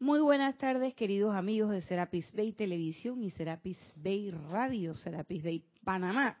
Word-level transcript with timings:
Muy 0.00 0.20
buenas 0.20 0.56
tardes, 0.58 0.94
queridos 0.94 1.34
amigos 1.34 1.72
de 1.72 1.82
Serapis 1.82 2.32
Bay 2.32 2.52
Televisión 2.52 3.20
y 3.24 3.32
Serapis 3.32 3.76
Bay 3.96 4.30
Radio, 4.30 4.94
Serapis 4.94 5.42
Bay 5.42 5.64
Panamá. 5.82 6.40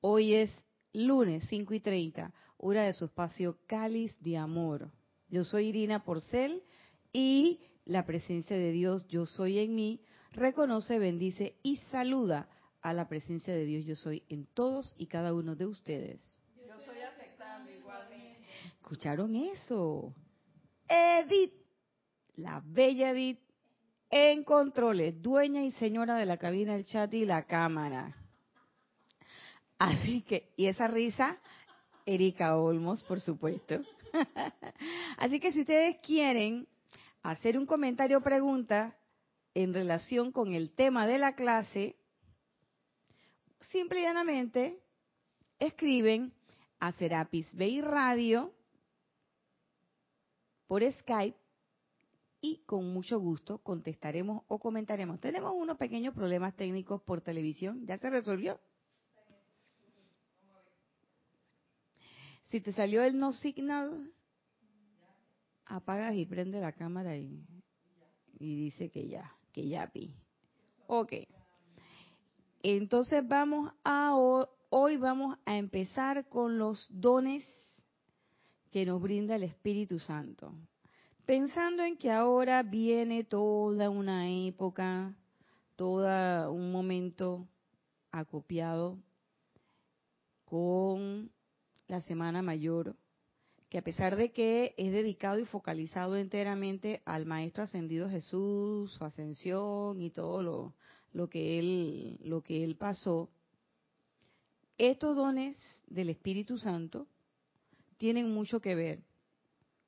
Hoy 0.00 0.34
es 0.34 0.50
lunes 0.92 1.44
5 1.48 1.74
y 1.74 1.80
30, 1.80 2.32
hora 2.56 2.84
de 2.84 2.92
su 2.92 3.06
espacio 3.06 3.58
Cáliz 3.66 4.16
de 4.20 4.36
Amor. 4.36 4.92
Yo 5.28 5.42
soy 5.42 5.70
Irina 5.70 6.04
Porcel 6.04 6.62
y 7.12 7.58
la 7.84 8.06
presencia 8.06 8.56
de 8.56 8.70
Dios, 8.70 9.08
yo 9.08 9.26
soy 9.26 9.58
en 9.58 9.74
mí, 9.74 10.00
reconoce, 10.30 11.00
bendice 11.00 11.56
y 11.64 11.78
saluda 11.90 12.48
a 12.80 12.92
la 12.92 13.08
presencia 13.08 13.52
de 13.52 13.64
Dios, 13.64 13.84
yo 13.86 13.96
soy 13.96 14.22
en 14.28 14.46
todos 14.46 14.94
y 14.96 15.06
cada 15.06 15.34
uno 15.34 15.56
de 15.56 15.66
ustedes. 15.66 16.38
Yo 16.64 16.78
soy 16.78 17.00
aceptando 17.00 17.72
igualmente. 17.72 18.46
¿Escucharon 18.78 19.34
eso? 19.34 20.14
Edith 20.88 21.63
la 22.36 22.62
bella 22.64 23.10
Edith 23.10 23.40
en 24.10 24.44
controles, 24.44 25.20
dueña 25.20 25.62
y 25.62 25.72
señora 25.72 26.16
de 26.16 26.26
la 26.26 26.36
cabina, 26.36 26.74
el 26.76 26.84
chat 26.84 27.12
y 27.14 27.24
la 27.24 27.44
cámara. 27.44 28.16
Así 29.78 30.22
que, 30.22 30.52
y 30.56 30.66
esa 30.66 30.86
risa, 30.86 31.38
Erika 32.06 32.56
Olmos, 32.56 33.02
por 33.02 33.20
supuesto. 33.20 33.80
Así 35.18 35.40
que 35.40 35.52
si 35.52 35.60
ustedes 35.60 35.96
quieren 35.98 36.68
hacer 37.22 37.58
un 37.58 37.66
comentario 37.66 38.18
o 38.18 38.22
pregunta 38.22 38.96
en 39.54 39.74
relación 39.74 40.30
con 40.30 40.54
el 40.54 40.70
tema 40.70 41.06
de 41.06 41.18
la 41.18 41.34
clase, 41.34 41.96
simple 43.70 44.00
y 44.00 44.02
llanamente 44.02 44.78
escriben 45.58 46.32
a 46.78 46.92
Serapis 46.92 47.48
Bay 47.52 47.80
Radio 47.80 48.52
por 50.66 50.82
Skype 50.92 51.43
y 52.44 52.58
con 52.66 52.92
mucho 52.92 53.18
gusto 53.18 53.56
contestaremos 53.62 54.42
o 54.48 54.58
comentaremos. 54.58 55.18
Tenemos 55.18 55.54
unos 55.56 55.78
pequeños 55.78 56.12
problemas 56.12 56.54
técnicos 56.54 57.00
por 57.00 57.22
televisión. 57.22 57.86
¿Ya 57.86 57.96
se 57.96 58.10
resolvió? 58.10 58.60
Si 62.50 62.60
te 62.60 62.74
salió 62.74 63.02
el 63.02 63.16
no 63.16 63.32
signal, 63.32 64.12
apagas 65.64 66.16
y 66.16 66.26
prende 66.26 66.60
la 66.60 66.72
cámara 66.72 67.16
y, 67.16 67.46
dice 68.38 68.90
que 68.90 69.08
ya, 69.08 69.34
que 69.50 69.66
ya 69.66 69.86
vi. 69.86 70.14
Ok. 70.86 71.14
Entonces 72.62 73.26
vamos 73.26 73.72
a, 73.84 74.14
hoy 74.68 74.96
vamos 74.98 75.38
a 75.46 75.56
empezar 75.56 76.28
con 76.28 76.58
los 76.58 76.86
dones 76.90 77.42
que 78.70 78.84
nos 78.84 79.00
brinda 79.00 79.34
el 79.36 79.44
Espíritu 79.44 79.98
Santo. 79.98 80.54
Pensando 81.26 81.82
en 81.82 81.96
que 81.96 82.10
ahora 82.10 82.62
viene 82.62 83.24
toda 83.24 83.88
una 83.88 84.30
época, 84.30 85.16
todo 85.74 86.52
un 86.52 86.70
momento 86.70 87.48
acopiado 88.10 88.98
con 90.44 91.30
la 91.88 92.02
Semana 92.02 92.42
Mayor, 92.42 92.94
que 93.70 93.78
a 93.78 93.82
pesar 93.82 94.16
de 94.16 94.32
que 94.32 94.74
es 94.76 94.92
dedicado 94.92 95.38
y 95.38 95.46
focalizado 95.46 96.18
enteramente 96.18 97.00
al 97.06 97.24
Maestro 97.24 97.62
Ascendido 97.62 98.10
Jesús, 98.10 98.92
su 98.92 99.02
ascensión 99.02 100.02
y 100.02 100.10
todo 100.10 100.42
lo, 100.42 100.74
lo 101.14 101.30
que 101.30 101.58
él 101.58 102.18
lo 102.24 102.42
que 102.42 102.62
él 102.62 102.76
pasó, 102.76 103.30
estos 104.76 105.16
dones 105.16 105.56
del 105.86 106.10
Espíritu 106.10 106.58
Santo 106.58 107.06
tienen 107.96 108.30
mucho 108.30 108.60
que 108.60 108.74
ver 108.74 109.13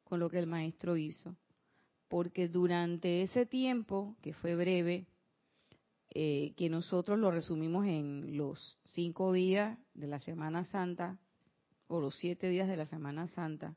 con 0.07 0.21
lo 0.21 0.31
que 0.31 0.39
el 0.39 0.47
maestro 0.47 0.97
hizo, 0.97 1.37
porque 2.09 2.49
durante 2.49 3.23
ese 3.23 3.45
tiempo, 3.45 4.17
que 4.23 4.33
fue 4.33 4.55
breve, 4.55 5.07
eh, 6.11 6.55
que 6.57 6.71
nosotros 6.71 7.19
lo 7.19 7.33
resumimos 7.33 7.87
en 7.87 8.37
los 8.37 8.79
cinco 8.85 9.33
días 9.33 9.77
de 9.95 10.07
la 10.07 10.21
Semana 10.21 10.63
Santa, 10.63 11.19
o 11.89 12.01
los 12.01 12.15
siete 12.17 12.49
días 12.49 12.69
de 12.69 12.77
la 12.77 12.87
Semana 12.87 13.27
Santa, 13.27 13.75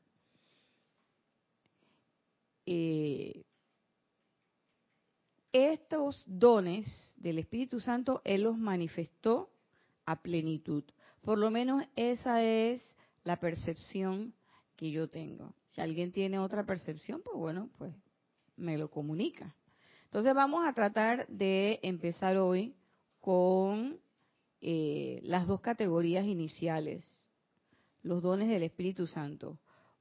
eh, 2.64 3.42
estos 5.52 6.22
dones 6.26 6.86
del 7.16 7.38
Espíritu 7.38 7.80
Santo 7.80 8.22
Él 8.24 8.42
los 8.42 8.56
manifestó 8.56 9.50
a 10.06 10.22
plenitud. 10.22 10.84
Por 11.22 11.38
lo 11.38 11.50
menos 11.50 11.82
esa 11.96 12.44
es 12.44 12.80
la 13.24 13.40
percepción 13.40 14.32
que 14.76 14.92
yo 14.92 15.08
tengo. 15.08 15.52
Alguien 15.80 16.12
tiene 16.12 16.38
otra 16.38 16.64
percepción, 16.64 17.22
pues 17.22 17.36
bueno, 17.36 17.70
pues 17.78 17.92
me 18.56 18.78
lo 18.78 18.90
comunica. 18.90 19.54
Entonces 20.04 20.34
vamos 20.34 20.66
a 20.66 20.72
tratar 20.72 21.26
de 21.28 21.80
empezar 21.82 22.36
hoy 22.36 22.74
con 23.20 23.98
eh, 24.60 25.20
las 25.22 25.46
dos 25.46 25.60
categorías 25.60 26.26
iniciales, 26.26 27.30
los 28.02 28.22
dones 28.22 28.48
del 28.48 28.62
Espíritu 28.62 29.06
Santo. 29.06 29.58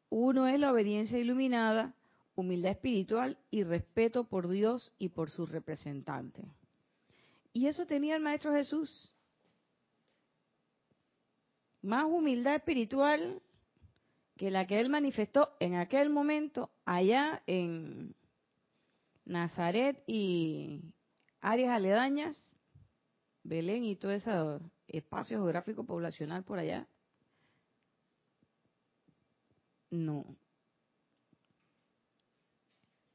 Uno 0.09 0.47
es 0.47 0.59
la 0.59 0.71
obediencia 0.71 1.19
iluminada, 1.19 1.93
humildad 2.35 2.71
espiritual 2.71 3.37
y 3.51 3.63
respeto 3.63 4.23
por 4.23 4.47
Dios 4.49 4.91
y 4.97 5.09
por 5.09 5.29
su 5.29 5.45
representante. 5.45 6.43
Y 7.53 7.67
eso 7.67 7.85
tenía 7.85 8.15
el 8.15 8.21
Maestro 8.21 8.53
Jesús. 8.53 9.13
Más 11.81 12.05
humildad 12.05 12.55
espiritual 12.55 13.41
que 14.39 14.49
la 14.49 14.65
que 14.65 14.79
él 14.79 14.87
manifestó 14.89 15.53
en 15.59 15.75
aquel 15.75 16.09
momento 16.09 16.71
allá 16.85 17.43
en 17.45 18.15
Nazaret 19.25 20.01
y 20.07 20.79
áreas 21.41 21.75
aledañas, 21.75 22.41
Belén 23.43 23.83
y 23.83 23.97
todo 23.97 24.13
ese 24.13 24.31
espacio 24.87 25.39
geográfico 25.39 25.83
poblacional 25.85 26.45
por 26.45 26.57
allá. 26.57 26.87
No. 29.89 30.23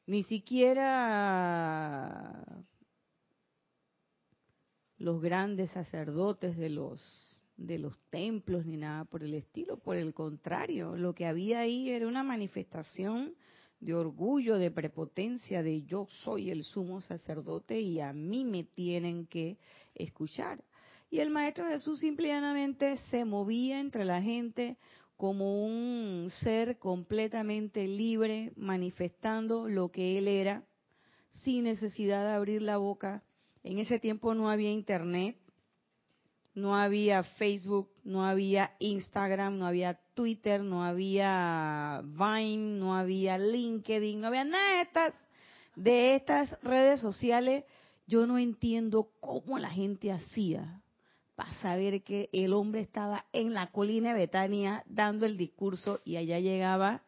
Ni 0.04 0.24
siquiera 0.24 1.24
los 4.98 5.22
grandes 5.22 5.70
sacerdotes 5.70 6.58
de 6.58 6.68
los 6.68 7.33
de 7.56 7.78
los 7.78 7.98
templos 8.10 8.66
ni 8.66 8.76
nada 8.76 9.04
por 9.04 9.22
el 9.22 9.34
estilo, 9.34 9.78
por 9.78 9.96
el 9.96 10.12
contrario, 10.12 10.96
lo 10.96 11.14
que 11.14 11.26
había 11.26 11.60
ahí 11.60 11.90
era 11.90 12.08
una 12.08 12.22
manifestación 12.22 13.34
de 13.80 13.94
orgullo, 13.94 14.56
de 14.56 14.70
prepotencia, 14.70 15.62
de 15.62 15.82
yo 15.82 16.06
soy 16.22 16.50
el 16.50 16.64
sumo 16.64 17.00
sacerdote 17.00 17.80
y 17.80 18.00
a 18.00 18.12
mí 18.12 18.44
me 18.44 18.64
tienen 18.64 19.26
que 19.26 19.58
escuchar. 19.94 20.64
Y 21.10 21.20
el 21.20 21.30
Maestro 21.30 21.66
Jesús 21.66 22.00
simplemente 22.00 22.96
se 23.10 23.24
movía 23.24 23.78
entre 23.78 24.04
la 24.04 24.22
gente 24.22 24.78
como 25.16 25.64
un 25.64 26.30
ser 26.40 26.78
completamente 26.78 27.86
libre, 27.86 28.52
manifestando 28.56 29.68
lo 29.68 29.90
que 29.90 30.18
él 30.18 30.28
era, 30.28 30.64
sin 31.44 31.64
necesidad 31.64 32.24
de 32.24 32.32
abrir 32.32 32.62
la 32.62 32.78
boca. 32.78 33.22
En 33.62 33.78
ese 33.78 33.98
tiempo 33.98 34.34
no 34.34 34.50
había 34.50 34.70
internet, 34.70 35.36
no 36.54 36.76
había 36.76 37.22
Facebook, 37.24 37.90
no 38.04 38.24
había 38.24 38.74
Instagram, 38.78 39.58
no 39.58 39.66
había 39.66 39.98
Twitter, 40.14 40.62
no 40.62 40.84
había 40.84 42.00
Vine, 42.04 42.78
no 42.78 42.96
había 42.96 43.38
LinkedIn, 43.38 44.20
no 44.20 44.28
había 44.28 44.44
nada 44.44 44.76
de 44.76 44.82
estas, 44.82 45.14
de 45.74 46.14
estas 46.14 46.62
redes 46.62 47.00
sociales. 47.00 47.64
Yo 48.06 48.26
no 48.26 48.38
entiendo 48.38 49.10
cómo 49.20 49.58
la 49.58 49.70
gente 49.70 50.12
hacía 50.12 50.80
para 51.34 51.52
saber 51.54 52.04
que 52.04 52.28
el 52.32 52.52
hombre 52.52 52.80
estaba 52.80 53.26
en 53.32 53.54
la 53.54 53.72
colina 53.72 54.12
de 54.12 54.20
Betania 54.20 54.84
dando 54.86 55.26
el 55.26 55.36
discurso 55.36 56.00
y 56.04 56.16
allá 56.16 56.38
llegaba 56.38 57.02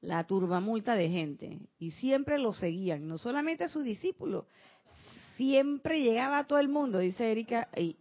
la 0.00 0.24
turbamulta 0.24 0.94
de 0.94 1.08
gente. 1.08 1.60
Y 1.78 1.92
siempre 1.92 2.38
lo 2.38 2.52
seguían, 2.52 3.06
no 3.06 3.18
solamente 3.18 3.68
sus 3.68 3.84
discípulos, 3.84 4.46
siempre 5.36 6.02
llegaba 6.02 6.44
todo 6.44 6.58
el 6.58 6.68
mundo, 6.68 6.98
dice 6.98 7.30
Erika, 7.30 7.68
y 7.76 7.96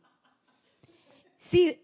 Sí, 1.49 1.79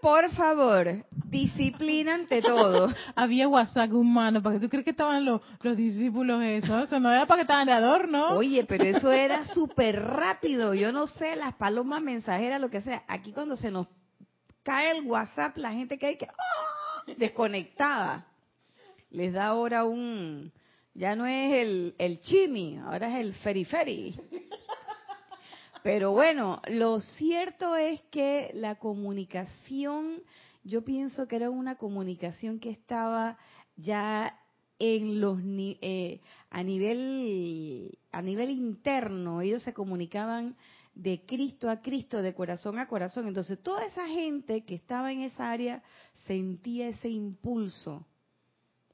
por 0.00 0.30
favor, 0.30 1.04
disciplina 1.26 2.14
ante 2.14 2.40
todo. 2.40 2.88
Había 3.14 3.48
WhatsApp 3.48 3.92
humano, 3.92 4.42
¿para 4.42 4.56
qué 4.56 4.62
tú 4.62 4.68
crees 4.70 4.84
que 4.84 4.90
estaban 4.92 5.24
los, 5.24 5.42
los 5.60 5.76
discípulos 5.76 6.42
eso? 6.42 6.78
Eso 6.78 6.98
no 6.98 7.12
era 7.12 7.26
para 7.26 7.38
que 7.38 7.42
estaban 7.42 7.66
de 7.66 7.72
adorno. 7.72 8.30
Oye, 8.36 8.64
pero 8.64 8.84
eso 8.84 9.12
era 9.12 9.44
súper 9.46 10.00
rápido. 10.00 10.72
Yo 10.74 10.90
no 10.90 11.06
sé, 11.06 11.36
las 11.36 11.54
palomas 11.54 12.02
mensajeras, 12.02 12.60
lo 12.60 12.70
que 12.70 12.80
sea. 12.80 13.04
Aquí 13.08 13.32
cuando 13.32 13.56
se 13.56 13.70
nos 13.70 13.88
cae 14.62 14.96
el 14.96 15.06
WhatsApp, 15.06 15.56
la 15.58 15.72
gente 15.72 15.98
que 15.98 16.06
hay 16.06 16.16
que 16.16 16.26
¡ah! 16.26 17.12
desconectada. 17.16 18.26
Les 19.10 19.32
da 19.32 19.46
ahora 19.46 19.84
un... 19.84 20.52
Ya 20.94 21.14
no 21.14 21.24
es 21.24 21.52
el, 21.52 21.94
el 21.98 22.20
chimi, 22.20 22.78
ahora 22.78 23.08
es 23.08 23.24
el 23.24 23.34
feriferi. 23.34 24.18
Pero 25.82 26.12
bueno, 26.12 26.60
lo 26.68 27.00
cierto 27.00 27.76
es 27.76 28.00
que 28.10 28.50
la 28.54 28.76
comunicación, 28.76 30.22
yo 30.62 30.84
pienso 30.84 31.26
que 31.26 31.36
era 31.36 31.50
una 31.50 31.76
comunicación 31.76 32.60
que 32.60 32.70
estaba 32.70 33.38
ya 33.76 34.38
en 34.78 35.20
los 35.20 35.38
eh, 35.44 36.20
a 36.48 36.62
nivel 36.62 37.98
a 38.12 38.22
nivel 38.22 38.48
interno 38.48 39.42
ellos 39.42 39.62
se 39.62 39.74
comunicaban 39.74 40.56
de 40.94 41.24
Cristo 41.24 41.70
a 41.70 41.80
Cristo, 41.80 42.20
de 42.20 42.34
corazón 42.34 42.78
a 42.78 42.88
corazón. 42.88 43.28
Entonces 43.28 43.62
toda 43.62 43.84
esa 43.84 44.06
gente 44.08 44.64
que 44.64 44.74
estaba 44.74 45.12
en 45.12 45.22
esa 45.22 45.50
área 45.50 45.82
sentía 46.26 46.88
ese 46.88 47.08
impulso. 47.08 48.06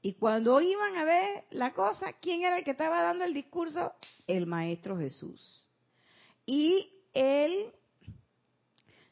Y 0.01 0.13
cuando 0.13 0.61
iban 0.61 0.95
a 0.95 1.03
ver 1.03 1.45
la 1.51 1.73
cosa, 1.73 2.13
¿quién 2.21 2.43
era 2.43 2.59
el 2.59 2.63
que 2.63 2.71
estaba 2.71 3.01
dando 3.01 3.25
el 3.25 3.33
discurso? 3.33 3.93
El 4.27 4.45
Maestro 4.45 4.97
Jesús. 4.97 5.66
Y 6.47 6.89
él 7.13 7.71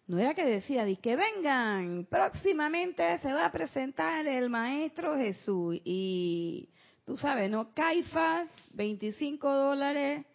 no 0.08 0.20
era 0.20 0.34
que 0.34 0.46
decía, 0.46 0.86
di 0.86 0.96
que 0.96 1.18
vengan, 1.18 2.08
próximamente 2.10 3.18
se 3.20 3.34
va 3.34 3.46
a 3.46 3.52
presentar 3.52 4.26
el 4.26 4.50
Maestro 4.50 5.18
Jesús. 5.18 5.82
Y 5.84 6.70
tú 7.06 7.18
sabes, 7.18 7.52
¿no? 7.52 7.74
Caifás, 7.74 8.48
25 8.74 9.54
dólares 9.54 10.26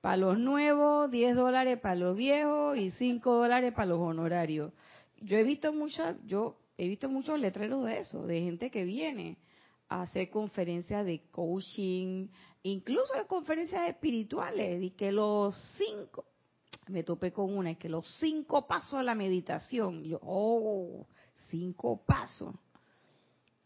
para 0.00 0.16
los 0.16 0.38
nuevos, 0.38 1.10
10 1.10 1.36
dólares 1.36 1.78
para 1.78 1.94
los 1.94 2.16
viejos 2.16 2.76
y 2.78 2.90
5 2.90 3.32
dólares 3.32 3.72
para 3.72 3.86
los 3.86 4.00
honorarios. 4.00 4.72
Yo 5.20 5.36
he 5.36 5.44
visto 5.44 5.72
muchas, 5.72 6.16
yo 6.26 6.56
he 6.76 6.88
visto 6.88 7.08
muchos 7.08 7.38
letreros 7.38 7.84
de 7.84 7.98
eso, 7.98 8.26
de 8.26 8.40
gente 8.40 8.70
que 8.70 8.84
viene 8.84 9.36
a 9.88 10.02
hacer 10.02 10.30
conferencias 10.30 11.04
de 11.04 11.20
coaching, 11.30 12.28
incluso 12.62 13.12
de 13.14 13.26
conferencias 13.26 13.88
espirituales, 13.88 14.82
y 14.82 14.90
que 14.92 15.12
los 15.12 15.54
cinco, 15.76 16.24
me 16.90 17.02
topé 17.02 17.32
con 17.32 17.56
una, 17.56 17.70
es 17.70 17.78
que 17.78 17.88
los 17.88 18.06
cinco 18.18 18.66
pasos 18.66 18.94
a 18.94 19.02
la 19.02 19.14
meditación, 19.14 20.02
yo, 20.04 20.18
oh, 20.22 21.06
cinco 21.48 22.04
pasos. 22.04 22.54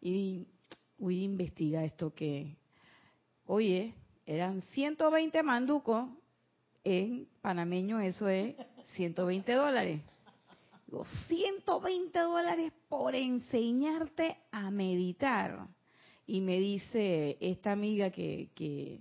Y 0.00 0.46
voy 0.98 1.20
a 1.20 1.24
investigar 1.24 1.84
esto 1.84 2.14
que, 2.14 2.56
oye, 3.46 3.94
eran 4.26 4.62
120 4.72 5.42
manducos, 5.42 6.08
en 6.82 7.26
panameño 7.40 8.00
eso 8.00 8.28
es 8.28 8.54
120 8.94 9.52
dólares. 9.52 10.00
120 11.28 12.18
dólares 12.20 12.72
por 12.88 13.14
enseñarte 13.14 14.36
a 14.52 14.70
meditar. 14.70 15.66
Y 16.26 16.40
me 16.40 16.58
dice 16.58 17.36
esta 17.40 17.72
amiga 17.72 18.10
que, 18.10 18.50
que, 18.54 19.00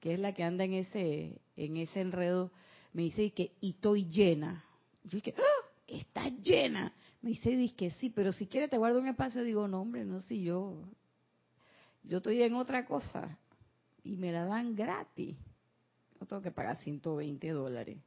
que 0.00 0.14
es 0.14 0.18
la 0.18 0.34
que 0.34 0.42
anda 0.42 0.64
en 0.64 0.74
ese, 0.74 1.40
en 1.56 1.76
ese 1.76 2.00
enredo, 2.00 2.50
me 2.92 3.02
dice 3.02 3.32
que 3.32 3.56
y 3.60 3.70
estoy 3.70 4.06
llena. 4.06 4.64
Yo 5.04 5.16
dije, 5.16 5.34
¡Ah! 5.36 5.68
está 5.86 6.28
llena. 6.28 6.92
Me 7.20 7.30
dice, 7.30 7.74
que 7.74 7.90
sí, 7.92 8.10
pero 8.10 8.32
si 8.32 8.46
quiere 8.46 8.68
te 8.68 8.78
guardo 8.78 8.98
un 8.98 9.08
espacio. 9.08 9.42
Digo, 9.44 9.68
no, 9.68 9.82
hombre, 9.82 10.04
no, 10.04 10.20
si 10.20 10.42
yo, 10.42 10.82
yo 12.02 12.18
estoy 12.18 12.42
en 12.42 12.54
otra 12.54 12.86
cosa. 12.86 13.38
Y 14.02 14.16
me 14.16 14.32
la 14.32 14.44
dan 14.44 14.74
gratis. 14.74 15.36
No 16.20 16.26
tengo 16.26 16.42
que 16.42 16.50
pagar 16.50 16.78
120 16.78 17.50
dólares. 17.50 17.98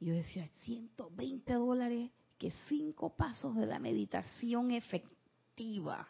Y 0.00 0.06
yo 0.06 0.14
decía, 0.14 0.48
120 0.64 1.52
dólares, 1.54 2.10
que 2.38 2.52
cinco 2.68 3.14
pasos 3.16 3.54
de 3.56 3.66
la 3.66 3.78
meditación 3.78 4.72
efectiva. 4.72 6.08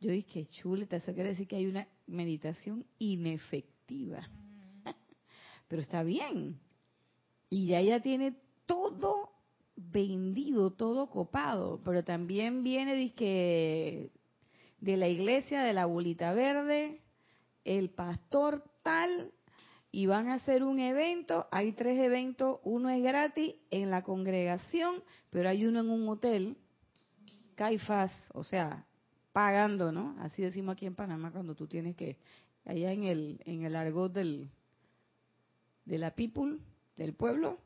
Yo 0.00 0.10
dije, 0.10 0.46
chuleta, 0.46 0.96
eso 0.96 1.12
quiere 1.12 1.30
decir 1.30 1.46
que 1.46 1.56
hay 1.56 1.66
una 1.66 1.86
meditación 2.06 2.86
inefectiva. 2.98 4.26
Pero 5.68 5.82
está 5.82 6.02
bien. 6.02 6.58
Y 7.50 7.66
ya 7.66 7.80
ella 7.80 8.00
tiene 8.00 8.36
todo 8.66 9.30
vendido, 9.76 10.72
todo 10.72 11.08
copado, 11.08 11.80
pero 11.84 12.04
también 12.04 12.62
viene 12.62 13.14
que 13.14 14.10
de 14.80 14.96
la 14.96 15.08
iglesia 15.08 15.62
de 15.62 15.72
la 15.72 15.86
bolita 15.86 16.32
verde, 16.32 17.00
el 17.64 17.90
pastor 17.90 18.64
tal, 18.82 19.32
y 19.90 20.06
van 20.06 20.28
a 20.28 20.34
hacer 20.34 20.62
un 20.62 20.80
evento, 20.80 21.46
hay 21.50 21.72
tres 21.72 21.98
eventos, 21.98 22.60
uno 22.62 22.90
es 22.90 23.02
gratis 23.02 23.54
en 23.70 23.90
la 23.90 24.02
congregación, 24.02 25.02
pero 25.30 25.48
hay 25.48 25.64
uno 25.64 25.80
en 25.80 25.90
un 25.90 26.08
hotel, 26.08 26.56
Caifás, 27.54 28.12
o 28.34 28.44
sea, 28.44 28.86
pagando, 29.32 29.90
¿no? 29.90 30.16
Así 30.20 30.42
decimos 30.42 30.74
aquí 30.74 30.86
en 30.86 30.94
Panamá 30.94 31.32
cuando 31.32 31.54
tú 31.54 31.66
tienes 31.66 31.96
que, 31.96 32.18
allá 32.64 32.92
en 32.92 33.04
el, 33.04 33.40
en 33.46 33.64
el 33.64 33.74
argot 33.74 34.12
del, 34.12 34.50
de 35.84 35.98
la 35.98 36.10
people, 36.14 36.58
del 36.98 37.14
pueblo. 37.14 37.58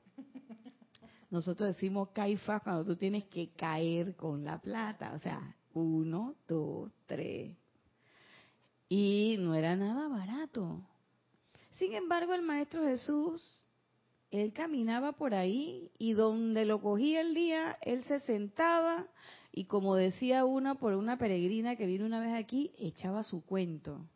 Nosotros 1.30 1.70
decimos 1.70 2.10
caifas 2.10 2.62
cuando 2.62 2.84
tú 2.84 2.96
tienes 2.96 3.24
que 3.24 3.48
caer 3.54 4.14
con 4.14 4.44
la 4.44 4.60
plata, 4.60 5.12
o 5.14 5.18
sea, 5.18 5.56
uno, 5.72 6.36
dos, 6.46 6.92
tres. 7.06 7.56
Y 8.88 9.36
no 9.38 9.54
era 9.54 9.74
nada 9.74 10.08
barato. 10.08 10.86
Sin 11.78 11.94
embargo, 11.94 12.34
el 12.34 12.42
Maestro 12.42 12.84
Jesús, 12.84 13.66
él 14.30 14.52
caminaba 14.52 15.12
por 15.12 15.34
ahí 15.34 15.90
y 15.98 16.12
donde 16.12 16.66
lo 16.66 16.82
cogía 16.82 17.22
el 17.22 17.34
día, 17.34 17.78
él 17.80 18.04
se 18.04 18.20
sentaba 18.20 19.08
y 19.50 19.64
como 19.64 19.96
decía 19.96 20.44
una 20.44 20.74
por 20.74 20.94
una 20.94 21.16
peregrina 21.16 21.76
que 21.76 21.86
vino 21.86 22.04
una 22.04 22.20
vez 22.20 22.34
aquí, 22.34 22.74
echaba 22.78 23.22
su 23.22 23.42
cuento. 23.42 24.06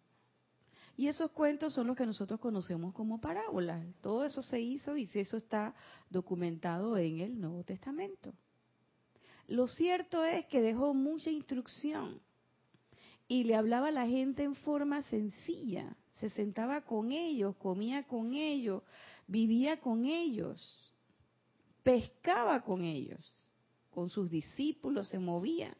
Y 0.97 1.09
esos 1.09 1.31
cuentos 1.33 1.75
son 1.75 1.89
los 1.89 1.97
que 1.97 2.07
nosotros 2.07 2.41
conocemos 2.41 2.95
como 2.95 3.21
parábolas. 3.21 3.85
Todo 4.01 4.25
eso 4.25 4.41
se 4.41 4.61
hizo 4.61 4.97
y 4.97 5.09
eso 5.13 5.37
está 5.37 5.75
documentado 6.09 6.97
en 6.97 7.21
el 7.21 7.39
Nuevo 7.39 7.63
Testamento. 7.65 8.33
Lo 9.47 9.67
cierto 9.69 10.25
es 10.25 10.47
que 10.47 10.63
dejó 10.63 10.95
mucha 10.95 11.31
instrucción 11.31 12.21
y 13.29 13.45
le 13.45 13.57
hablaba 13.57 13.89
a 13.89 13.93
la 13.93 14.07
gente 14.07 14.43
en 14.43 14.55
forma 14.55 15.03
sencilla. 15.03 15.95
Se 16.15 16.31
sentaba 16.31 16.81
con 16.81 17.13
ellos, 17.13 17.55
comía 17.57 18.05
con 18.05 18.33
ellos, 18.33 18.83
vivía 19.27 19.79
con 19.81 20.07
ellos, 20.07 20.95
pescaba 21.83 22.63
con 22.63 22.85
ellos, 22.85 23.53
con 23.91 24.09
sus 24.09 24.31
discípulos 24.31 25.09
se 25.09 25.19
movía 25.19 25.77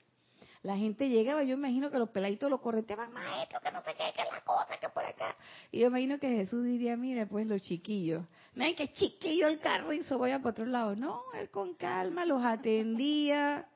la 0.67 0.77
gente 0.77 1.09
llegaba, 1.09 1.45
yo 1.45 1.55
imagino 1.55 1.93
que 1.93 1.99
los 1.99 2.11
peladitos 2.11 2.51
lo 2.51 2.61
correteaban, 2.61 3.13
maestro, 3.13 3.61
que 3.61 3.71
no 3.71 3.81
sé 3.85 3.93
qué, 3.95 4.13
que 4.17 4.25
la 4.25 4.41
cosa, 4.41 4.77
que 4.81 4.89
por 4.89 5.05
acá. 5.05 5.37
Y 5.71 5.79
yo 5.79 5.87
imagino 5.87 6.19
que 6.19 6.29
Jesús 6.29 6.65
diría, 6.65 6.97
mire, 6.97 7.25
pues 7.25 7.47
los 7.47 7.63
chiquillos, 7.63 8.25
miren 8.57 8.75
que 8.75 8.91
chiquillo 8.91 9.47
el 9.47 9.61
carrizo, 9.61 10.19
vaya 10.19 10.39
para 10.39 10.51
otro 10.51 10.67
lado. 10.67 10.97
No, 10.97 11.23
él 11.39 11.51
con 11.51 11.75
calma 11.75 12.25
los 12.25 12.45
atendía. 12.45 13.69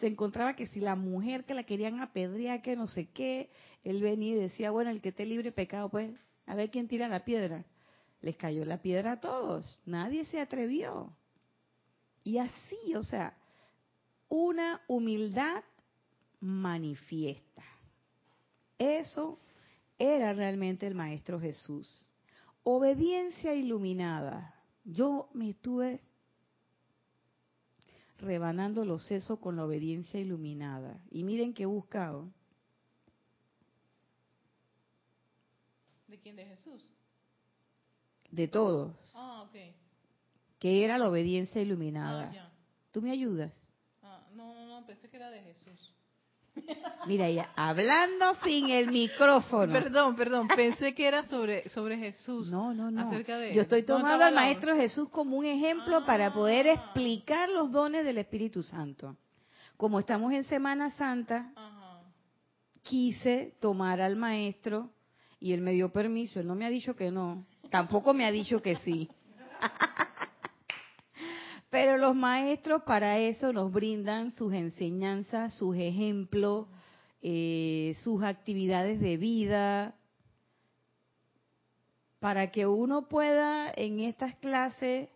Se 0.00 0.06
encontraba 0.06 0.54
que 0.54 0.66
si 0.66 0.80
la 0.80 0.96
mujer 0.96 1.46
que 1.46 1.54
la 1.54 1.62
querían 1.62 2.00
apedrear, 2.00 2.60
que 2.60 2.76
no 2.76 2.86
sé 2.86 3.08
qué, 3.08 3.50
él 3.82 4.02
venía 4.02 4.32
y 4.32 4.38
decía, 4.38 4.70
bueno, 4.70 4.90
el 4.90 5.00
que 5.00 5.08
esté 5.08 5.24
libre 5.24 5.50
pecado, 5.50 5.88
pues, 5.88 6.12
a 6.44 6.54
ver 6.54 6.70
quién 6.70 6.88
tira 6.88 7.08
la 7.08 7.24
piedra. 7.24 7.64
Les 8.20 8.36
cayó 8.36 8.66
la 8.66 8.82
piedra 8.82 9.12
a 9.12 9.20
todos, 9.20 9.80
nadie 9.86 10.26
se 10.26 10.42
atrevió. 10.42 11.16
Y 12.22 12.36
así, 12.36 12.94
o 12.96 13.02
sea, 13.02 13.34
una 14.28 14.82
humildad 14.86 15.64
manifiesta. 16.40 17.62
Eso 18.78 19.38
era 19.98 20.32
realmente 20.32 20.86
el 20.86 20.94
Maestro 20.94 21.38
Jesús. 21.38 22.08
Obediencia 22.62 23.54
iluminada. 23.54 24.54
Yo 24.84 25.28
me 25.34 25.50
estuve 25.50 26.00
rebanando 28.18 28.84
los 28.84 29.04
sesos 29.04 29.38
con 29.38 29.56
la 29.56 29.64
obediencia 29.64 30.20
iluminada. 30.20 31.02
Y 31.10 31.24
miren 31.24 31.52
que 31.52 31.64
he 31.64 31.66
buscado. 31.66 32.30
¿De 36.08 36.18
quién? 36.18 36.36
¿De 36.36 36.46
Jesús? 36.46 36.86
De 38.30 38.48
todos. 38.48 38.96
Ah, 39.14 39.42
ok. 39.42 39.74
Que 40.58 40.84
era 40.84 40.98
la 40.98 41.08
obediencia 41.08 41.60
iluminada. 41.60 42.32
Ah, 42.36 42.52
¿Tú 42.90 43.00
me 43.00 43.10
ayudas? 43.10 43.52
Ah, 44.02 44.26
no, 44.34 44.54
no, 44.54 44.66
no, 44.66 44.86
pensé 44.86 45.08
que 45.08 45.16
era 45.16 45.30
de 45.30 45.42
Jesús. 45.42 45.94
Mira, 47.06 47.26
ella 47.28 47.50
hablando 47.56 48.34
sin 48.44 48.70
el 48.70 48.90
micrófono. 48.92 49.72
Perdón, 49.72 50.16
perdón, 50.16 50.48
pensé 50.48 50.94
que 50.94 51.06
era 51.08 51.26
sobre 51.28 51.68
sobre 51.70 51.96
Jesús. 51.96 52.50
No, 52.50 52.74
no, 52.74 52.90
no. 52.90 53.08
Acerca 53.08 53.38
de 53.38 53.54
Yo 53.54 53.62
estoy 53.62 53.82
¿Dónde 53.82 54.02
tomando 54.02 54.24
al 54.24 54.34
Maestro 54.34 54.74
Jesús 54.76 55.08
como 55.08 55.36
un 55.36 55.46
ejemplo 55.46 56.04
para 56.04 56.32
poder 56.32 56.68
Ah. 56.68 56.72
explicar 56.74 57.48
los 57.48 57.72
dones 57.72 58.04
del 58.04 58.18
Espíritu 58.18 58.62
Santo. 58.62 59.16
Como 59.76 59.98
estamos 59.98 60.32
en 60.32 60.44
Semana 60.44 60.90
Santa, 60.90 61.52
Ajá. 61.56 62.00
quise 62.82 63.54
tomar 63.60 64.00
al 64.00 64.16
Maestro 64.16 64.90
y 65.40 65.52
él 65.54 65.62
me 65.62 65.72
dio 65.72 65.90
permiso. 65.90 66.38
Él 66.40 66.46
no 66.46 66.54
me 66.54 66.66
ha 66.66 66.70
dicho 66.70 66.94
que 66.94 67.10
no. 67.10 67.46
Tampoco 67.70 68.12
me 68.12 68.26
ha 68.26 68.30
dicho 68.30 68.60
que 68.60 68.76
sí. 68.76 69.08
Pero 71.70 71.96
los 71.96 72.16
maestros 72.16 72.82
para 72.82 73.18
eso 73.18 73.52
nos 73.52 73.72
brindan 73.72 74.32
sus 74.34 74.52
enseñanzas, 74.52 75.54
sus 75.54 75.76
ejemplos, 75.76 76.66
eh, 77.22 77.96
sus 78.02 78.22
actividades 78.24 79.00
de 79.00 79.16
vida, 79.16 79.94
para 82.18 82.50
que 82.50 82.66
uno 82.66 83.08
pueda 83.08 83.72
en 83.74 84.00
estas 84.00 84.34
clases, 84.36 85.08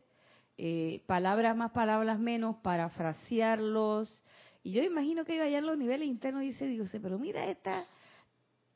eh, 0.56 1.02
palabras 1.06 1.56
más, 1.56 1.72
palabras 1.72 2.18
menos, 2.18 2.56
parafrasearlos. 2.56 4.24
Y 4.62 4.72
yo 4.72 4.82
imagino 4.82 5.24
que 5.24 5.40
allá 5.40 5.58
en 5.58 5.66
los 5.66 5.76
niveles 5.76 6.08
internos 6.08 6.42
dice, 6.42 6.66
digo, 6.66 6.84
pero 7.02 7.18
mira 7.18 7.44
esta, 7.46 7.84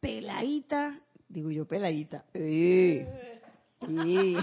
peladita, 0.01 1.01
digo 1.29 1.51
yo 1.51 1.67
peladita, 1.67 2.25
eh, 2.35 3.41
eh, 3.81 4.37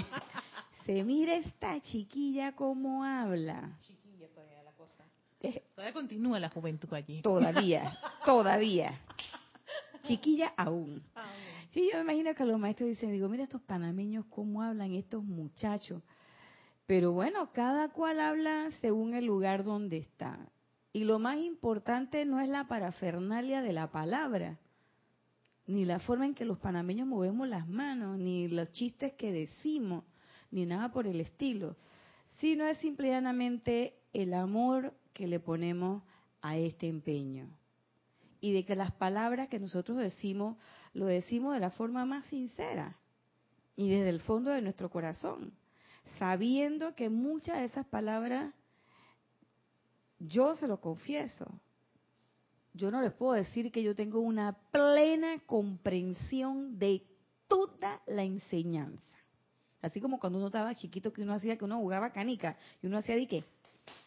se 0.85 1.03
mira 1.03 1.35
esta 1.35 1.81
chiquilla 1.81 2.55
cómo 2.55 3.03
habla. 3.03 3.77
Chiquilla 3.81 4.27
todavía 4.29 4.63
la 4.63 4.71
cosa. 4.73 5.03
Todavía 5.75 5.93
continúa 5.93 6.39
la 6.39 6.49
juventud 6.49 6.93
allí. 6.93 7.21
Todavía, 7.21 7.97
todavía. 8.25 8.99
Chiquilla 10.03 10.53
aún. 10.55 11.03
Ah, 11.15 11.25
Sí, 11.75 11.89
yo 11.91 11.97
me 11.97 12.03
imagino 12.03 12.33
que 12.33 12.45
los 12.45 12.57
maestros 12.57 12.87
dicen, 12.87 13.11
digo, 13.11 13.27
mira 13.27 13.43
estos 13.43 13.61
panameños 13.61 14.23
cómo 14.29 14.61
hablan 14.61 14.93
estos 14.93 15.21
muchachos. 15.21 16.01
Pero 16.85 17.11
bueno, 17.11 17.51
cada 17.51 17.89
cual 17.89 18.21
habla 18.21 18.69
según 18.79 19.13
el 19.13 19.25
lugar 19.25 19.65
donde 19.65 19.97
está. 19.97 20.39
Y 20.93 21.03
lo 21.03 21.19
más 21.19 21.37
importante 21.39 22.23
no 22.23 22.39
es 22.39 22.47
la 22.47 22.69
parafernalia 22.69 23.61
de 23.61 23.73
la 23.73 23.91
palabra, 23.91 24.57
ni 25.67 25.83
la 25.83 25.99
forma 25.99 26.25
en 26.27 26.33
que 26.33 26.45
los 26.45 26.59
panameños 26.59 27.07
movemos 27.09 27.45
las 27.49 27.67
manos, 27.67 28.17
ni 28.17 28.47
los 28.47 28.71
chistes 28.71 29.11
que 29.15 29.33
decimos, 29.33 30.05
ni 30.51 30.65
nada 30.65 30.91
por 30.91 31.07
el 31.07 31.21
estilo, 31.21 31.75
sino 32.39 32.65
es 32.67 32.77
simple 32.79 33.07
y 33.07 33.11
llanamente 33.11 33.95
el 34.13 34.33
amor 34.33 34.93
que 35.13 35.27
le 35.27 35.39
ponemos 35.39 36.03
a 36.41 36.57
este 36.57 36.87
empeño. 36.87 37.49
Y 38.41 38.53
de 38.53 38.65
que 38.65 38.75
las 38.75 38.91
palabras 38.91 39.49
que 39.49 39.59
nosotros 39.59 39.97
decimos, 39.97 40.57
lo 40.93 41.05
decimos 41.07 41.53
de 41.53 41.59
la 41.59 41.71
forma 41.71 42.05
más 42.05 42.25
sincera 42.25 42.97
y 43.75 43.89
desde 43.89 44.09
el 44.09 44.19
fondo 44.21 44.51
de 44.51 44.61
nuestro 44.61 44.89
corazón, 44.89 45.53
sabiendo 46.19 46.95
que 46.95 47.09
muchas 47.09 47.59
de 47.59 47.65
esas 47.65 47.85
palabras, 47.87 48.53
yo 50.19 50.55
se 50.55 50.67
lo 50.67 50.79
confieso, 50.79 51.59
yo 52.73 52.91
no 52.91 53.01
les 53.01 53.13
puedo 53.13 53.33
decir 53.33 53.71
que 53.71 53.83
yo 53.83 53.95
tengo 53.95 54.19
una 54.19 54.53
plena 54.71 55.39
comprensión 55.45 56.77
de 56.77 57.03
toda 57.47 58.01
la 58.05 58.23
enseñanza. 58.23 59.14
Así 59.85 60.01
como 60.01 60.19
cuando 60.19 60.39
uno 60.39 60.47
estaba 60.47 60.73
chiquito 60.73 61.13
que 61.13 61.21
uno 61.21 61.33
hacía 61.33 61.57
que 61.57 61.63
uno 61.63 61.77
jugaba 61.77 62.11
canica 62.11 62.57
y 62.81 62.87
uno 62.87 62.97
hacía 62.97 63.15
de 63.15 63.27
qué? 63.27 63.43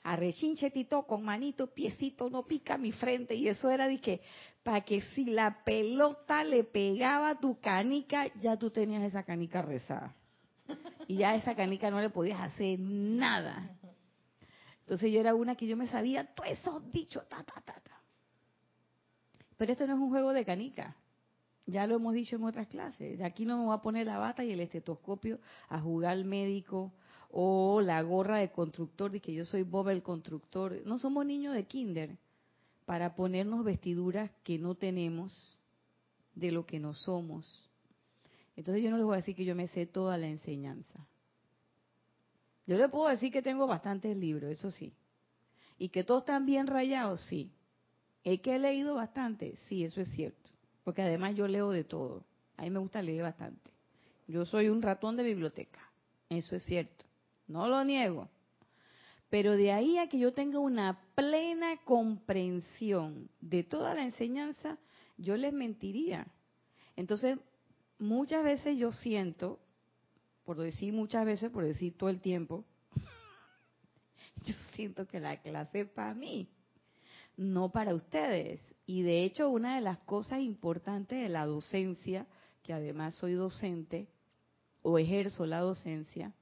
Arrechinchetito 0.03 1.05
con 1.07 1.23
manito, 1.23 1.69
piecito, 1.69 2.29
no 2.29 2.43
pica 2.43 2.77
mi 2.77 2.91
frente 2.91 3.37
y 3.37 3.47
eso 3.47 3.71
era 3.71 3.87
de 3.87 4.01
que 4.01 4.21
para 4.65 4.81
que 4.81 5.01
si 5.15 5.27
la 5.27 5.63
pelota 5.63 6.43
le 6.43 6.65
pegaba 6.65 7.31
a 7.31 7.39
tu 7.39 7.61
canica, 7.61 8.27
ya 8.41 8.57
tú 8.57 8.71
tenías 8.71 9.05
esa 9.05 9.23
canica 9.23 9.63
rezada. 9.63 10.17
Y 11.07 11.19
ya 11.19 11.31
a 11.31 11.37
esa 11.37 11.55
canica 11.55 11.93
no 11.93 12.01
le 12.01 12.11
podías 12.11 12.41
hacer 12.41 12.81
nada. 12.81 13.71
Entonces 14.81 15.13
yo 15.13 15.21
era 15.21 15.37
una 15.37 15.55
que 15.55 15.69
yo 15.69 15.77
me 15.77 15.87
sabía 15.87 16.25
todos 16.35 16.51
esos 16.51 16.91
dichos, 16.91 17.27
ta, 17.29 17.45
ta, 17.45 17.63
ta, 17.65 17.81
ta. 17.81 18.03
Pero 19.57 19.71
esto 19.71 19.87
no 19.87 19.95
es 19.95 20.01
un 20.01 20.11
juego 20.11 20.33
de 20.33 20.45
canica. 20.45 20.97
Ya 21.69 21.87
lo 21.87 21.97
hemos 21.97 22.15
dicho 22.15 22.37
en 22.37 22.45
otras 22.45 22.67
clases. 22.67 23.21
Aquí 23.21 23.45
no 23.45 23.59
me 23.59 23.67
voy 23.67 23.75
a 23.75 23.83
poner 23.83 24.07
la 24.07 24.17
bata 24.17 24.43
y 24.43 24.53
el 24.53 24.61
estetoscopio 24.61 25.39
a 25.69 25.79
jugar 25.79 26.13
al 26.13 26.25
médico 26.25 26.95
o 27.31 27.83
la 27.83 28.01
gorra 28.01 28.39
de 28.39 28.51
constructor 28.51 29.11
de 29.11 29.21
que 29.21 29.35
yo 29.35 29.45
soy 29.45 29.65
Bob 29.65 29.91
el 29.91 30.03
constructor. 30.03 30.81
No 30.87 30.97
somos 30.97 31.27
niños 31.27 31.55
de 31.55 31.67
kinder 31.67 32.17
para 32.87 33.15
ponernos 33.15 33.67
vestiduras 33.67 34.31
que 34.45 34.59
no 34.59 34.77
tenemos 34.77 35.61
de 36.35 36.53
lo 36.53 36.65
que 36.65 36.81
no 36.81 36.95
somos. 36.95 37.69
Entonces 38.57 38.83
yo 38.83 38.91
no 38.91 38.97
les 38.97 39.05
voy 39.05 39.13
a 39.13 39.17
decir 39.17 39.37
que 39.37 39.45
yo 39.45 39.55
me 39.55 39.69
sé 39.69 39.85
toda 39.85 40.17
la 40.17 40.27
enseñanza. 40.27 41.07
Yo 42.67 42.79
le 42.79 42.89
puedo 42.89 43.11
decir 43.11 43.31
que 43.31 43.43
tengo 43.43 43.67
bastantes 43.67 44.17
libros, 44.17 44.51
eso 44.51 44.71
sí. 44.71 44.95
Y 45.77 45.91
que 45.91 46.03
todos 46.03 46.23
están 46.23 46.47
bien 46.47 46.67
rayados, 46.67 47.21
sí. 47.27 47.53
¿Es 48.25 48.41
que 48.41 48.55
he 48.55 48.59
leído 48.59 48.95
bastante? 48.95 49.57
Sí, 49.69 49.85
eso 49.85 50.01
es 50.01 50.09
cierto. 50.13 50.48
Porque 50.89 51.03
además 51.03 51.35
yo 51.35 51.47
leo 51.47 51.71
de 51.71 51.85
todo. 51.85 52.25
A 52.57 52.63
mí 52.63 52.71
me 52.71 52.79
gusta 52.79 53.03
leer 53.03 53.23
bastante. 53.23 53.71
Yo 54.27 54.47
soy 54.47 54.71
un 54.71 54.81
ratón 54.81 55.19
de 55.19 55.23
biblioteca. 55.23 55.81
Eso 56.31 56.57
es 56.57 56.65
cierto. 56.65 57.05
No 57.47 57.69
lo 57.69 57.85
niego. 57.85 58.31
Pero 59.29 59.55
de 59.55 59.71
ahí 59.71 59.99
a 59.99 60.09
que 60.09 60.19
yo 60.19 60.33
tenga 60.33 60.59
una 60.61 60.99
plena 61.15 61.77
comprensión 61.85 63.29
de 63.39 63.65
toda 63.65 63.95
la 63.95 64.03
enseñanza, 64.03 64.79
yo 65.19 65.37
les 65.37 65.53
mentiría. 65.53 66.27
Entonces, 66.97 67.39
muchas 67.99 68.43
veces 68.43 68.79
yo 68.79 68.91
siento, 68.91 69.61
por 70.47 70.57
decir 70.57 70.95
muchas 70.95 71.27
veces, 71.27 71.51
por 71.51 71.65
decir 71.65 71.99
todo 71.99 72.09
el 72.09 72.23
tiempo, 72.23 72.65
yo 74.47 74.55
siento 74.73 75.07
que 75.07 75.21
la 75.21 75.37
clase 75.43 75.81
es 75.81 75.89
para 75.91 76.15
mí, 76.15 76.49
no 77.39 77.71
para 77.71 77.95
ustedes. 77.95 78.61
Y 78.85 79.03
de 79.03 79.25
hecho, 79.25 79.49
una 79.49 79.77
de 79.77 79.81
las 79.81 79.99
cosas 80.01 80.41
importantes 80.41 81.23
de 81.23 81.29
la 81.29 81.47
docencia, 81.47 82.27
que 82.63 82.75
además 82.75 83.15
soy 83.15 83.33
docente 83.33 84.09
o 84.83 84.99
ejerzo 84.99 85.47
la 85.47 85.61
docencia, 85.61 86.35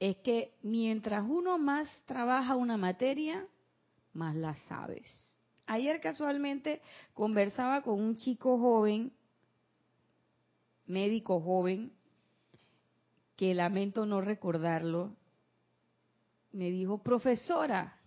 es 0.00 0.16
que 0.16 0.52
mientras 0.62 1.24
uno 1.26 1.58
más 1.58 1.88
trabaja 2.06 2.56
una 2.56 2.76
materia, 2.76 3.46
más 4.12 4.34
la 4.34 4.54
sabes. 4.68 5.06
Ayer 5.66 6.00
casualmente 6.00 6.82
conversaba 7.14 7.82
con 7.82 8.00
un 8.00 8.16
chico 8.16 8.58
joven, 8.58 9.12
médico 10.86 11.40
joven, 11.40 11.92
que 13.36 13.54
lamento 13.54 14.06
no 14.06 14.20
recordarlo, 14.20 15.14
me 16.50 16.70
dijo, 16.70 16.98
profesora, 17.02 18.01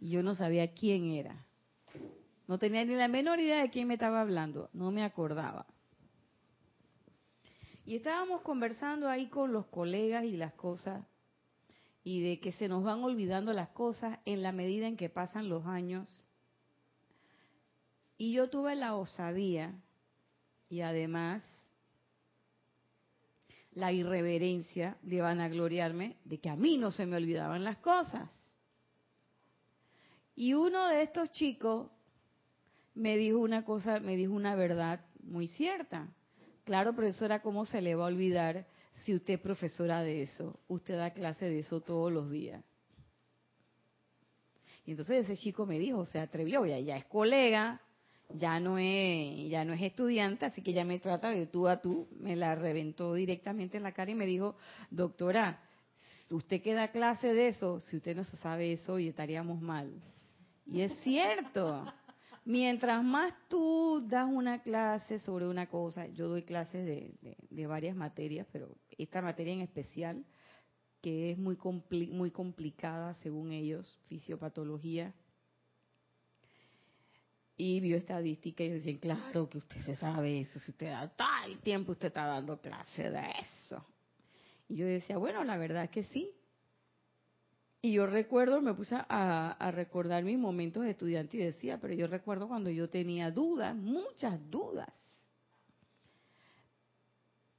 y 0.00 0.10
yo 0.10 0.22
no 0.22 0.34
sabía 0.34 0.72
quién 0.72 1.10
era. 1.12 1.46
No 2.48 2.58
tenía 2.58 2.84
ni 2.84 2.94
la 2.94 3.06
menor 3.06 3.38
idea 3.38 3.62
de 3.62 3.70
quién 3.70 3.86
me 3.86 3.94
estaba 3.94 4.22
hablando, 4.22 4.70
no 4.72 4.90
me 4.90 5.04
acordaba. 5.04 5.66
Y 7.84 7.96
estábamos 7.96 8.42
conversando 8.42 9.08
ahí 9.08 9.28
con 9.28 9.52
los 9.52 9.66
colegas 9.66 10.24
y 10.24 10.36
las 10.36 10.54
cosas, 10.54 11.04
y 12.02 12.22
de 12.22 12.40
que 12.40 12.52
se 12.52 12.66
nos 12.66 12.82
van 12.82 13.04
olvidando 13.04 13.52
las 13.52 13.68
cosas 13.68 14.18
en 14.24 14.42
la 14.42 14.52
medida 14.52 14.86
en 14.86 14.96
que 14.96 15.10
pasan 15.10 15.48
los 15.48 15.66
años. 15.66 16.26
Y 18.16 18.32
yo 18.32 18.48
tuve 18.48 18.74
la 18.74 18.94
osadía 18.96 19.74
y 20.68 20.80
además 20.80 21.44
la 23.72 23.92
irreverencia 23.92 24.96
de 25.02 25.20
vanagloriarme 25.20 26.16
de 26.24 26.40
que 26.40 26.48
a 26.48 26.56
mí 26.56 26.78
no 26.78 26.90
se 26.90 27.06
me 27.06 27.16
olvidaban 27.16 27.64
las 27.64 27.78
cosas. 27.78 28.39
Y 30.34 30.54
uno 30.54 30.88
de 30.88 31.02
estos 31.02 31.30
chicos 31.32 31.90
me 32.94 33.16
dijo 33.16 33.38
una 33.38 33.64
cosa, 33.64 34.00
me 34.00 34.16
dijo 34.16 34.32
una 34.32 34.54
verdad 34.54 35.04
muy 35.22 35.46
cierta. 35.46 36.08
Claro, 36.64 36.94
profesora, 36.94 37.42
¿cómo 37.42 37.64
se 37.64 37.80
le 37.80 37.94
va 37.94 38.04
a 38.04 38.08
olvidar 38.08 38.66
si 39.04 39.14
usted 39.14 39.34
es 39.34 39.40
profesora 39.40 40.02
de 40.02 40.22
eso? 40.22 40.60
Usted 40.68 40.96
da 40.96 41.10
clase 41.10 41.46
de 41.46 41.60
eso 41.60 41.80
todos 41.80 42.12
los 42.12 42.30
días. 42.30 42.62
Y 44.86 44.92
entonces 44.92 45.28
ese 45.28 45.36
chico 45.36 45.66
me 45.66 45.78
dijo, 45.78 46.04
se 46.06 46.18
atrevió, 46.18 46.64
ya, 46.66 46.78
ya 46.78 46.96
es 46.96 47.04
colega, 47.04 47.80
ya 48.34 48.60
no 48.60 48.78
es, 48.78 49.48
ya 49.50 49.64
no 49.64 49.72
es 49.72 49.82
estudiante, 49.82 50.46
así 50.46 50.62
que 50.62 50.72
ya 50.72 50.84
me 50.84 50.98
trata 50.98 51.30
de 51.30 51.46
tú 51.46 51.68
a 51.68 51.80
tú, 51.80 52.08
me 52.18 52.36
la 52.36 52.54
reventó 52.54 53.14
directamente 53.14 53.76
en 53.76 53.82
la 53.82 53.92
cara 53.92 54.10
y 54.10 54.14
me 54.14 54.26
dijo, 54.26 54.56
doctora, 54.90 55.60
usted 56.30 56.62
que 56.62 56.74
da 56.74 56.88
clase 56.88 57.32
de 57.34 57.48
eso, 57.48 57.80
si 57.80 57.96
usted 57.96 58.16
no 58.16 58.24
sabe 58.24 58.72
eso, 58.72 58.98
y 58.98 59.08
estaríamos 59.08 59.60
mal. 59.60 59.92
Y 60.70 60.82
es 60.82 60.92
cierto. 61.00 61.84
Mientras 62.44 63.02
más 63.02 63.34
tú 63.48 64.06
das 64.08 64.28
una 64.30 64.62
clase 64.62 65.18
sobre 65.18 65.46
una 65.46 65.68
cosa, 65.68 66.06
yo 66.06 66.28
doy 66.28 66.42
clases 66.42 66.86
de, 66.86 67.66
varias 67.66 67.96
materias, 67.96 68.46
pero 68.52 68.76
esta 68.96 69.20
materia 69.20 69.52
en 69.52 69.60
especial, 69.60 70.24
que 71.02 71.32
es 71.32 71.38
muy, 71.38 71.56
compli 71.56 72.06
muy 72.06 72.30
complicada 72.30 73.14
según 73.14 73.52
ellos, 73.52 73.98
fisiopatología 74.08 75.12
y 77.56 77.80
bioestadística, 77.80 78.64
ellos 78.64 78.84
dicen, 78.84 79.00
claro 79.00 79.48
que 79.48 79.58
usted 79.58 79.80
se 79.82 79.96
sabe 79.96 80.40
eso, 80.40 80.58
si 80.60 80.70
usted 80.70 80.90
da 80.90 81.08
tal 81.08 81.58
tiempo, 81.58 81.92
usted 81.92 82.08
está 82.08 82.24
dando 82.26 82.60
clase 82.60 83.10
de 83.10 83.26
eso. 83.38 83.84
Y 84.66 84.76
yo 84.76 84.86
decía, 84.86 85.18
bueno, 85.18 85.44
la 85.44 85.58
verdad 85.58 85.84
es 85.84 85.90
que 85.90 86.04
sí, 86.04 86.32
y 87.82 87.92
yo 87.92 88.06
recuerdo, 88.06 88.60
me 88.60 88.74
puse 88.74 88.94
a, 88.94 89.70
recordar 89.72 90.22
mis 90.22 90.38
momentos 90.38 90.84
de 90.84 90.90
estudiante 90.90 91.38
y 91.38 91.40
decía, 91.40 91.78
pero 91.80 91.94
yo 91.94 92.06
recuerdo 92.06 92.46
cuando 92.46 92.68
yo 92.68 92.90
tenía 92.90 93.30
dudas, 93.30 93.74
muchas 93.74 94.38
dudas. 94.50 94.90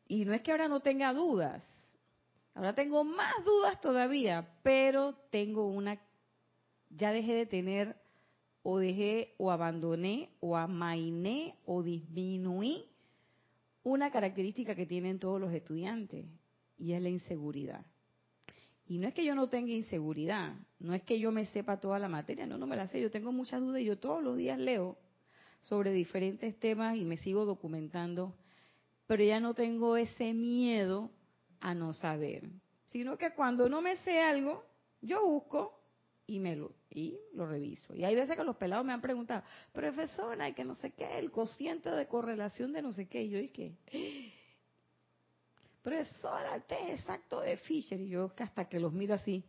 Y 0.08 0.25
no 0.25 0.34
es 0.34 0.42
que 0.42 0.51
ahora 0.51 0.68
no 0.68 0.82
tenga 0.82 1.12
dudas, 1.13 1.63
ahora 2.54 2.75
tengo 2.75 3.04
más 3.04 3.34
dudas 3.44 3.80
todavía, 3.82 4.48
pero 4.62 5.16
tengo 5.32 5.68
una, 5.68 6.00
ya 6.90 7.12
dejé 7.12 7.34
de 7.34 7.46
tener, 7.48 7.96
o 8.62 8.78
dejé, 8.78 9.34
o 9.40 9.50
abandoné, 9.50 10.30
o 10.40 10.56
amainé, 10.56 11.56
o 11.66 11.82
disminuí 11.82 12.86
una 13.84 14.12
característica 14.12 14.75
que 14.75 14.86
tienen 14.86 15.18
todos 15.18 15.42
los 15.42 15.51
estudiantes, 15.51 16.28
y 16.78 16.94
es 16.94 17.01
la 17.01 17.10
inseguridad. 17.10 17.84
Y 18.91 18.98
no 18.98 19.07
es 19.07 19.13
que 19.13 19.24
yo 19.24 19.36
no 19.36 19.48
tenga 19.48 19.71
inseguridad, 19.71 20.53
no 20.79 20.93
es 20.93 21.01
que 21.03 21.17
yo 21.17 21.31
me 21.31 21.45
sepa 21.45 21.79
toda 21.79 21.98
la 21.98 22.10
materia, 22.10 22.45
no, 22.45 22.57
no 22.57 22.67
me 22.67 22.75
la 22.75 22.89
sé, 22.89 23.00
yo 23.00 23.10
tengo 23.10 23.31
muchas 23.31 23.62
dudas 23.62 23.79
y 23.79 23.86
yo 23.86 23.98
todos 23.98 24.21
los 24.21 24.36
días 24.36 24.60
leo 24.60 24.98
sobre 25.62 25.93
diferentes 25.93 26.60
temas 26.60 26.98
y 26.98 27.05
me 27.05 27.15
sigo 27.15 27.45
documentando, 27.45 28.36
pero 29.07 29.24
ya 29.24 29.39
no 29.39 29.53
tengo 29.53 29.95
ese 29.95 30.33
miedo 30.33 31.10
a 31.62 31.74
no 31.74 31.93
saber, 31.93 32.50
sino 32.88 33.17
que 33.17 33.31
cuando 33.33 33.69
no 33.69 33.81
me 33.81 33.95
sé 34.00 34.19
algo, 34.19 34.65
yo 35.00 35.25
busco 35.25 35.79
y 36.27 36.39
me 36.39 36.57
lo 36.57 36.74
y 36.89 37.17
lo 37.33 37.45
reviso. 37.45 37.95
Y 37.95 38.03
hay 38.03 38.15
veces 38.15 38.36
que 38.36 38.43
los 38.43 38.57
pelados 38.57 38.86
me 38.86 38.91
han 38.91 39.00
preguntado, 39.00 39.45
profesora, 39.71 40.53
que 40.53 40.65
no 40.65 40.75
sé 40.75 40.91
qué, 40.91 41.17
el 41.17 41.31
cociente 41.31 41.89
de 41.89 42.07
correlación 42.10 42.74
de 42.74 42.81
no 42.81 42.91
sé 42.91 43.07
qué. 43.07 43.24
Y 43.24 43.29
yo 43.29 43.39
dije, 43.39 43.74
profesora, 45.82 46.56
el 46.56 46.64
test 46.64 46.90
exacto 46.90 47.42
de 47.42 47.58
Fisher. 47.58 48.00
Y 48.00 48.10
yo 48.10 48.32
hasta 48.38 48.68
que 48.70 48.80
los 48.80 48.94
miro 48.94 49.14
así, 49.14 49.44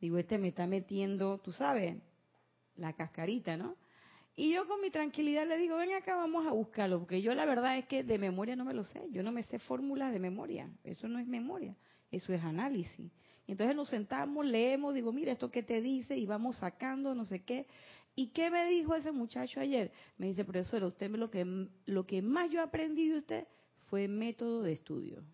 digo, 0.00 0.18
este 0.18 0.38
me 0.38 0.48
está 0.48 0.66
metiendo, 0.66 1.38
tú 1.38 1.52
sabes, 1.52 1.96
la 2.76 2.92
cascarita, 2.92 3.56
¿no? 3.56 3.76
Y 4.38 4.52
yo 4.52 4.68
con 4.68 4.82
mi 4.82 4.90
tranquilidad 4.90 5.46
le 5.46 5.56
digo, 5.56 5.76
ven 5.76 5.94
acá, 5.94 6.14
vamos 6.14 6.46
a 6.46 6.52
buscarlo, 6.52 6.98
porque 6.98 7.22
yo 7.22 7.34
la 7.34 7.46
verdad 7.46 7.78
es 7.78 7.86
que 7.86 8.04
de 8.04 8.18
memoria 8.18 8.54
no 8.54 8.66
me 8.66 8.74
lo 8.74 8.84
sé, 8.84 9.00
yo 9.10 9.22
no 9.22 9.32
me 9.32 9.42
sé 9.44 9.58
fórmulas 9.58 10.12
de 10.12 10.18
memoria, 10.18 10.70
eso 10.84 11.08
no 11.08 11.18
es 11.18 11.26
memoria, 11.26 11.74
eso 12.10 12.34
es 12.34 12.42
análisis. 12.42 13.10
Y 13.46 13.52
entonces 13.52 13.74
nos 13.74 13.88
sentamos, 13.88 14.44
leemos, 14.44 14.92
digo, 14.92 15.10
mira, 15.10 15.32
esto 15.32 15.50
que 15.50 15.62
te 15.62 15.80
dice, 15.80 16.18
y 16.18 16.26
vamos 16.26 16.56
sacando, 16.56 17.14
no 17.14 17.24
sé 17.24 17.44
qué. 17.44 17.66
¿Y 18.14 18.28
qué 18.28 18.50
me 18.50 18.66
dijo 18.66 18.94
ese 18.94 19.12
muchacho 19.12 19.60
ayer? 19.60 19.92
Me 20.18 20.26
dice, 20.26 20.44
profesora, 20.44 20.86
usted 20.86 21.10
lo 21.10 21.30
que, 21.30 21.68
lo 21.86 22.06
que 22.06 22.20
más 22.20 22.50
yo 22.50 22.62
aprendí 22.62 23.08
de 23.08 23.18
usted 23.18 23.46
fue 23.88 24.08
método 24.08 24.62
de 24.62 24.72
estudio. 24.72 25.24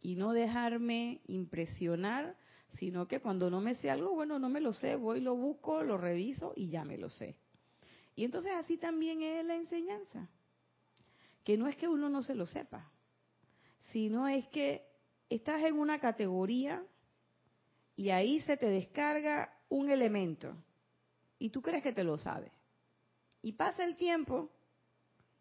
Y 0.00 0.14
no 0.16 0.32
dejarme 0.32 1.20
impresionar 1.26 2.36
sino 2.76 3.08
que 3.08 3.20
cuando 3.20 3.50
no 3.50 3.60
me 3.60 3.74
sé 3.76 3.90
algo, 3.90 4.14
bueno, 4.14 4.38
no 4.38 4.48
me 4.48 4.60
lo 4.60 4.72
sé, 4.72 4.96
voy, 4.96 5.20
lo 5.20 5.34
busco, 5.34 5.82
lo 5.82 5.96
reviso 5.96 6.52
y 6.56 6.68
ya 6.68 6.84
me 6.84 6.98
lo 6.98 7.08
sé. 7.08 7.38
Y 8.14 8.24
entonces 8.24 8.52
así 8.52 8.76
también 8.76 9.22
es 9.22 9.44
la 9.44 9.56
enseñanza, 9.56 10.28
que 11.44 11.56
no 11.56 11.68
es 11.68 11.76
que 11.76 11.88
uno 11.88 12.08
no 12.08 12.22
se 12.22 12.34
lo 12.34 12.46
sepa, 12.46 12.90
sino 13.92 14.28
es 14.28 14.46
que 14.48 14.86
estás 15.28 15.62
en 15.64 15.78
una 15.78 15.98
categoría 15.98 16.84
y 17.94 18.10
ahí 18.10 18.40
se 18.42 18.56
te 18.56 18.66
descarga 18.66 19.52
un 19.68 19.90
elemento 19.90 20.54
y 21.38 21.50
tú 21.50 21.62
crees 21.62 21.82
que 21.82 21.92
te 21.92 22.04
lo 22.04 22.18
sabes. 22.18 22.52
Y 23.42 23.52
pasa 23.52 23.84
el 23.84 23.96
tiempo 23.96 24.50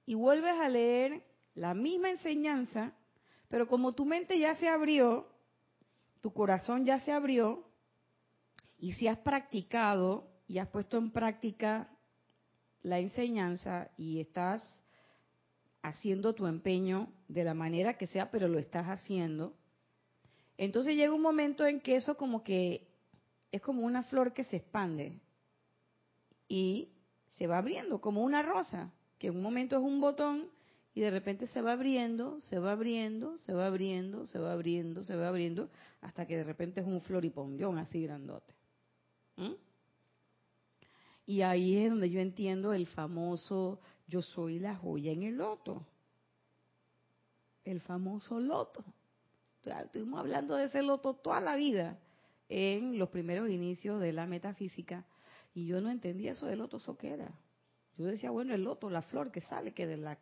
y 0.06 0.16
vuelves 0.16 0.60
a 0.60 0.70
leer 0.70 1.24
la 1.54 1.74
misma 1.74 2.10
enseñanza, 2.10 2.94
pero 3.48 3.68
como 3.68 3.94
tu 3.94 4.06
mente 4.06 4.38
ya 4.38 4.56
se 4.56 4.68
abrió, 4.68 5.28
tu 6.22 6.34
corazón 6.34 6.86
ya 6.86 7.00
se 7.00 7.12
abrió 7.12 7.66
y 8.78 8.94
si 8.94 9.08
has 9.08 9.20
practicado 9.20 10.28
y 10.48 10.60
has 10.60 10.68
puesto 10.70 10.98
en 10.98 11.12
práctica 11.12 11.90
la 12.82 13.00
enseñanza 13.00 13.90
y 13.98 14.20
estás 14.20 14.84
haciendo 15.82 16.34
tu 16.34 16.48
empeño 16.48 17.12
de 17.28 17.44
la 17.44 17.54
manera 17.54 17.98
que 17.98 18.08
sea, 18.08 18.32
pero 18.32 18.48
lo 18.48 18.60
estás 18.60 18.86
haciendo, 18.88 19.56
entonces 20.58 20.96
llega 20.96 21.14
un 21.14 21.22
momento 21.22 21.66
en 21.66 21.80
que 21.82 21.96
eso 21.96 22.16
como 22.16 22.44
que 22.44 22.88
es 23.52 23.62
como 23.62 23.84
una 23.86 24.04
flor 24.04 24.34
que 24.34 24.44
se 24.46 24.58
expande 24.58 25.20
y 26.48 26.94
se 27.38 27.48
va 27.48 27.58
abriendo 27.58 28.00
como 28.02 28.24
una 28.24 28.42
rosa, 28.42 28.94
que 29.26 29.30
en 29.30 29.38
un 29.38 29.42
momento 29.42 29.76
es 29.76 29.82
un 29.82 30.00
botón 30.00 30.52
y 30.94 31.02
de 31.02 31.10
repente 31.10 31.48
se 31.48 31.60
va 31.60 31.72
abriendo, 31.72 32.40
se 32.42 32.60
va 32.60 32.74
abriendo, 32.74 33.40
se 33.40 33.54
va 33.54 33.66
abriendo, 33.66 34.28
se 34.28 34.38
va 34.38 34.54
abriendo, 34.54 35.04
se 35.04 35.16
va 35.16 35.30
abriendo, 35.30 35.68
hasta 36.02 36.28
que 36.28 36.38
de 36.38 36.44
repente 36.44 36.82
es 36.82 36.86
un 36.86 37.02
floripondión 37.02 37.80
así 37.80 38.04
grandote. 38.04 38.54
¿Mm? 39.38 39.54
Y 41.26 41.42
ahí 41.42 41.76
es 41.76 41.90
donde 41.90 42.12
yo 42.12 42.20
entiendo 42.20 42.72
el 42.72 42.86
famoso 42.86 43.80
yo 44.08 44.22
soy 44.22 44.60
la 44.60 44.76
joya 44.76 45.12
en 45.12 45.24
el 45.24 45.38
loto. 45.38 45.88
El 47.64 47.82
famoso 47.82 48.40
loto. 48.40 48.86
estuvimos 49.64 50.20
hablando 50.20 50.56
de 50.56 50.66
ese 50.66 50.84
loto 50.84 51.16
toda 51.16 51.42
la 51.42 51.56
vida 51.56 51.98
en 52.48 53.00
los 53.00 53.10
primeros 53.10 53.50
inicios 53.50 54.00
de 54.00 54.14
la 54.14 54.28
metafísica 54.28 55.04
y 55.56 55.66
yo 55.66 55.82
no 55.82 55.90
entendía 55.90 56.34
eso 56.34 56.46
del 56.46 56.60
loto, 56.60 56.78
eso 56.78 56.96
qué 56.96 57.14
era. 57.14 57.34
Yo 57.98 58.06
decía, 58.06 58.32
bueno, 58.32 58.54
el 58.54 58.64
loto, 58.64 58.90
la 58.90 59.02
flor 59.02 59.32
que 59.32 59.42
sale, 59.42 59.74
que 59.74 59.88
de 59.88 59.98
la 59.98 60.18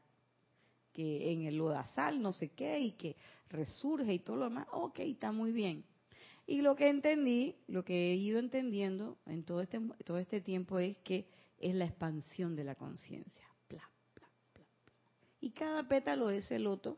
que 0.94 1.32
en 1.32 1.48
el 1.48 1.58
lodazal 1.58 2.22
no 2.22 2.32
sé 2.32 2.50
qué 2.50 2.80
y 2.80 2.92
que 2.92 3.16
resurge 3.50 4.14
y 4.14 4.20
todo 4.20 4.36
lo 4.36 4.44
demás, 4.46 4.68
ok, 4.72 5.00
está 5.00 5.32
muy 5.32 5.52
bien. 5.52 5.84
Y 6.46 6.62
lo 6.62 6.76
que 6.76 6.90
entendí, 6.90 7.56
lo 7.68 7.84
que 7.84 8.12
he 8.12 8.16
ido 8.16 8.38
entendiendo 8.38 9.18
en 9.26 9.44
todo 9.44 9.62
este, 9.62 9.80
todo 10.06 10.20
este 10.20 10.42
tiempo 10.42 10.78
es 10.78 10.98
que 11.00 11.28
es 11.58 11.74
la 11.74 11.86
expansión 11.86 12.56
de 12.56 12.64
la 12.64 12.76
conciencia. 12.76 13.44
Y 15.44 15.52
cada 15.52 15.86
pétalo 15.90 16.28
de 16.28 16.38
ese 16.38 16.58
loto 16.58 16.98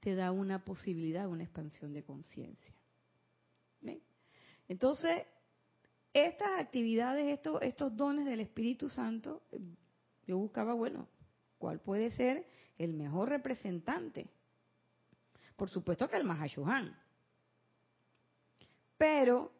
te 0.00 0.14
da 0.14 0.32
una 0.32 0.64
posibilidad, 0.64 1.28
una 1.28 1.42
expansión 1.42 1.92
de 1.92 2.02
conciencia. 2.02 2.74
Entonces, 4.68 5.26
estas 6.12 6.60
actividades, 6.60 7.26
estos, 7.26 7.62
estos 7.62 7.96
dones 7.96 8.26
del 8.26 8.40
Espíritu 8.40 8.88
Santo, 8.88 9.42
yo 10.26 10.38
buscaba, 10.38 10.74
bueno, 10.74 11.08
¿cuál 11.58 11.80
puede 11.80 12.10
ser 12.10 12.46
el 12.78 12.94
mejor 12.94 13.28
representante. 13.28 14.28
Por 15.56 15.70
supuesto 15.70 16.08
que 16.08 16.16
el 16.16 16.24
Mahashohan. 16.24 16.96
Pero 18.98 19.52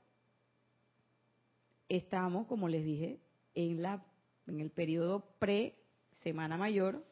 estamos, 1.89 2.47
como 2.47 2.69
les 2.69 2.85
dije, 2.85 3.21
en 3.55 3.83
la 3.83 4.05
en 4.47 4.59
el 4.59 4.71
periodo 4.71 5.37
pre 5.39 5.79
Semana 6.23 6.57
Mayor 6.57 7.05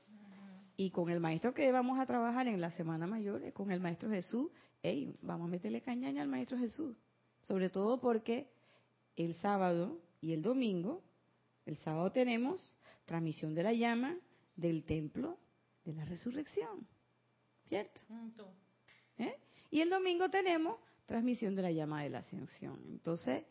y 0.76 0.90
con 0.90 1.10
el 1.10 1.20
maestro 1.20 1.54
que 1.54 1.70
vamos 1.70 2.00
a 2.00 2.06
trabajar 2.06 2.48
en 2.48 2.60
la 2.60 2.72
Semana 2.72 3.06
Mayor 3.06 3.52
con 3.52 3.70
el 3.70 3.80
maestro 3.80 4.10
Jesús. 4.10 4.50
Hey, 4.82 5.16
vamos 5.22 5.46
a 5.46 5.50
meterle 5.50 5.80
cañaña 5.80 6.22
al 6.22 6.28
maestro 6.28 6.58
Jesús, 6.58 6.96
sobre 7.42 7.70
todo 7.70 8.00
porque 8.00 8.50
el 9.24 9.34
sábado 9.36 10.00
y 10.20 10.32
el 10.32 10.42
domingo, 10.42 11.02
el 11.66 11.76
sábado 11.78 12.10
tenemos 12.10 12.76
transmisión 13.04 13.54
de 13.54 13.62
la 13.62 13.72
llama 13.72 14.16
del 14.56 14.84
templo 14.84 15.38
de 15.84 15.94
la 15.94 16.04
resurrección. 16.04 16.86
¿Cierto? 17.66 18.00
¿Eh? 19.18 19.36
Y 19.70 19.80
el 19.80 19.90
domingo 19.90 20.28
tenemos 20.28 20.76
transmisión 21.06 21.54
de 21.54 21.62
la 21.62 21.70
llama 21.70 22.02
de 22.02 22.10
la 22.10 22.18
ascensión. 22.18 22.80
Entonces, 22.88 23.44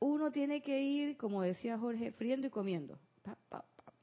uno 0.00 0.30
tiene 0.30 0.62
que 0.62 0.80
ir, 0.80 1.16
como 1.16 1.42
decía 1.42 1.78
Jorge, 1.78 2.12
friendo 2.12 2.46
y 2.46 2.50
comiendo. 2.50 2.98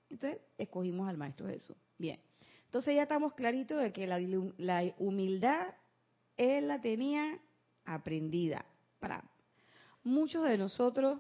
Entonces, 0.10 0.42
escogimos 0.58 1.10
al 1.10 1.18
Maestro 1.18 1.48
Jesús. 1.48 1.76
Bien. 1.98 2.20
Entonces 2.66 2.96
ya 2.96 3.04
estamos 3.04 3.34
claritos 3.34 3.82
de 3.82 3.94
que 3.94 4.06
la, 4.06 4.20
la 4.58 4.94
humildad 4.98 5.74
él 6.38 6.68
la 6.68 6.82
tenía 6.82 7.40
aprendida. 7.86 8.66
Para 9.00 9.24
muchos 10.06 10.44
de 10.44 10.58
nosotros 10.58 11.20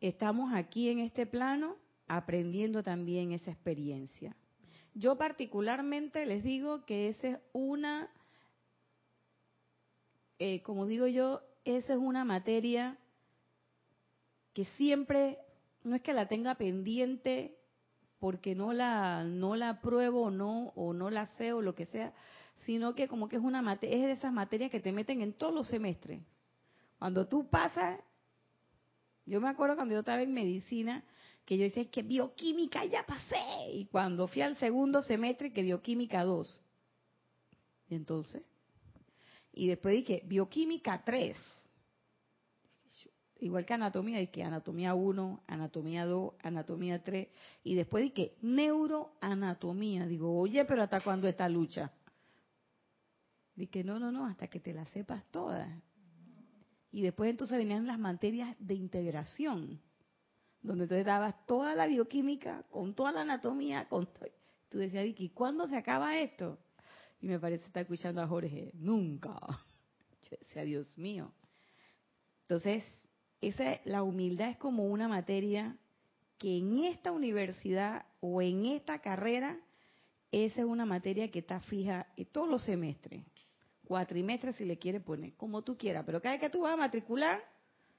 estamos 0.00 0.52
aquí 0.54 0.88
en 0.88 0.98
este 0.98 1.26
plano 1.26 1.76
aprendiendo 2.08 2.82
también 2.82 3.32
esa 3.32 3.50
experiencia. 3.50 4.34
Yo 4.94 5.16
particularmente 5.16 6.24
les 6.24 6.42
digo 6.42 6.84
que 6.84 7.08
esa 7.08 7.28
es 7.28 7.38
una, 7.52 8.08
eh, 10.38 10.62
como 10.62 10.86
digo 10.86 11.06
yo, 11.06 11.42
esa 11.64 11.92
es 11.92 11.98
una 11.98 12.24
materia 12.24 12.98
que 14.52 14.64
siempre, 14.76 15.38
no 15.82 15.96
es 15.96 16.02
que 16.02 16.12
la 16.12 16.28
tenga 16.28 16.54
pendiente 16.54 17.58
porque 18.18 18.54
no 18.54 18.72
la, 18.72 19.24
no 19.24 19.56
la 19.56 19.70
apruebo 19.70 20.22
o 20.22 20.30
no, 20.30 20.72
o 20.76 20.92
no 20.94 21.10
la 21.10 21.26
sé 21.26 21.52
o 21.52 21.60
lo 21.60 21.74
que 21.74 21.86
sea, 21.86 22.14
sino 22.64 22.94
que 22.94 23.08
como 23.08 23.28
que 23.28 23.36
es 23.36 23.42
una 23.42 23.62
materia, 23.62 23.96
es 23.96 24.04
de 24.04 24.12
esas 24.12 24.32
materias 24.32 24.70
que 24.70 24.80
te 24.80 24.92
meten 24.92 25.20
en 25.20 25.34
todos 25.34 25.52
los 25.52 25.68
semestres. 25.68 26.22
Cuando 27.04 27.28
tú 27.28 27.50
pasas, 27.50 28.00
yo 29.26 29.38
me 29.38 29.50
acuerdo 29.50 29.76
cuando 29.76 29.92
yo 29.92 29.98
estaba 29.98 30.22
en 30.22 30.32
medicina, 30.32 31.04
que 31.44 31.58
yo 31.58 31.64
decía, 31.64 31.82
es 31.82 31.90
que 31.90 32.02
bioquímica 32.02 32.82
ya 32.86 33.04
pasé. 33.04 33.36
Y 33.74 33.84
cuando 33.84 34.26
fui 34.26 34.40
al 34.40 34.56
segundo 34.56 35.02
semestre, 35.02 35.52
que 35.52 35.60
bioquímica 35.60 36.24
2. 36.24 36.58
Y 37.88 37.94
entonces, 37.94 38.42
y 39.52 39.68
después 39.68 39.96
dije, 39.96 40.22
bioquímica 40.24 41.04
3. 41.04 41.36
Igual 43.40 43.66
que 43.66 43.74
anatomía, 43.74 44.18
dije 44.18 44.42
anatomía 44.42 44.94
1, 44.94 45.44
anatomía 45.46 46.06
2, 46.06 46.32
anatomía 46.42 47.02
3. 47.02 47.28
Y 47.64 47.74
después 47.74 48.02
dije, 48.02 48.38
neuroanatomía. 48.40 50.06
Digo, 50.06 50.34
oye, 50.38 50.64
pero 50.64 50.82
¿hasta 50.82 51.02
cuándo 51.02 51.28
esta 51.28 51.50
lucha? 51.50 51.92
Dije, 53.54 53.84
no, 53.84 53.98
no, 53.98 54.10
no, 54.10 54.24
hasta 54.24 54.48
que 54.48 54.58
te 54.58 54.72
la 54.72 54.86
sepas 54.86 55.22
todas. 55.30 55.68
Y 56.94 57.02
después 57.02 57.28
entonces 57.28 57.58
venían 57.58 57.88
las 57.88 57.98
materias 57.98 58.54
de 58.60 58.74
integración 58.74 59.80
donde 60.62 60.86
tú 60.86 60.94
dabas 61.02 61.44
toda 61.44 61.74
la 61.74 61.88
bioquímica, 61.88 62.62
con 62.70 62.94
toda 62.94 63.10
la 63.10 63.22
anatomía, 63.22 63.88
con 63.88 64.08
tú 64.68 64.78
decías, 64.78 65.02
Vicky, 65.02 65.30
¿cuándo 65.30 65.66
se 65.66 65.76
acaba 65.76 66.16
esto? 66.16 66.56
Y 67.20 67.26
me 67.26 67.40
parece 67.40 67.66
estar 67.66 67.82
escuchando 67.82 68.22
a 68.22 68.28
Jorge, 68.28 68.70
nunca. 68.74 69.36
Yo 70.30 70.36
decía, 70.38 70.62
Dios 70.62 70.96
mío. 70.96 71.32
Entonces, 72.42 72.84
esa, 73.40 73.80
la 73.86 74.04
humildad 74.04 74.50
es 74.50 74.56
como 74.56 74.86
una 74.86 75.08
materia 75.08 75.76
que 76.38 76.58
en 76.58 76.84
esta 76.84 77.10
universidad 77.10 78.06
o 78.20 78.40
en 78.40 78.66
esta 78.66 79.00
carrera, 79.00 79.58
esa 80.30 80.60
es 80.60 80.66
una 80.66 80.86
materia 80.86 81.28
que 81.32 81.40
está 81.40 81.58
fija 81.58 82.06
en 82.16 82.26
todos 82.26 82.48
los 82.48 82.62
semestres, 82.62 83.24
cuatrimestres 83.86 84.56
si 84.56 84.64
le 84.64 84.78
quieres 84.78 85.02
poner, 85.02 85.34
como 85.34 85.62
tú 85.62 85.76
quieras, 85.76 86.04
pero 86.04 86.20
cada 86.20 86.34
vez 86.34 86.40
que 86.40 86.50
tú 86.50 86.62
vas 86.62 86.72
a 86.72 86.76
matricular, 86.76 87.42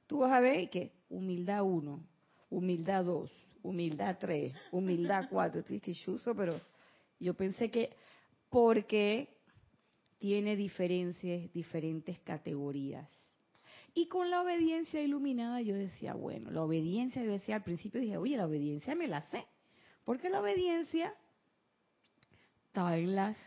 tú 0.08 0.20
vas 0.20 0.32
a 0.32 0.40
ver 0.40 0.70
que 0.70 0.94
humildad 1.10 1.64
1, 1.64 2.04
humildad 2.50 3.06
2, 3.06 3.32
humildad 3.64 4.18
3, 4.20 4.54
humildad 4.72 5.28
4, 5.30 5.64
pero 6.36 6.60
yo 7.20 7.34
pensé 7.34 7.70
que 7.70 7.96
porque 8.50 9.30
tiene 10.18 10.56
diferencias, 10.56 11.52
diferentes 11.54 12.20
categorías. 12.22 13.08
Y 13.94 14.08
con 14.08 14.30
la 14.30 14.42
obediencia 14.42 15.02
iluminada 15.02 15.62
yo 15.62 15.76
decía, 15.76 16.14
bueno, 16.14 16.52
la 16.52 16.64
obediencia, 16.64 17.24
yo 17.24 17.32
decía 17.32 17.56
al 17.56 17.64
principio, 17.64 18.02
dije, 18.02 18.18
oye, 18.18 18.36
la 18.36 18.46
obediencia 18.46 18.94
me 18.96 19.08
la 19.08 19.22
sé. 19.30 19.46
Porque 20.04 20.30
la 20.30 20.42
obediencia 20.42 21.14
está 22.68 22.98
en 22.98 23.16
las 23.16 23.38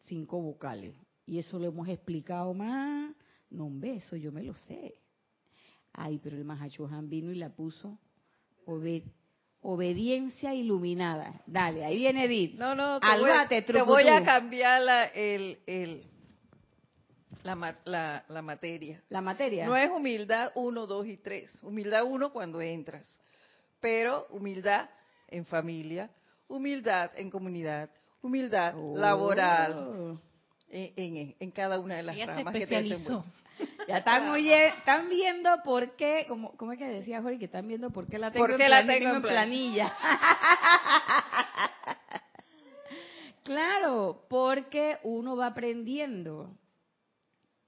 cinco 0.00 0.40
vocales. 0.40 0.94
Y 1.28 1.38
eso 1.38 1.58
lo 1.58 1.66
hemos 1.66 1.86
explicado 1.88 2.54
más. 2.54 3.14
No, 3.50 3.66
un 3.66 3.78
beso, 3.78 4.16
yo 4.16 4.32
me 4.32 4.42
lo 4.42 4.54
sé. 4.54 4.94
Ay, 5.92 6.18
pero 6.22 6.36
el 6.38 6.44
Mahachohan 6.44 7.10
vino 7.10 7.30
y 7.30 7.34
la 7.34 7.50
puso 7.50 7.98
obediencia 9.60 10.54
iluminada. 10.54 11.42
Dale, 11.46 11.84
ahí 11.84 11.98
viene 11.98 12.24
Edith. 12.24 12.54
No, 12.54 12.74
no, 12.74 12.98
te, 12.98 13.06
voy, 13.20 13.62
te 13.62 13.82
voy 13.82 14.08
a 14.08 14.24
cambiar 14.24 14.80
la, 14.80 15.04
el, 15.04 15.58
el, 15.66 16.06
la, 17.42 17.74
la, 18.26 18.42
materia. 18.42 19.02
La 19.10 19.20
materia. 19.20 19.66
No 19.66 19.76
es 19.76 19.90
humildad 19.90 20.52
1, 20.54 20.86
2 20.86 21.06
y 21.08 21.16
3. 21.18 21.62
Humildad 21.62 22.04
1 22.04 22.32
cuando 22.32 22.62
entras. 22.62 23.18
Pero 23.80 24.26
humildad 24.30 24.88
en 25.28 25.44
familia, 25.44 26.10
humildad 26.48 27.10
en 27.16 27.30
comunidad, 27.30 27.90
humildad 28.22 28.74
oh. 28.76 28.96
laboral, 28.96 30.18
en, 30.70 31.34
en, 31.38 31.50
cada 31.50 31.80
una 31.80 31.96
de 31.96 32.02
las 32.02 32.26
ramas 32.26 32.54
que 32.54 32.66
te 32.66 32.96
Ya 33.88 33.98
están, 33.98 34.36
están 34.36 35.08
viendo 35.08 35.50
por 35.64 35.96
qué, 35.96 36.26
como, 36.28 36.52
¿cómo 36.56 36.72
es 36.72 36.78
que 36.78 36.86
decía 36.86 37.22
Jorge? 37.22 37.38
Que 37.38 37.46
están 37.46 37.66
viendo 37.66 37.90
por 37.90 38.06
qué 38.06 38.18
la 38.18 38.30
tengo, 38.30 38.46
en, 38.46 38.70
la 38.70 38.86
tengo 38.86 39.16
en 39.16 39.22
planilla. 39.22 39.96
claro, 43.44 44.26
porque 44.28 44.98
uno 45.02 45.36
va 45.36 45.46
aprendiendo 45.46 46.54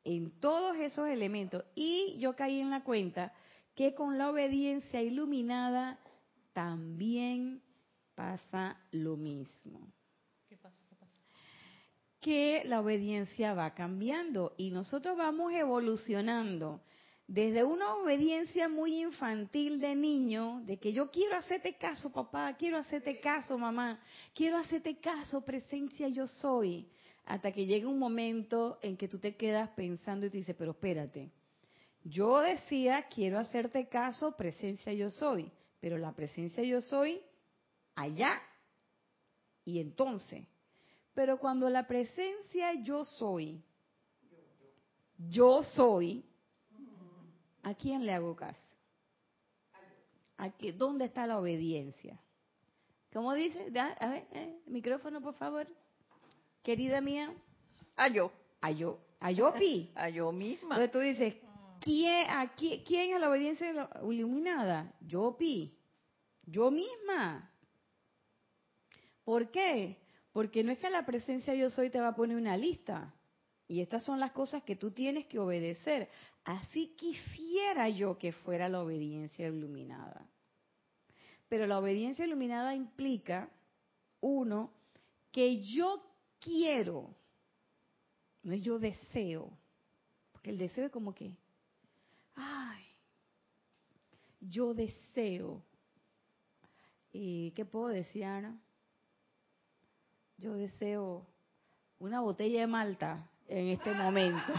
en 0.04 0.30
todos 0.40 0.76
esos 0.76 1.08
elementos. 1.08 1.64
Y 1.74 2.16
yo 2.18 2.34
caí 2.36 2.60
en 2.60 2.70
la 2.70 2.82
cuenta 2.82 3.32
que 3.74 3.94
con 3.94 4.18
la 4.18 4.30
obediencia 4.30 5.02
iluminada 5.02 5.98
también 6.52 7.62
pasa 8.14 8.76
lo 8.90 9.16
mismo. 9.16 9.88
¿Qué 10.48 10.56
pasa? 10.56 10.76
¿Qué 10.88 10.96
pasa? 10.96 11.12
Que 12.20 12.62
la 12.64 12.80
obediencia 12.80 13.54
va 13.54 13.74
cambiando 13.74 14.54
y 14.56 14.70
nosotros 14.70 15.16
vamos 15.16 15.52
evolucionando 15.52 16.83
desde 17.26 17.62
una 17.62 17.94
obediencia 17.94 18.68
muy 18.68 19.02
infantil 19.02 19.78
de 19.80 19.94
niño, 19.94 20.62
de 20.64 20.78
que 20.78 20.92
yo 20.92 21.11
quiero 21.11 21.37
hacerte 21.37 21.76
caso, 21.76 22.11
papá, 22.12 22.56
quiero 22.59 22.76
hacerte 22.76 23.20
caso, 23.20 23.56
mamá, 23.56 24.00
quiero 24.35 24.59
hacerte 24.59 24.98
caso, 24.98 25.40
presencia 25.44 26.09
yo 26.09 26.26
soy 26.26 26.88
hasta 27.24 27.52
que 27.52 27.66
llega 27.66 27.88
un 27.88 28.00
momento 28.00 28.80
en 28.83 28.96
que 28.96 29.06
tú 29.06 29.20
te 29.20 29.37
quedas 29.37 29.68
pensando 29.70 30.26
y 30.26 30.30
te 30.30 30.38
dices, 30.38 30.56
pero 30.59 30.72
espérate, 30.72 31.30
yo 32.02 32.40
decía, 32.40 33.06
quiero 33.09 33.38
hacerte 33.38 33.88
caso, 33.88 34.37
presencia 34.37 34.92
yo 34.92 35.11
soy, 35.11 35.52
pero 35.78 35.98
la 35.98 36.12
presencia 36.12 36.64
yo 36.64 36.80
soy 36.80 37.20
allá. 37.94 38.40
Y 39.64 39.78
entonces, 39.78 40.44
pero 41.14 41.38
cuando 41.38 41.68
la 41.68 41.86
presencia 41.86 42.74
yo 42.82 43.04
soy, 43.04 43.62
yo 45.28 45.62
soy, 45.62 46.24
¿a 47.62 47.74
quién 47.74 48.06
le 48.06 48.12
hago 48.12 48.34
caso? 48.34 48.60
¿A 50.38 50.50
qué, 50.50 50.72
¿Dónde 50.72 51.04
está 51.04 51.26
la 51.26 51.38
obediencia? 51.38 52.18
¿Cómo 53.12 53.34
dice? 53.34 53.70
A 53.76 54.08
ver, 54.08 54.26
eh, 54.32 54.62
micrófono, 54.66 55.20
por 55.20 55.34
favor 55.34 55.66
querida 56.62 57.00
mía? 57.00 57.32
A 57.96 58.08
yo. 58.08 58.32
A 58.60 58.70
yo. 58.70 58.98
A 59.20 59.30
yo, 59.30 59.52
Pi. 59.54 59.90
A 59.94 60.08
yo 60.08 60.32
misma. 60.32 60.76
Entonces 60.76 60.90
tú 60.90 60.98
dices, 60.98 61.34
¿quién, 61.80 62.26
aquí, 62.30 62.82
¿quién 62.86 63.14
es 63.14 63.20
la 63.20 63.28
obediencia 63.28 63.90
iluminada? 64.02 64.92
Yo, 65.00 65.36
Pi. 65.36 65.76
Yo 66.46 66.70
misma. 66.70 67.50
¿Por 69.24 69.50
qué? 69.50 69.98
Porque 70.32 70.62
no 70.62 70.72
es 70.72 70.78
que 70.78 70.90
la 70.90 71.04
presencia 71.04 71.54
yo 71.54 71.70
soy 71.70 71.90
te 71.90 72.00
va 72.00 72.08
a 72.08 72.14
poner 72.14 72.36
una 72.36 72.56
lista. 72.56 73.14
Y 73.66 73.80
estas 73.80 74.04
son 74.04 74.18
las 74.20 74.32
cosas 74.32 74.62
que 74.62 74.76
tú 74.76 74.90
tienes 74.90 75.26
que 75.26 75.38
obedecer. 75.38 76.08
Así 76.44 76.94
quisiera 76.96 77.88
yo 77.88 78.18
que 78.18 78.32
fuera 78.32 78.68
la 78.68 78.80
obediencia 78.82 79.48
iluminada. 79.48 80.28
Pero 81.48 81.66
la 81.66 81.78
obediencia 81.78 82.24
iluminada 82.24 82.74
implica, 82.74 83.50
uno, 84.20 84.72
que 85.32 85.62
yo 85.62 86.02
quiero, 86.38 87.14
no 88.42 88.52
es 88.52 88.62
yo 88.62 88.78
deseo, 88.78 89.50
porque 90.32 90.50
el 90.50 90.58
deseo 90.58 90.86
es 90.86 90.92
como 90.92 91.14
que, 91.14 91.36
ay, 92.34 92.84
yo 94.40 94.74
deseo, 94.74 95.62
¿y 97.12 97.50
qué 97.52 97.64
puedo 97.64 97.88
decir, 97.88 98.24
Ana? 98.24 98.60
Yo 100.40 100.55
deseo 100.55 101.26
una 101.98 102.22
botella 102.22 102.61
de 102.61 102.66
malta 102.66 103.29
en 103.46 103.68
este 103.68 103.92
momento. 103.92 104.53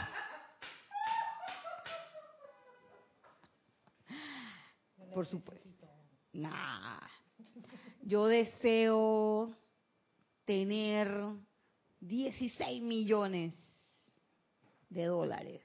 Por 5.11 5.25
supuesto. 5.25 5.87
Nah. 6.33 6.99
Yo 8.03 8.27
deseo 8.27 9.57
tener 10.45 11.11
16 11.99 12.83
millones 12.83 13.55
de 14.89 15.05
dólares. 15.05 15.63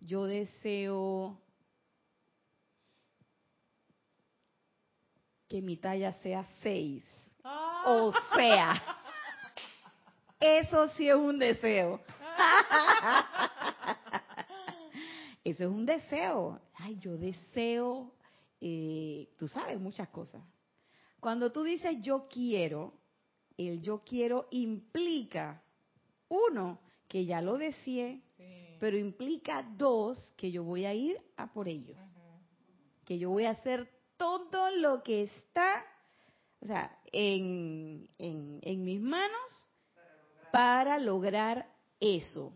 Yo 0.00 0.26
deseo 0.26 1.40
que 5.54 5.62
mi 5.62 5.76
talla 5.76 6.12
sea 6.14 6.44
6. 6.64 7.04
Ah. 7.44 7.84
O 7.86 8.12
sea, 8.34 8.82
eso 10.40 10.88
sí 10.96 11.08
es 11.08 11.14
un 11.14 11.38
deseo. 11.38 12.00
Eso 15.44 15.62
es 15.62 15.70
un 15.70 15.86
deseo. 15.86 16.60
Ay, 16.74 16.98
yo 16.98 17.16
deseo, 17.16 18.16
eh, 18.60 19.28
tú 19.38 19.46
sabes, 19.46 19.78
muchas 19.78 20.08
cosas. 20.08 20.42
Cuando 21.20 21.52
tú 21.52 21.62
dices 21.62 21.98
yo 22.00 22.26
quiero, 22.26 22.94
el 23.56 23.80
yo 23.80 24.02
quiero 24.02 24.48
implica, 24.50 25.62
uno, 26.30 26.80
que 27.06 27.26
ya 27.26 27.40
lo 27.40 27.58
deseé, 27.58 28.24
pero 28.80 28.96
implica 28.96 29.62
dos, 29.62 30.32
que 30.36 30.50
yo 30.50 30.64
voy 30.64 30.84
a 30.84 30.94
ir 30.94 31.16
a 31.36 31.52
por 31.52 31.68
ello. 31.68 31.94
Que 33.04 33.20
yo 33.20 33.30
voy 33.30 33.44
a 33.44 33.50
hacer 33.50 33.88
todo 34.24 34.70
lo 34.70 35.02
que 35.02 35.24
está, 35.24 35.84
o 36.60 36.66
sea, 36.66 36.98
en, 37.12 38.08
en 38.18 38.84
mis 38.84 39.00
manos 39.00 39.70
para 40.52 40.98
lograr 40.98 41.68
eso. 42.00 42.52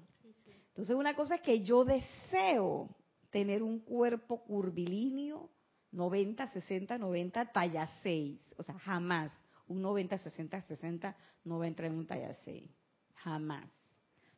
Entonces, 0.69 0.95
una 0.95 1.15
cosa 1.15 1.37
es 1.37 1.41
que 1.41 1.65
yo 1.65 1.85
deseo 1.85 2.89
tener 3.31 3.63
un 3.63 3.81
cuerpo 3.81 4.45
curvilíneo, 4.45 5.51
90, 5.91 6.47
60, 6.49 6.99
90, 6.99 7.53
talla 7.53 7.89
6. 8.03 8.41
O 8.57 8.63
sea, 8.63 8.79
jamás 8.79 9.33
un 9.67 9.83
90, 9.83 10.17
60, 10.19 10.61
60 10.63 11.17
no 11.45 11.59
va 11.59 11.65
a 11.65 11.69
entrar 11.69 11.91
en 11.91 11.99
un 11.99 12.07
talla 12.07 12.33
6. 12.45 12.71
Jamás. 13.15 13.67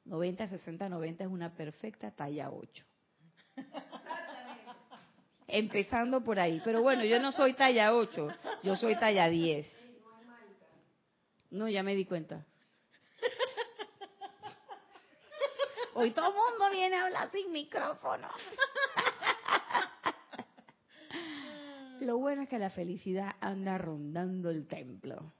90, 0.04 0.46
60, 0.46 0.88
90 0.88 1.24
es 1.24 1.30
una 1.30 1.54
perfecta 1.54 2.10
talla 2.10 2.50
8. 2.50 2.84
Empezando 5.52 6.22
por 6.22 6.38
ahí. 6.38 6.60
Pero 6.64 6.82
bueno, 6.82 7.04
yo 7.04 7.20
no 7.20 7.32
soy 7.32 7.54
talla 7.54 7.94
8, 7.94 8.28
yo 8.62 8.76
soy 8.76 8.96
talla 8.98 9.28
10. 9.28 9.66
No, 11.50 11.68
ya 11.68 11.82
me 11.82 11.94
di 11.94 12.04
cuenta. 12.04 12.46
Hoy 15.94 16.12
todo 16.12 16.28
el 16.28 16.34
mundo 16.34 16.70
viene 16.70 16.96
a 16.96 17.04
hablar 17.04 17.30
sin 17.30 17.50
micrófono. 17.52 18.28
Lo 22.00 22.16
bueno 22.16 22.42
es 22.42 22.48
que 22.48 22.58
la 22.58 22.70
felicidad 22.70 23.36
anda 23.40 23.76
rondando 23.76 24.48
el 24.50 24.66
templo 24.66 25.34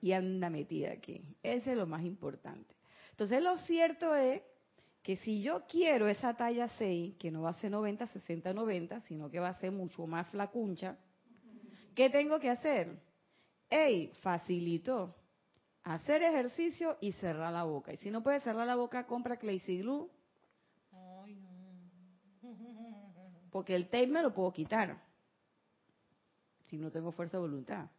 y 0.00 0.12
anda 0.12 0.50
metida 0.50 0.90
aquí. 0.92 1.24
Ese 1.42 1.72
es 1.72 1.76
lo 1.76 1.86
más 1.86 2.02
importante. 2.02 2.74
Entonces 3.10 3.42
lo 3.42 3.56
cierto 3.58 4.14
es 4.16 4.42
que 5.02 5.16
si 5.16 5.42
yo 5.42 5.66
quiero 5.66 6.06
esa 6.06 6.34
talla 6.34 6.68
6, 6.78 7.16
que 7.18 7.30
no 7.30 7.42
va 7.42 7.50
a 7.50 7.54
ser 7.54 7.70
90, 7.70 8.06
60, 8.06 8.54
90, 8.54 9.00
sino 9.02 9.28
que 9.28 9.40
va 9.40 9.48
a 9.48 9.60
ser 9.60 9.72
mucho 9.72 10.06
más 10.06 10.28
flacuncha, 10.28 10.96
¿qué 11.94 12.08
tengo 12.08 12.38
que 12.38 12.50
hacer? 12.50 13.00
¡Ey! 13.68 14.12
Facilito. 14.22 15.16
Hacer 15.82 16.22
ejercicio 16.22 16.96
y 17.00 17.12
cerrar 17.12 17.52
la 17.52 17.64
boca. 17.64 17.92
Y 17.92 17.96
si 17.96 18.10
no 18.10 18.22
puedes 18.22 18.44
cerrar 18.44 18.66
la 18.66 18.76
boca, 18.76 19.06
compra 19.06 19.38
Clay 19.38 19.58
Glue. 19.58 20.08
Porque 23.50 23.74
el 23.74 23.86
tape 23.86 24.06
me 24.06 24.22
lo 24.22 24.32
puedo 24.32 24.52
quitar. 24.52 25.02
Si 26.66 26.78
no 26.78 26.92
tengo 26.92 27.10
fuerza 27.10 27.38
de 27.38 27.42
voluntad. 27.42 27.90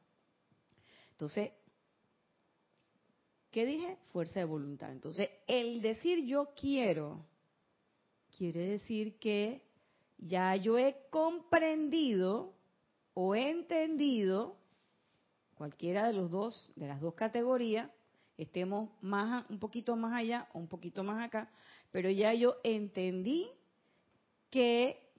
Entonces, 1.12 1.52
¿Qué 3.54 3.68
dije? 3.68 4.00
Fuerza 4.12 4.40
de 4.40 4.46
voluntad. 4.46 4.92
Entonces, 4.92 5.30
el 5.46 5.84
decir 5.84 6.26
yo 6.26 6.50
quiero 6.60 7.24
quiere 8.36 8.68
decir 8.68 9.20
que 9.20 9.62
ya 10.18 10.56
yo 10.56 10.80
he 10.80 10.96
comprendido 11.12 12.56
o 13.14 13.36
entendido 13.36 14.58
cualquiera 15.54 16.08
de 16.08 16.14
los 16.14 16.32
dos 16.32 16.74
de 16.76 16.88
las 16.88 17.00
dos 17.00 17.14
categorías, 17.14 17.92
estemos 18.38 18.90
más 19.02 19.48
un 19.52 19.60
poquito 19.60 19.96
más 19.96 20.14
allá 20.14 20.50
o 20.54 20.58
un 20.58 20.68
poquito 20.68 21.04
más 21.04 21.24
acá, 21.24 21.52
pero 21.92 22.10
ya 22.10 22.34
yo 22.34 22.56
entendí 22.64 23.48
que 24.50 25.12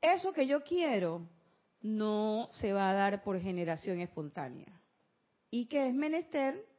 eso 0.00 0.32
que 0.32 0.46
yo 0.46 0.62
quiero 0.62 1.28
no 1.82 2.48
se 2.52 2.72
va 2.72 2.88
a 2.88 2.94
dar 2.94 3.22
por 3.22 3.38
generación 3.38 4.00
espontánea 4.00 4.80
y 5.50 5.66
que 5.66 5.88
es 5.88 5.94
menester 5.94 6.71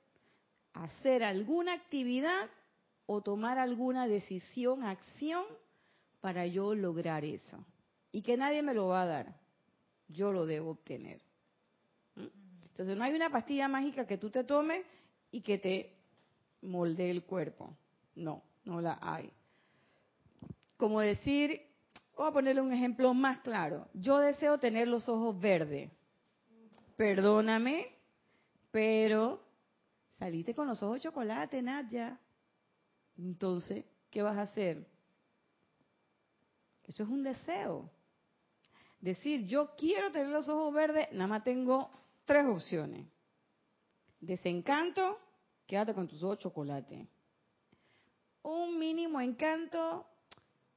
hacer 0.73 1.23
alguna 1.23 1.73
actividad 1.73 2.49
o 3.05 3.21
tomar 3.21 3.59
alguna 3.59 4.07
decisión, 4.07 4.83
acción 4.83 5.43
para 6.21 6.47
yo 6.47 6.73
lograr 6.73 7.25
eso. 7.25 7.63
Y 8.12 8.21
que 8.21 8.38
nadie 8.38 8.62
me 8.62 8.73
lo 8.73 8.88
va 8.88 9.03
a 9.03 9.05
dar. 9.05 9.36
Yo 10.07 10.31
lo 10.31 10.45
debo 10.45 10.71
obtener. 10.71 11.21
¿Mm? 12.15 12.27
Entonces 12.69 12.97
no 12.97 13.03
hay 13.03 13.13
una 13.13 13.29
pastilla 13.29 13.67
mágica 13.67 14.07
que 14.07 14.17
tú 14.17 14.29
te 14.29 14.43
tomes 14.43 14.86
y 15.31 15.41
que 15.41 15.57
te 15.57 15.95
moldee 16.62 17.09
el 17.09 17.23
cuerpo. 17.23 17.75
No, 18.15 18.43
no 18.65 18.81
la 18.81 18.97
hay. 19.01 19.31
Como 20.77 20.99
decir, 20.99 21.62
voy 22.15 22.29
a 22.29 22.31
ponerle 22.31 22.62
un 22.62 22.73
ejemplo 22.73 23.13
más 23.13 23.39
claro. 23.39 23.88
Yo 23.93 24.19
deseo 24.19 24.59
tener 24.59 24.88
los 24.88 25.09
ojos 25.09 25.39
verdes. 25.39 25.91
Perdóname, 26.95 27.88
pero 28.71 29.41
Saliste 30.23 30.55
con 30.55 30.69
los 30.69 30.81
ojos 30.81 30.95
de 30.95 31.01
chocolate, 31.01 31.62
Nadia. 31.62 32.17
Entonces, 33.17 33.83
¿qué 34.09 34.21
vas 34.21 34.38
a 34.38 34.43
hacer? 34.43 34.88
Eso 36.86 37.03
es 37.03 37.09
un 37.09 37.23
deseo. 37.23 37.91
Decir, 39.01 39.45
yo 39.47 39.75
quiero 39.75 40.13
tener 40.13 40.29
los 40.29 40.47
ojos 40.47 40.73
verdes, 40.73 41.12
nada 41.12 41.27
más 41.27 41.43
tengo 41.43 41.89
tres 42.23 42.45
opciones. 42.45 43.05
Desencanto, 44.21 45.19
quédate 45.67 45.93
con 45.93 46.07
tus 46.07 46.23
ojos 46.23 46.38
de 46.38 46.43
chocolate. 46.43 47.07
Un 48.43 48.79
mínimo 48.79 49.19
encanto, 49.19 50.07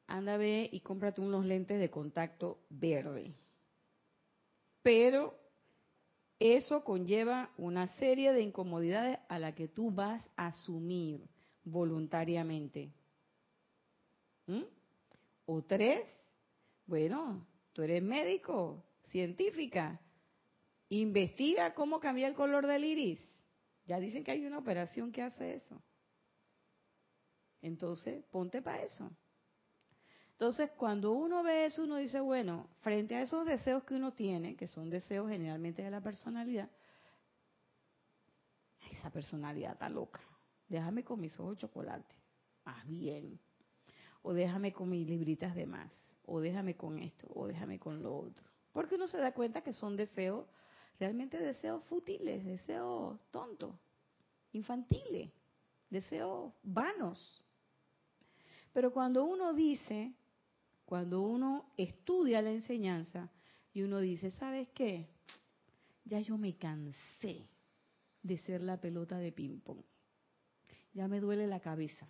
anda 0.08 0.34
a 0.34 0.38
ver 0.38 0.74
y 0.74 0.80
cómprate 0.80 1.20
unos 1.20 1.44
lentes 1.44 1.78
de 1.78 1.88
contacto 1.88 2.58
verde. 2.68 3.32
Pero 4.82 5.38
eso 6.38 6.84
conlleva 6.84 7.50
una 7.56 7.88
serie 7.96 8.32
de 8.32 8.42
incomodidades 8.42 9.18
a 9.28 9.38
la 9.38 9.54
que 9.54 9.68
tú 9.68 9.90
vas 9.90 10.28
a 10.36 10.48
asumir 10.48 11.26
voluntariamente. 11.64 12.92
¿Mm? 14.46 14.62
O 15.46 15.62
tres, 15.62 16.04
bueno, 16.86 17.46
tú 17.72 17.82
eres 17.82 18.02
médico, 18.02 18.84
científica, 19.08 20.00
investiga 20.88 21.74
cómo 21.74 22.00
cambia 22.00 22.28
el 22.28 22.34
color 22.34 22.66
del 22.66 22.84
iris. 22.84 23.20
Ya 23.86 23.98
dicen 23.98 24.24
que 24.24 24.32
hay 24.32 24.44
una 24.44 24.58
operación 24.58 25.12
que 25.12 25.22
hace 25.22 25.54
eso. 25.54 25.80
Entonces, 27.62 28.24
ponte 28.30 28.62
para 28.62 28.82
eso. 28.82 29.10
Entonces, 30.38 30.70
cuando 30.72 31.12
uno 31.12 31.42
ve 31.42 31.64
eso, 31.64 31.84
uno 31.84 31.96
dice, 31.96 32.20
bueno, 32.20 32.68
frente 32.82 33.16
a 33.16 33.22
esos 33.22 33.46
deseos 33.46 33.84
que 33.84 33.94
uno 33.94 34.12
tiene, 34.12 34.54
que 34.54 34.68
son 34.68 34.90
deseos 34.90 35.30
generalmente 35.30 35.82
de 35.82 35.90
la 35.90 36.02
personalidad, 36.02 36.68
esa 38.92 39.08
personalidad 39.10 39.72
está 39.72 39.88
loca. 39.88 40.20
Déjame 40.68 41.04
con 41.04 41.22
mis 41.22 41.38
ojos 41.40 41.56
de 41.56 41.62
chocolate, 41.62 42.14
más 42.66 42.86
bien. 42.86 43.40
O 44.20 44.34
déjame 44.34 44.74
con 44.74 44.90
mis 44.90 45.08
libritas 45.08 45.54
de 45.54 45.64
más. 45.64 45.90
O 46.26 46.40
déjame 46.40 46.76
con 46.76 46.98
esto, 46.98 47.26
o 47.34 47.46
déjame 47.46 47.78
con 47.78 48.02
lo 48.02 48.14
otro. 48.14 48.44
Porque 48.72 48.96
uno 48.96 49.06
se 49.06 49.16
da 49.16 49.32
cuenta 49.32 49.62
que 49.62 49.72
son 49.72 49.96
deseos, 49.96 50.46
realmente 50.98 51.38
deseos 51.38 51.82
fútiles, 51.84 52.44
deseos 52.44 53.18
tontos, 53.30 53.74
infantiles, 54.52 55.30
deseos 55.88 56.52
vanos. 56.62 57.42
Pero 58.74 58.92
cuando 58.92 59.24
uno 59.24 59.54
dice, 59.54 60.14
cuando 60.86 61.20
uno 61.20 61.72
estudia 61.76 62.40
la 62.40 62.52
enseñanza 62.52 63.28
y 63.74 63.82
uno 63.82 63.98
dice, 63.98 64.30
¿sabes 64.30 64.68
qué? 64.68 65.08
Ya 66.04 66.20
yo 66.20 66.38
me 66.38 66.56
cansé 66.56 67.48
de 68.22 68.38
ser 68.38 68.62
la 68.62 68.80
pelota 68.80 69.18
de 69.18 69.32
ping-pong. 69.32 69.82
Ya 70.94 71.08
me 71.08 71.20
duele 71.20 71.46
la 71.48 71.60
cabeza. 71.60 72.08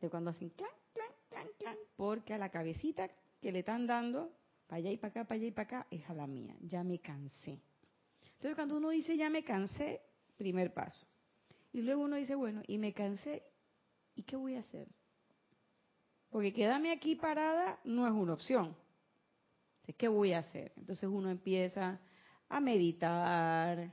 De 0.00 0.10
cuando 0.10 0.30
hacen 0.30 0.48
clan, 0.50 0.70
clan, 0.94 1.12
clan, 1.28 1.48
clan, 1.58 1.76
porque 1.94 2.34
a 2.34 2.38
la 2.38 2.48
cabecita 2.48 3.08
que 3.40 3.52
le 3.52 3.60
están 3.60 3.86
dando, 3.86 4.32
para 4.66 4.78
allá 4.78 4.90
y 4.90 4.96
para 4.96 5.10
acá, 5.10 5.24
para 5.24 5.36
allá 5.36 5.46
y 5.46 5.52
para 5.52 5.66
acá, 5.66 5.86
es 5.90 6.08
a 6.08 6.14
la 6.14 6.26
mía. 6.26 6.56
Ya 6.62 6.82
me 6.82 6.98
cansé. 7.00 7.60
Entonces, 8.34 8.56
cuando 8.56 8.78
uno 8.78 8.88
dice 8.88 9.16
ya 9.16 9.28
me 9.28 9.44
cansé, 9.44 10.00
primer 10.36 10.72
paso. 10.72 11.06
Y 11.72 11.82
luego 11.82 12.02
uno 12.02 12.16
dice, 12.16 12.34
bueno, 12.34 12.62
y 12.66 12.78
me 12.78 12.94
cansé, 12.94 13.42
¿y 14.14 14.22
qué 14.22 14.36
voy 14.36 14.56
a 14.56 14.60
hacer? 14.60 14.88
Porque 16.32 16.54
quedarme 16.54 16.90
aquí 16.92 17.14
parada 17.14 17.78
no 17.84 18.06
es 18.06 18.12
una 18.14 18.32
opción. 18.32 18.74
¿Qué 19.98 20.08
voy 20.08 20.32
a 20.32 20.38
hacer? 20.38 20.72
Entonces 20.78 21.06
uno 21.12 21.30
empieza 21.30 22.00
a 22.48 22.58
meditar, 22.58 23.92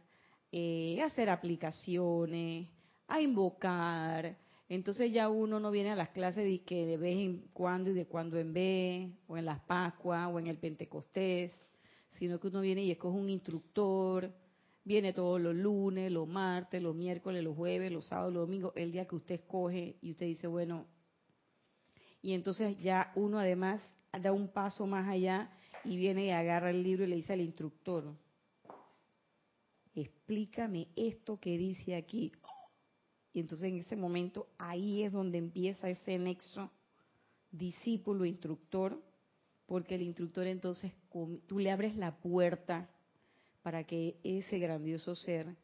eh, 0.49 1.01
a 1.01 1.07
hacer 1.07 1.29
aplicaciones, 1.29 2.69
a 3.09 3.19
invocar. 3.19 4.37
Entonces 4.69 5.11
ya 5.11 5.27
uno 5.27 5.59
no 5.59 5.69
viene 5.69 5.91
a 5.91 5.97
las 5.97 6.11
clases 6.11 6.45
de 6.45 6.61
que 6.63 6.85
de 6.85 6.95
vez 6.95 7.17
en 7.17 7.49
cuando 7.51 7.89
y 7.89 7.93
de 7.93 8.05
cuando 8.05 8.39
en 8.39 8.53
vez, 8.53 9.11
o 9.27 9.35
en 9.35 9.43
las 9.43 9.59
Pascuas, 9.61 10.29
o 10.31 10.39
en 10.39 10.47
el 10.47 10.57
Pentecostés, 10.57 11.51
sino 12.11 12.39
que 12.39 12.47
uno 12.47 12.61
viene 12.61 12.83
y 12.83 12.91
escoge 12.91 13.17
un 13.17 13.29
instructor, 13.29 14.31
viene 14.85 15.11
todos 15.11 15.41
los 15.41 15.55
lunes, 15.55 16.09
los 16.09 16.27
martes, 16.27 16.81
los 16.81 16.95
miércoles, 16.95 17.43
los 17.43 17.57
jueves, 17.57 17.91
los 17.91 18.07
sábados, 18.07 18.33
los 18.33 18.47
domingos, 18.47 18.71
el 18.77 18.93
día 18.93 19.05
que 19.05 19.17
usted 19.17 19.35
escoge 19.35 19.97
y 20.01 20.11
usted 20.11 20.27
dice, 20.27 20.47
bueno, 20.47 20.85
y 22.21 22.33
entonces 22.33 22.77
ya 22.79 23.11
uno 23.15 23.39
además 23.39 23.81
da 24.21 24.31
un 24.31 24.49
paso 24.49 24.85
más 24.85 25.07
allá 25.07 25.49
y 25.85 25.97
viene 25.97 26.25
y 26.25 26.31
agarra 26.31 26.71
el 26.71 26.83
libro 26.83 27.05
y 27.05 27.07
le 27.07 27.15
dice 27.15 27.33
al 27.33 27.41
instructor, 27.41 28.13
explícame 29.95 30.87
esto 30.95 31.39
que 31.39 31.57
dice 31.57 31.95
aquí. 31.95 32.31
Y 33.31 33.39
entonces 33.39 33.69
en 33.69 33.79
ese 33.79 33.95
momento 33.95 34.47
ahí 34.57 35.03
es 35.03 35.11
donde 35.11 35.37
empieza 35.37 35.89
ese 35.89 36.17
nexo 36.17 36.71
discípulo-instructor, 37.51 39.01
porque 39.65 39.95
el 39.95 40.01
instructor 40.01 40.47
entonces 40.47 40.93
tú 41.47 41.59
le 41.59 41.71
abres 41.71 41.95
la 41.95 42.17
puerta 42.17 42.89
para 43.61 43.83
que 43.83 44.19
ese 44.23 44.57
grandioso 44.59 45.15
ser, 45.15 45.55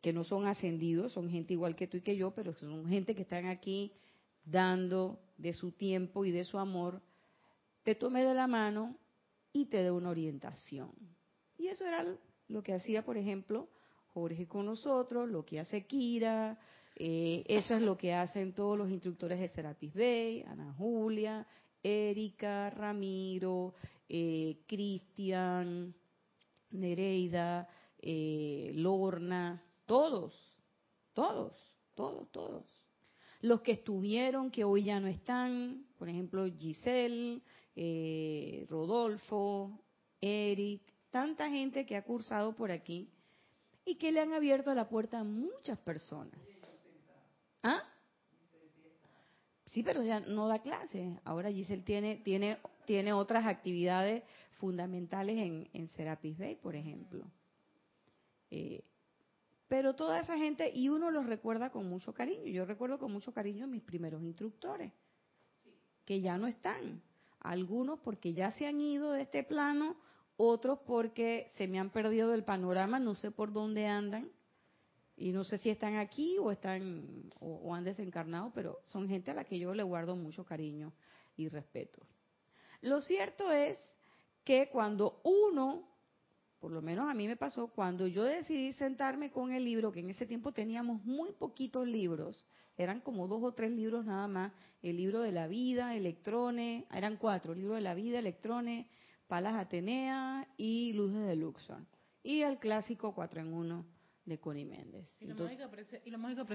que 0.00 0.12
no 0.12 0.24
son 0.24 0.46
ascendidos, 0.46 1.12
son 1.12 1.28
gente 1.30 1.52
igual 1.52 1.76
que 1.76 1.86
tú 1.86 1.98
y 1.98 2.00
que 2.00 2.16
yo, 2.16 2.32
pero 2.32 2.54
son 2.54 2.88
gente 2.88 3.14
que 3.14 3.22
están 3.22 3.46
aquí 3.46 3.92
dando 4.44 5.20
de 5.36 5.52
su 5.52 5.72
tiempo 5.72 6.24
y 6.24 6.30
de 6.30 6.44
su 6.44 6.58
amor, 6.58 7.02
te 7.82 7.94
tome 7.94 8.24
de 8.24 8.34
la 8.34 8.46
mano 8.46 8.96
y 9.52 9.66
te 9.66 9.82
dé 9.82 9.90
una 9.90 10.10
orientación. 10.10 10.92
Y 11.58 11.68
eso 11.68 11.84
era 11.84 12.06
lo 12.48 12.62
que 12.62 12.74
hacía, 12.74 13.04
por 13.04 13.16
ejemplo, 13.16 13.68
Jorge 14.14 14.46
con 14.46 14.66
nosotros, 14.66 15.28
lo 15.28 15.44
que 15.44 15.60
hace 15.60 15.86
Kira, 15.86 16.58
eh, 16.96 17.44
eso 17.46 17.74
es 17.74 17.82
lo 17.82 17.96
que 17.96 18.14
hacen 18.14 18.54
todos 18.54 18.76
los 18.76 18.90
instructores 18.90 19.40
de 19.40 19.48
Serapis 19.48 19.94
Bay, 19.94 20.42
Ana 20.42 20.74
Julia, 20.74 21.46
Erika, 21.82 22.70
Ramiro, 22.70 23.74
eh, 24.08 24.62
Cristian, 24.66 25.94
Nereida, 26.70 27.68
eh, 27.98 28.72
Lorna, 28.74 29.62
todos, 29.86 30.34
todos, 31.14 31.56
todos, 31.94 32.30
todos 32.30 32.81
los 33.42 33.60
que 33.60 33.72
estuvieron, 33.72 34.50
que 34.50 34.64
hoy 34.64 34.84
ya 34.84 35.00
no 35.00 35.08
están, 35.08 35.84
por 35.98 36.08
ejemplo, 36.08 36.46
Giselle, 36.58 37.42
eh, 37.74 38.66
Rodolfo, 38.70 39.80
Eric, 40.20 40.82
tanta 41.10 41.50
gente 41.50 41.84
que 41.84 41.96
ha 41.96 42.04
cursado 42.04 42.54
por 42.54 42.70
aquí 42.70 43.10
y 43.84 43.96
que 43.96 44.12
le 44.12 44.20
han 44.20 44.32
abierto 44.32 44.72
la 44.74 44.88
puerta 44.88 45.18
a 45.18 45.24
muchas 45.24 45.78
personas. 45.78 46.40
¿Ah? 47.64 47.82
Sí, 49.66 49.82
pero 49.82 50.02
ya 50.02 50.20
no 50.20 50.46
da 50.46 50.60
clase. 50.60 51.18
Ahora 51.24 51.50
Giselle 51.50 51.82
tiene, 51.82 52.16
tiene, 52.16 52.58
tiene 52.86 53.12
otras 53.12 53.46
actividades 53.46 54.22
fundamentales 54.58 55.38
en, 55.38 55.68
en 55.72 55.88
Serapis 55.88 56.38
Bay, 56.38 56.54
por 56.56 56.76
ejemplo. 56.76 57.24
Eh, 58.50 58.84
pero 59.72 59.94
toda 59.94 60.20
esa 60.20 60.36
gente, 60.36 60.70
y 60.70 60.90
uno 60.90 61.10
los 61.10 61.24
recuerda 61.24 61.70
con 61.70 61.88
mucho 61.88 62.12
cariño. 62.12 62.44
Yo 62.44 62.66
recuerdo 62.66 62.98
con 62.98 63.10
mucho 63.10 63.32
cariño 63.32 63.64
a 63.64 63.68
mis 63.68 63.82
primeros 63.82 64.22
instructores, 64.22 64.92
que 66.04 66.20
ya 66.20 66.36
no 66.36 66.46
están. 66.46 67.00
Algunos 67.40 67.98
porque 68.00 68.34
ya 68.34 68.50
se 68.50 68.66
han 68.66 68.82
ido 68.82 69.12
de 69.12 69.22
este 69.22 69.44
plano, 69.44 69.96
otros 70.36 70.80
porque 70.80 71.52
se 71.56 71.68
me 71.68 71.80
han 71.80 71.88
perdido 71.88 72.28
del 72.28 72.44
panorama, 72.44 72.98
no 72.98 73.14
sé 73.14 73.30
por 73.30 73.50
dónde 73.50 73.86
andan. 73.86 74.30
Y 75.16 75.32
no 75.32 75.42
sé 75.42 75.56
si 75.56 75.70
están 75.70 75.96
aquí 75.96 76.36
o 76.38 76.50
están 76.50 77.32
o, 77.40 77.74
han 77.74 77.84
desencarnado, 77.84 78.52
pero 78.54 78.80
son 78.84 79.08
gente 79.08 79.30
a 79.30 79.34
la 79.34 79.44
que 79.44 79.58
yo 79.58 79.72
le 79.72 79.84
guardo 79.84 80.16
mucho 80.16 80.44
cariño 80.44 80.92
y 81.34 81.48
respeto. 81.48 82.06
Lo 82.82 83.00
cierto 83.00 83.50
es 83.50 83.78
que 84.44 84.68
cuando 84.68 85.22
uno, 85.24 85.91
por 86.62 86.70
lo 86.70 86.80
menos 86.80 87.10
a 87.10 87.14
mí 87.14 87.26
me 87.26 87.36
pasó, 87.36 87.66
cuando 87.66 88.06
yo 88.06 88.22
decidí 88.22 88.72
sentarme 88.72 89.32
con 89.32 89.52
el 89.52 89.64
libro, 89.64 89.90
que 89.90 89.98
en 89.98 90.10
ese 90.10 90.26
tiempo 90.26 90.52
teníamos 90.52 91.04
muy 91.04 91.32
poquitos 91.32 91.88
libros, 91.88 92.46
eran 92.76 93.00
como 93.00 93.26
dos 93.26 93.42
o 93.42 93.52
tres 93.52 93.72
libros 93.72 94.04
nada 94.04 94.28
más, 94.28 94.52
el 94.80 94.96
libro 94.96 95.22
de 95.22 95.32
la 95.32 95.48
vida, 95.48 95.96
electrones, 95.96 96.84
eran 96.92 97.16
cuatro, 97.16 97.52
el 97.52 97.58
libro 97.58 97.74
de 97.74 97.80
la 97.80 97.94
vida, 97.94 98.20
electrones, 98.20 98.86
Palas 99.26 99.56
Atenea 99.56 100.46
y 100.56 100.92
Luces 100.92 101.26
de 101.26 101.34
Luxor. 101.34 101.84
Y 102.22 102.42
el 102.42 102.60
clásico 102.60 103.12
cuatro 103.12 103.40
en 103.40 103.52
uno 103.52 103.84
de 104.24 104.38
Connie 104.38 104.64
Méndez. 104.64 105.10
¿Y, 105.20 105.26
la, 105.26 105.34
mágica 105.34 105.68
presencia, 105.68 106.12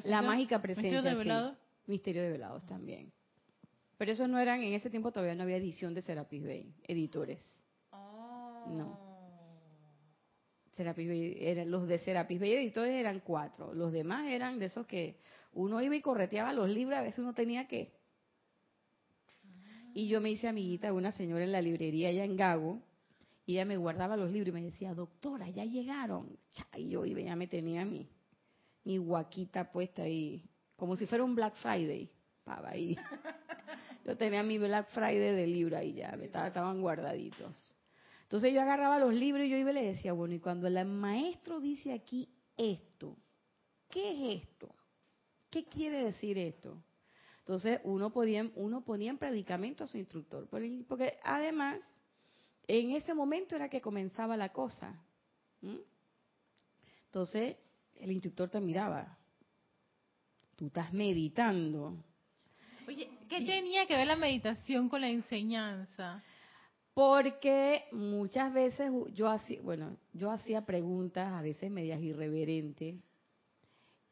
la 0.09 0.21
mágica 0.21 0.61
presencia. 0.61 0.89
Misterio 0.89 1.01
de 1.01 1.15
velados. 1.17 1.57
Misterio 1.85 2.21
de 2.21 2.29
velados 2.29 2.65
también. 2.65 3.11
Pero 3.97 4.13
esos 4.13 4.29
no 4.29 4.39
eran, 4.39 4.61
en 4.61 4.73
ese 4.73 4.89
tiempo 4.89 5.11
todavía 5.11 5.35
no 5.35 5.43
había 5.43 5.57
edición 5.57 5.93
de 5.93 6.01
Serapis 6.01 6.45
Bay, 6.45 6.73
editores. 6.87 7.43
Oh. 7.91 8.67
No. 8.69 9.06
Serapis 10.77 11.07
Bay, 11.07 11.65
los 11.65 11.87
de 11.87 11.99
Serapis 11.99 12.39
Bay 12.39 12.53
editores 12.53 12.93
eran 12.93 13.19
cuatro. 13.21 13.73
Los 13.73 13.91
demás 13.91 14.27
eran 14.27 14.59
de 14.59 14.67
esos 14.67 14.85
que 14.85 15.17
uno 15.53 15.81
iba 15.81 15.95
y 15.95 16.01
correteaba 16.01 16.53
los 16.53 16.69
libros, 16.69 16.97
a 16.97 17.01
veces 17.01 17.19
uno 17.19 17.33
tenía 17.33 17.67
que. 17.67 17.91
Y 19.93 20.07
yo 20.07 20.21
me 20.21 20.29
hice 20.29 20.47
amiguita 20.47 20.87
de 20.87 20.93
una 20.93 21.11
señora 21.11 21.43
en 21.43 21.51
la 21.51 21.61
librería 21.61 22.09
allá 22.09 22.23
en 22.23 22.37
Gago, 22.37 22.79
y 23.47 23.53
ella 23.53 23.65
me 23.65 23.77
guardaba 23.77 24.15
los 24.15 24.31
libros 24.31 24.49
y 24.49 24.51
me 24.51 24.61
decía, 24.61 24.93
doctora, 24.93 25.49
ya 25.49 25.65
llegaron. 25.65 26.37
Y 26.75 26.89
yo 26.89 27.05
iba, 27.05 27.21
ya 27.21 27.35
me 27.35 27.47
tenía 27.47 27.83
mi, 27.83 28.07
mi 28.83 28.97
guaquita 28.99 29.71
puesta 29.71 30.03
ahí, 30.03 30.47
como 30.75 30.95
si 30.95 31.07
fuera 31.07 31.23
un 31.23 31.33
Black 31.33 31.55
Friday. 31.55 32.11
Pava 32.43 32.69
ahí. 32.69 32.95
Yo 34.05 34.15
tenía 34.15 34.41
mi 34.41 34.57
Black 34.57 34.89
Friday 34.91 35.35
de 35.35 35.47
libro 35.47 35.75
ahí 35.75 35.93
ya, 35.93 36.15
me 36.15 36.25
estaban 36.25 36.79
guardaditos. 36.81 37.76
Entonces 38.27 38.53
yo 38.53 38.61
agarraba 38.61 38.99
los 38.99 39.13
libros 39.13 39.45
y 39.45 39.49
yo 39.49 39.55
iba 39.55 39.71
y 39.71 39.75
le 39.75 39.85
decía, 39.85 40.11
bueno, 40.11 40.33
y 40.33 40.39
cuando 40.39 40.67
el 40.67 40.85
maestro 40.85 41.61
dice 41.61 41.93
aquí 41.93 42.27
esto, 42.57 43.15
¿qué 43.89 44.11
es 44.11 44.43
esto? 44.43 44.75
¿Qué 45.49 45.63
quiere 45.63 46.03
decir 46.03 46.37
esto? 46.37 46.83
Entonces 47.39 47.79
uno, 47.85 48.11
podía, 48.11 48.51
uno 48.55 48.83
ponía 48.83 49.11
en 49.11 49.17
predicamento 49.17 49.85
a 49.85 49.87
su 49.87 49.97
instructor, 49.97 50.45
porque 50.49 51.17
además 51.23 51.79
en 52.67 52.91
ese 52.91 53.13
momento 53.13 53.55
era 53.55 53.69
que 53.69 53.79
comenzaba 53.79 54.35
la 54.35 54.51
cosa. 54.51 55.01
Entonces, 57.05 57.55
el 57.95 58.11
instructor 58.11 58.49
te 58.49 58.59
miraba. 58.59 59.17
Tú 60.57 60.67
estás 60.67 60.91
meditando. 60.91 61.95
Oye, 62.89 63.09
¿qué 63.29 63.45
tenía 63.45 63.85
que 63.85 63.95
ver 63.95 64.07
la 64.07 64.17
meditación 64.17 64.89
con 64.89 64.99
la 64.99 65.07
enseñanza? 65.07 66.21
Porque 66.97 67.83
muchas 67.91 68.51
veces 68.51 68.89
yo 69.13 69.29
hacía, 69.29 69.61
bueno, 69.61 69.97
yo 70.13 70.31
hacía 70.31 70.65
preguntas, 70.65 71.31
a 71.31 71.43
veces 71.43 71.69
medias 71.69 72.01
irreverentes, 72.01 72.95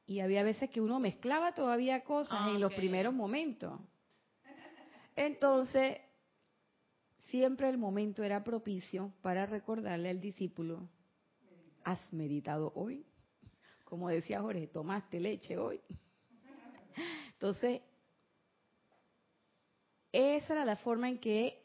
y 0.06 0.20
había 0.20 0.44
veces 0.44 0.70
que 0.70 0.82
uno 0.82 1.00
mezclaba 1.00 1.56
todavía 1.56 2.04
cosas 2.04 2.48
en 2.50 2.60
los 2.60 2.72
primeros 2.76 3.12
momentos. 3.12 3.82
Entonces, 5.16 5.98
siempre 7.32 7.70
el 7.70 7.80
momento 7.80 8.22
era 8.22 8.44
propicio 8.44 9.12
para 9.24 9.48
recordarle 9.48 10.12
al 10.12 10.22
discípulo, 10.22 10.88
¿has 11.84 12.14
meditado 12.14 12.72
hoy? 12.76 13.04
Como 13.84 14.10
decía 14.10 14.42
Jorge, 14.42 14.68
¿tomaste 14.68 15.20
leche 15.20 15.58
hoy? 15.58 15.82
Entonces, 17.34 17.82
esa 20.12 20.54
era 20.54 20.66
la 20.66 20.76
forma 20.76 21.10
en 21.10 21.18
que 21.18 21.65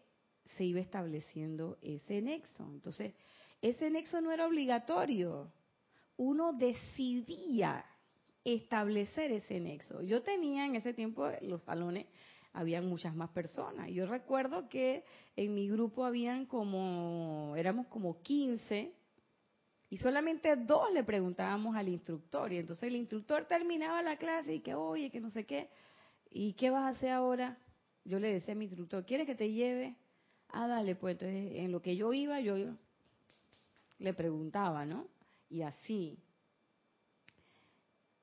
se 0.61 0.67
iba 0.67 0.81
estableciendo 0.81 1.79
ese 1.81 2.21
nexo. 2.21 2.69
Entonces, 2.71 3.15
ese 3.63 3.89
nexo 3.89 4.21
no 4.21 4.31
era 4.31 4.47
obligatorio. 4.47 5.51
Uno 6.19 6.53
decidía 6.53 7.87
establecer 8.45 9.33
ese 9.33 9.59
nexo. 9.59 10.03
Yo 10.03 10.23
tenía 10.23 10.67
en 10.67 10.77
ese 10.77 10.93
tiempo 10.93 11.31
los 11.41 11.65
salones 11.65 12.09
habían 12.53 12.87
muchas 12.87 13.15
más 13.15 13.31
personas. 13.31 13.89
Yo 13.89 14.05
recuerdo 14.05 14.69
que 14.69 15.03
en 15.35 15.55
mi 15.55 15.67
grupo 15.71 16.05
habían 16.05 16.45
como, 16.45 17.55
éramos 17.57 17.87
como 17.87 18.21
15 18.21 18.93
y 19.89 19.97
solamente 19.97 20.57
dos 20.57 20.93
le 20.93 21.05
preguntábamos 21.05 21.75
al 21.75 21.89
instructor. 21.89 22.53
Y 22.53 22.59
entonces 22.59 22.83
el 22.83 22.97
instructor 22.97 23.47
terminaba 23.47 24.03
la 24.03 24.19
clase 24.19 24.57
y 24.57 24.61
que, 24.61 24.75
oye, 24.75 25.11
que 25.11 25.21
no 25.21 25.31
sé 25.31 25.47
qué, 25.47 25.71
¿y 26.29 26.53
qué 26.53 26.69
vas 26.69 26.83
a 26.83 26.89
hacer 26.89 27.13
ahora? 27.13 27.57
Yo 28.05 28.21
le 28.21 28.31
decía 28.31 28.53
a 28.53 28.59
mi 28.59 28.67
instructor, 28.67 29.07
¿quieres 29.07 29.27
que 29.27 29.35
te 29.35 29.51
lleve? 29.51 29.97
Ah, 30.53 30.67
dale, 30.67 30.97
pues 30.97 31.15
entonces 31.15 31.53
en 31.57 31.73
lo 31.73 31.81
que 31.81 31.97
yo 31.97 32.13
iba, 32.13 32.41
yo 32.41 32.55
le 33.99 34.15
preguntaba, 34.15 34.85
¿no? 34.85 35.09
Y 35.49 35.63
así. 35.63 36.19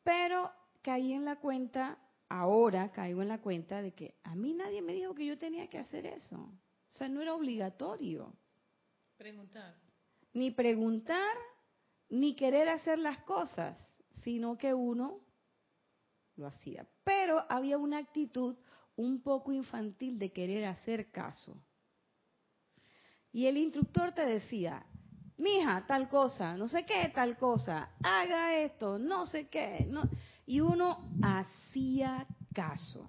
Pero 0.04 0.52
caí 0.82 1.14
en 1.14 1.26
la 1.26 1.38
cuenta 1.38 1.98
ahora 2.30 2.92
caigo 2.92 3.22
en 3.22 3.30
la 3.30 3.42
cuenta 3.42 3.82
de 3.82 3.94
que 3.94 4.16
a 4.24 4.36
mí 4.36 4.54
nadie 4.54 4.82
me 4.82 4.94
dijo 4.94 5.14
que 5.14 5.26
yo 5.26 5.38
tenía 5.38 5.70
que 5.70 5.78
hacer 5.78 6.06
eso. 6.06 6.36
O 6.36 6.94
sea, 6.94 7.08
no 7.10 7.22
era 7.22 7.34
obligatorio. 7.34 8.34
Preguntar. 9.18 9.76
Ni 10.34 10.52
preguntar, 10.52 11.36
ni 12.10 12.36
querer 12.36 12.70
hacer 12.70 13.00
las 13.00 13.20
cosas, 13.24 13.78
sino 14.24 14.58
que 14.58 14.74
uno 14.74 15.20
lo 16.36 16.48
hacía. 16.48 16.88
Pero 17.04 17.46
había 17.50 17.78
una 17.78 17.98
actitud 17.98 18.56
un 18.96 19.22
poco 19.22 19.52
infantil 19.52 20.20
de 20.20 20.32
querer 20.32 20.66
hacer 20.66 21.12
caso. 21.12 21.56
Y 23.38 23.46
el 23.46 23.58
instructor 23.58 24.14
te 24.14 24.26
decía, 24.26 24.84
mija, 25.38 25.86
tal 25.86 26.10
cosa, 26.10 26.58
no 26.58 26.68
sé 26.68 26.88
qué, 26.88 27.12
tal 27.14 27.38
cosa, 27.38 27.92
haga 28.02 28.58
esto, 28.58 28.98
no 28.98 29.28
sé 29.28 29.48
qué, 29.48 29.86
no 29.88 30.10
y 30.48 30.60
uno 30.60 31.08
hacía 31.22 32.26
caso. 32.52 33.08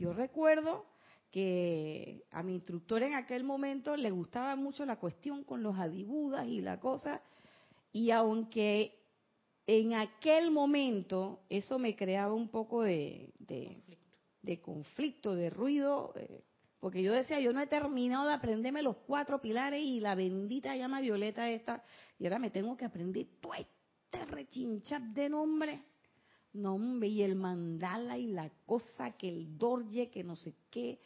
Yo 0.00 0.12
recuerdo 0.12 0.86
que 1.30 2.24
a 2.32 2.42
mi 2.42 2.54
instructor 2.54 3.04
en 3.04 3.14
aquel 3.14 3.44
momento 3.44 3.96
le 3.96 4.10
gustaba 4.10 4.56
mucho 4.56 4.84
la 4.84 4.96
cuestión 4.96 5.44
con 5.44 5.62
los 5.62 5.78
adibudas 5.78 6.48
y 6.48 6.60
la 6.60 6.80
cosa, 6.80 7.22
y 7.92 8.10
aunque 8.10 8.98
en 9.68 9.94
aquel 9.94 10.50
momento 10.50 11.44
eso 11.48 11.78
me 11.78 11.94
creaba 11.94 12.34
un 12.34 12.48
poco 12.48 12.82
de, 12.82 13.32
de, 13.38 14.60
conflicto. 14.60 15.36
de 15.36 15.50
ruido, 15.50 16.14
eh, 16.16 16.42
porque 16.86 17.02
yo 17.02 17.12
decía, 17.12 17.40
yo 17.40 17.52
no 17.52 17.60
he 17.60 17.66
terminado 17.66 18.28
de 18.28 18.34
aprenderme 18.34 18.80
los 18.80 18.96
cuatro 19.08 19.40
pilares 19.40 19.82
y 19.82 19.98
la 19.98 20.14
bendita 20.14 20.76
llama 20.76 21.00
violeta 21.00 21.50
esta, 21.50 21.82
y 22.16 22.26
ahora 22.26 22.38
me 22.38 22.48
tengo 22.48 22.76
que 22.76 22.84
aprender 22.84 23.26
todo 23.40 23.54
este 23.54 24.24
rechinchap 24.24 25.02
de 25.02 25.28
nombre. 25.28 25.82
No, 26.52 26.78
y 27.04 27.22
el 27.22 27.34
mandala 27.34 28.16
y 28.18 28.28
la 28.28 28.48
cosa, 28.66 29.10
que 29.16 29.28
el 29.28 29.58
dorje, 29.58 30.10
que 30.10 30.22
no 30.22 30.36
sé 30.36 30.54
qué. 30.70 31.00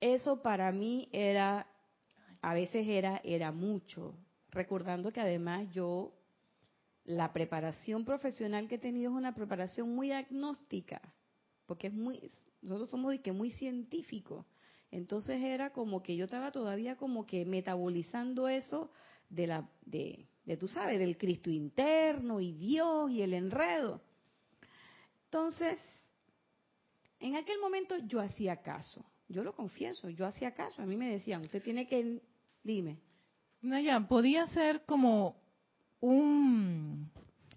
Eso 0.00 0.40
para 0.40 0.72
mí 0.72 1.10
era, 1.12 1.66
a 2.40 2.54
veces 2.54 2.88
era, 2.88 3.20
era 3.22 3.52
mucho. 3.52 4.14
Recordando 4.50 5.12
que 5.12 5.20
además 5.20 5.68
yo, 5.72 6.14
la 7.04 7.34
preparación 7.34 8.06
profesional 8.06 8.66
que 8.66 8.76
he 8.76 8.78
tenido 8.78 9.10
es 9.10 9.18
una 9.18 9.34
preparación 9.34 9.94
muy 9.94 10.10
agnóstica, 10.10 11.02
porque 11.66 11.88
es 11.88 11.92
muy, 11.92 12.30
nosotros 12.62 12.90
somos 12.90 13.12
de 13.12 13.20
que 13.20 13.32
muy 13.32 13.50
científicos. 13.52 14.46
Entonces 14.90 15.42
era 15.42 15.70
como 15.70 16.02
que 16.02 16.16
yo 16.16 16.24
estaba 16.26 16.52
todavía 16.52 16.96
como 16.96 17.26
que 17.26 17.44
metabolizando 17.44 18.48
eso 18.48 18.90
de 19.28 19.46
la, 19.46 19.68
de, 19.84 20.28
de 20.44 20.56
tú 20.56 20.68
sabes, 20.68 20.98
del 20.98 21.18
Cristo 21.18 21.50
interno 21.50 22.40
y 22.40 22.52
Dios 22.52 23.10
y 23.10 23.22
el 23.22 23.34
enredo. 23.34 24.00
Entonces, 25.24 25.78
en 27.20 27.36
aquel 27.36 27.58
momento 27.58 27.96
yo 28.06 28.20
hacía 28.20 28.62
caso, 28.62 29.04
yo 29.28 29.42
lo 29.42 29.54
confieso, 29.54 30.08
yo 30.08 30.26
hacía 30.26 30.54
caso, 30.54 30.82
a 30.82 30.86
mí 30.86 30.96
me 30.96 31.10
decían, 31.10 31.42
usted 31.42 31.62
tiene 31.62 31.86
que, 31.88 32.22
dime. 32.62 33.00
Naya, 33.60 34.00
podía 34.06 34.46
ser 34.48 34.84
como 34.84 35.36
un, 36.00 37.10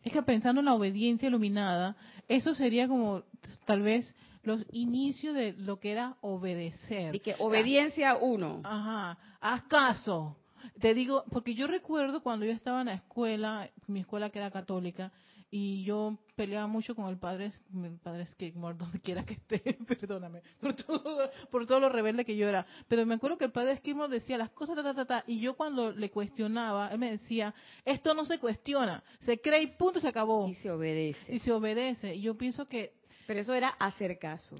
es 0.03 0.11
que 0.11 0.23
pensando 0.23 0.61
en 0.61 0.65
la 0.65 0.73
obediencia 0.73 1.27
iluminada, 1.27 1.95
eso 2.27 2.55
sería 2.55 2.87
como 2.87 3.23
tal 3.65 3.81
vez 3.81 4.13
los 4.43 4.65
inicios 4.71 5.35
de 5.35 5.53
lo 5.53 5.79
que 5.79 5.91
era 5.91 6.17
obedecer. 6.21 7.15
Y 7.15 7.19
que 7.19 7.35
obediencia 7.39 8.15
uno. 8.15 8.61
Ajá, 8.63 9.17
haz 9.39 9.63
caso. 9.63 10.35
Te 10.79 10.93
digo, 10.93 11.23
porque 11.31 11.55
yo 11.55 11.67
recuerdo 11.67 12.21
cuando 12.21 12.45
yo 12.45 12.51
estaba 12.51 12.81
en 12.81 12.87
la 12.87 12.93
escuela, 12.95 13.69
mi 13.87 14.01
escuela 14.01 14.29
que 14.29 14.39
era 14.39 14.51
católica, 14.51 15.11
y 15.51 15.83
yo 15.83 16.17
peleaba 16.35 16.67
mucho 16.67 16.95
con 16.95 17.07
el 17.09 17.17
padre, 17.17 17.51
el 17.73 17.97
padre 17.97 18.25
Skidmore, 18.27 18.77
donde 18.77 18.99
quiera 18.99 19.25
que 19.25 19.33
esté, 19.33 19.59
perdóname, 19.87 20.41
por 20.59 20.73
todo, 20.73 21.29
por 21.49 21.65
todo 21.65 21.79
lo 21.79 21.89
rebelde 21.89 22.25
que 22.25 22.37
yo 22.37 22.47
era. 22.47 22.65
Pero 22.87 23.05
me 23.05 23.15
acuerdo 23.15 23.37
que 23.37 23.45
el 23.45 23.51
padre 23.51 23.77
Skidmore 23.77 24.13
decía 24.13 24.37
las 24.37 24.51
cosas, 24.51 24.75
ta, 24.75 24.83
ta, 24.83 24.93
ta, 24.93 25.05
ta, 25.05 25.23
y 25.27 25.39
yo 25.39 25.55
cuando 25.55 25.91
le 25.91 26.11
cuestionaba, 26.11 26.89
él 26.89 26.99
me 26.99 27.11
decía, 27.11 27.53
esto 27.83 28.13
no 28.13 28.25
se 28.25 28.39
cuestiona, 28.39 29.03
se 29.19 29.39
cree 29.41 29.63
y 29.63 29.67
punto, 29.67 29.99
se 29.99 30.07
acabó. 30.07 30.47
Y 30.47 30.55
se 30.55 30.71
obedece. 30.71 31.35
Y 31.35 31.39
se 31.39 31.51
obedece. 31.51 32.15
Y 32.15 32.21
yo 32.21 32.37
pienso 32.37 32.67
que 32.67 32.98
Pero 33.29 33.41
eso 33.41 33.53
era 33.53 33.69
hacer 33.77 34.17
caso. 34.17 34.55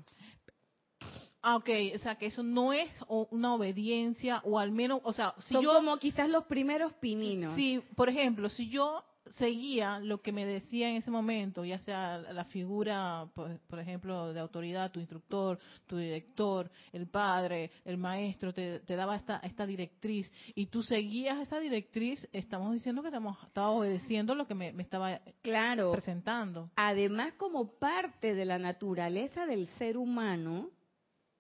Ah, 1.42 1.56
ok, 1.56 1.70
o 1.96 1.98
sea, 1.98 2.20
que 2.20 2.28
eso 2.28 2.44
no 2.44 2.72
es 2.72 2.88
una 3.08 3.56
obediencia, 3.56 4.42
o 4.44 4.60
al 4.60 4.72
menos, 4.72 5.02
o 5.06 5.12
sea, 5.12 5.34
si 5.40 5.56
Son 5.56 5.64
yo, 5.64 5.74
como 5.74 5.98
quizás 5.98 6.30
los 6.30 6.44
primeros 6.44 6.94
pininos. 6.94 7.56
si, 7.56 7.80
por 7.96 8.10
ejemplo, 8.10 8.48
si 8.48 8.70
yo 8.70 9.04
seguía 9.32 10.00
lo 10.00 10.22
que 10.22 10.32
me 10.32 10.46
decía 10.46 10.90
en 10.90 10.98
ese 10.98 11.12
momento, 11.12 11.66
ya 11.66 11.80
sea 11.80 12.18
la 12.18 12.46
figura, 12.46 13.30
por, 13.34 13.60
por 13.62 13.80
ejemplo, 13.80 14.34
de 14.34 14.40
autoridad, 14.40 14.92
tu 14.92 15.00
instructor, 15.00 15.60
tu 15.88 15.98
director, 15.98 16.70
el 16.92 17.08
padre, 17.08 17.72
el 17.86 17.98
maestro, 17.98 18.54
te, 18.54 18.80
te 18.82 18.96
daba 18.96 19.16
esta, 19.16 19.38
esta 19.38 19.66
directriz, 19.66 20.32
y 20.56 20.68
tú 20.68 20.84
seguías 20.84 21.40
esa 21.40 21.60
directriz, 21.60 22.28
estamos 22.32 22.74
diciendo 22.74 23.02
que 23.02 23.10
estamos, 23.10 23.38
estaba 23.46 23.70
obedeciendo 23.70 24.36
lo 24.36 24.48
que 24.48 24.56
me, 24.56 24.72
me 24.72 24.84
estaba 24.84 25.20
Claro. 25.42 25.92
presentando. 25.92 26.70
Además, 26.76 27.34
como 27.36 27.78
parte 27.78 28.34
de 28.34 28.46
la 28.46 28.58
naturaleza 28.58 29.46
del 29.46 29.68
ser 29.78 29.98
humano, 29.98 30.70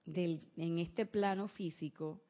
del, 0.05 0.41
en 0.57 0.79
este 0.79 1.05
plano 1.05 1.47
físico, 1.47 2.21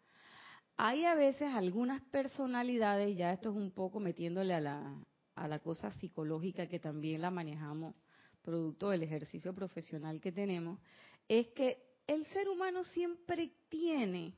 hay 0.78 1.04
a 1.04 1.14
veces 1.14 1.54
algunas 1.54 2.02
personalidades, 2.06 3.18
ya 3.18 3.34
esto 3.34 3.50
es 3.50 3.56
un 3.56 3.72
poco 3.72 4.00
metiéndole 4.00 4.54
a 4.54 4.62
la, 4.62 4.96
a 5.44 5.48
la 5.48 5.60
cosa 5.60 5.92
psicológica 5.94 6.68
que 6.68 6.80
también 6.80 7.22
la 7.22 7.32
manejamos, 7.32 7.96
producto 8.42 8.90
del 8.90 9.04
ejercicio 9.04 9.54
profesional 9.54 10.20
que 10.22 10.32
tenemos, 10.32 10.80
es 11.28 11.48
que 11.50 11.78
el 12.08 12.26
ser 12.28 12.50
humano 12.50 12.84
siempre 12.84 13.52
tiene 13.70 14.36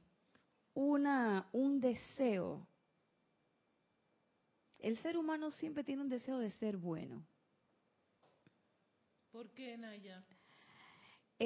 una, 0.74 1.48
un 1.52 1.80
deseo. 1.80 2.68
El 4.80 4.98
ser 4.98 5.18
humano 5.18 5.52
siempre 5.52 5.84
tiene 5.84 6.02
un 6.02 6.10
deseo 6.10 6.40
de 6.40 6.52
ser 6.52 6.78
bueno. 6.78 7.26
¿Por 9.32 9.50
qué, 9.52 9.78
Naya? 9.78 10.26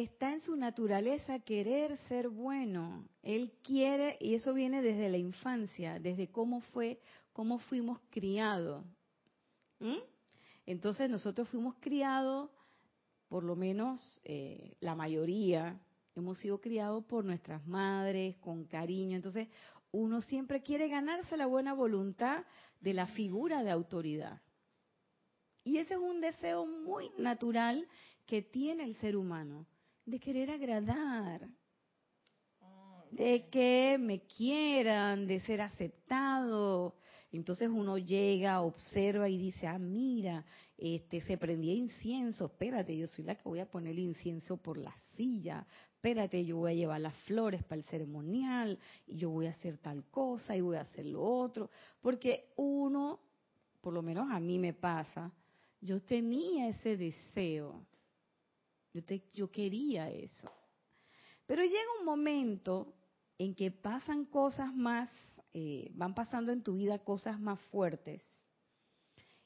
está 0.02 0.34
en 0.34 0.42
su 0.42 0.58
naturaleza 0.58 1.40
querer 1.40 1.98
ser 2.10 2.28
bueno. 2.28 3.08
Él 3.24 3.54
quiere, 3.64 4.18
y 4.20 4.34
eso 4.34 4.54
viene 4.54 4.82
desde 4.82 5.08
la 5.08 5.18
infancia, 5.18 6.00
desde 6.00 6.28
cómo 6.28 6.60
fue, 6.60 7.00
cómo 7.32 7.60
fuimos 7.60 8.02
criados. 8.10 8.86
¿Mm? 9.80 9.98
Entonces 10.66 11.10
nosotros 11.10 11.48
fuimos 11.50 11.76
criados, 11.80 12.50
por 13.28 13.44
lo 13.44 13.56
menos 13.56 14.22
eh, 14.24 14.76
la 14.80 14.96
mayoría, 14.96 15.80
hemos 16.16 16.40
sido 16.40 16.60
criados 16.60 17.04
por 17.06 17.26
nuestras 17.26 17.66
madres, 17.68 18.38
con 18.38 18.66
cariño. 18.66 19.16
Entonces 19.16 19.48
uno 19.92 20.22
siempre 20.22 20.62
quiere 20.62 20.88
ganarse 20.88 21.38
la 21.38 21.46
buena 21.46 21.74
voluntad 21.74 22.44
de 22.80 22.94
la 22.94 23.08
figura 23.08 23.64
de 23.64 23.72
autoridad. 23.72 24.42
Y 25.64 25.78
ese 25.78 25.96
es 25.96 26.00
un 26.00 26.22
deseo 26.22 26.66
muy 26.66 27.10
natural 27.18 27.88
que 28.26 28.42
tiene 28.42 28.84
el 28.84 28.96
ser 28.98 29.16
humano 29.16 29.66
de 30.06 30.20
querer 30.20 30.52
agradar, 30.52 31.48
de 33.12 33.50
que 33.50 33.98
me 34.00 34.22
quieran, 34.26 35.26
de 35.26 35.40
ser 35.42 35.62
aceptado. 35.62 36.96
Entonces 37.36 37.70
uno 37.70 37.98
llega, 37.98 38.62
observa 38.62 39.28
y 39.30 39.38
dice, 39.38 39.68
ah, 39.68 39.78
mira, 39.78 40.46
este, 40.78 41.22
se 41.22 41.38
prendía 41.38 41.74
incienso, 41.74 42.46
espérate, 42.46 42.98
yo 42.98 43.08
soy 43.08 43.26
la 43.26 43.36
que 43.36 43.48
voy 43.48 43.60
a 43.60 43.70
poner 43.70 43.92
el 43.92 44.00
incienso 44.00 44.58
por 44.58 44.78
la 44.78 44.96
silla, 45.16 45.66
espérate, 45.94 46.46
yo 46.46 46.58
voy 46.58 46.72
a 46.72 46.76
llevar 46.76 47.02
las 47.02 47.16
flores 47.24 47.64
para 47.64 47.80
el 47.80 47.86
ceremonial, 47.86 48.78
y 49.08 49.18
yo 49.18 49.30
voy 49.30 49.48
a 49.48 49.52
hacer 49.52 49.78
tal 49.78 50.04
cosa, 50.06 50.56
y 50.56 50.62
voy 50.62 50.78
a 50.78 50.82
hacer 50.82 51.06
lo 51.06 51.24
otro, 51.24 51.70
porque 52.02 52.54
uno, 52.58 53.20
por 53.82 53.94
lo 53.94 54.02
menos 54.02 54.30
a 54.30 54.40
mí 54.40 54.60
me 54.60 54.74
pasa, 54.74 55.32
yo 55.82 56.02
tenía 56.02 56.70
ese 56.70 56.98
deseo, 56.98 57.86
yo, 58.94 59.04
te, 59.04 59.24
yo 59.34 59.50
quería 59.50 60.10
eso. 60.10 60.52
Pero 61.46 61.64
llega 61.64 62.00
un 62.00 62.06
momento 62.06 62.94
en 63.38 63.54
que 63.54 63.72
pasan 63.72 64.26
cosas 64.26 64.74
más, 64.74 65.10
eh, 65.58 65.90
van 65.94 66.14
pasando 66.14 66.52
en 66.52 66.62
tu 66.62 66.74
vida 66.74 67.00
cosas 67.00 67.40
más 67.40 67.62
fuertes. 67.72 68.22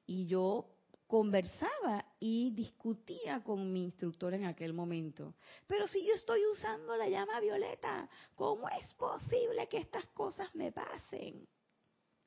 Y 0.07 0.25
yo 0.25 0.65
conversaba 1.05 2.03
y 2.19 2.49
discutía 2.49 3.43
con 3.43 3.71
mi 3.71 3.83
instructor 3.83 4.33
en 4.33 4.45
aquel 4.45 4.73
momento. 4.73 5.35
Pero 5.67 5.87
si 5.87 6.03
yo 6.03 6.15
estoy 6.15 6.41
usando 6.51 6.97
la 6.97 7.07
llama 7.07 7.39
violeta, 7.39 8.09
¿cómo 8.33 8.67
es 8.69 8.91
posible 8.95 9.67
que 9.67 9.77
estas 9.77 10.07
cosas 10.07 10.49
me 10.55 10.71
pasen? 10.71 11.47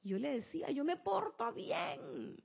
Yo 0.05 0.17
le 0.17 0.35
decía, 0.35 0.71
yo 0.71 0.85
me 0.85 0.99
porto 0.99 1.53
bien. 1.53 2.37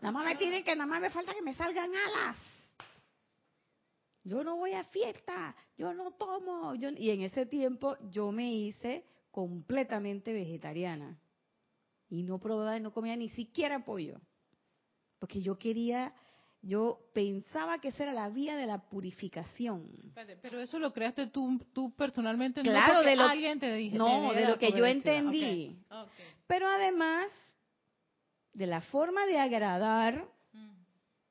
Nada 0.00 0.10
más 0.10 0.24
me 0.24 0.36
piden 0.36 0.64
que 0.64 0.74
nada 0.74 0.86
más 0.86 1.00
me 1.00 1.10
falta 1.10 1.32
que 1.32 1.42
me 1.42 1.54
salgan 1.54 1.92
alas. 1.94 2.36
Yo 4.24 4.42
no 4.42 4.56
voy 4.56 4.72
a 4.72 4.82
fiesta, 4.82 5.54
yo 5.76 5.94
no 5.94 6.10
tomo. 6.10 6.74
Yo... 6.74 6.90
Y 6.90 7.10
en 7.10 7.22
ese 7.22 7.46
tiempo 7.46 7.96
yo 8.10 8.32
me 8.32 8.52
hice 8.52 9.09
completamente 9.30 10.32
vegetariana. 10.32 11.18
Y 12.08 12.22
no 12.22 12.38
probaba, 12.40 12.78
no 12.80 12.92
comía 12.92 13.16
ni 13.16 13.28
siquiera 13.30 13.84
pollo. 13.84 14.20
Porque 15.18 15.40
yo 15.42 15.58
quería, 15.58 16.12
yo 16.62 16.98
pensaba 17.14 17.78
que 17.80 17.88
esa 17.88 18.02
era 18.04 18.12
la 18.12 18.28
vía 18.30 18.56
de 18.56 18.66
la 18.66 18.78
purificación. 18.88 20.12
Pero 20.42 20.60
eso 20.60 20.78
lo 20.78 20.92
creaste 20.92 21.28
tú, 21.28 21.58
tú 21.72 21.94
personalmente, 21.94 22.62
no 22.64 22.70
Claro, 22.70 22.94
porque 22.94 23.10
de 23.10 23.16
lo- 23.16 23.24
alguien 23.24 23.60
te 23.60 23.72
dije. 23.74 23.96
no, 23.96 24.32
de 24.32 24.46
lo 24.48 24.58
que 24.58 24.72
yo 24.72 24.84
entendí. 24.86 25.78
Pero 26.46 26.66
además, 26.68 27.30
de 28.54 28.66
la 28.66 28.80
forma 28.80 29.24
de 29.26 29.38
agradar, 29.38 30.26
Mm. 30.52 30.72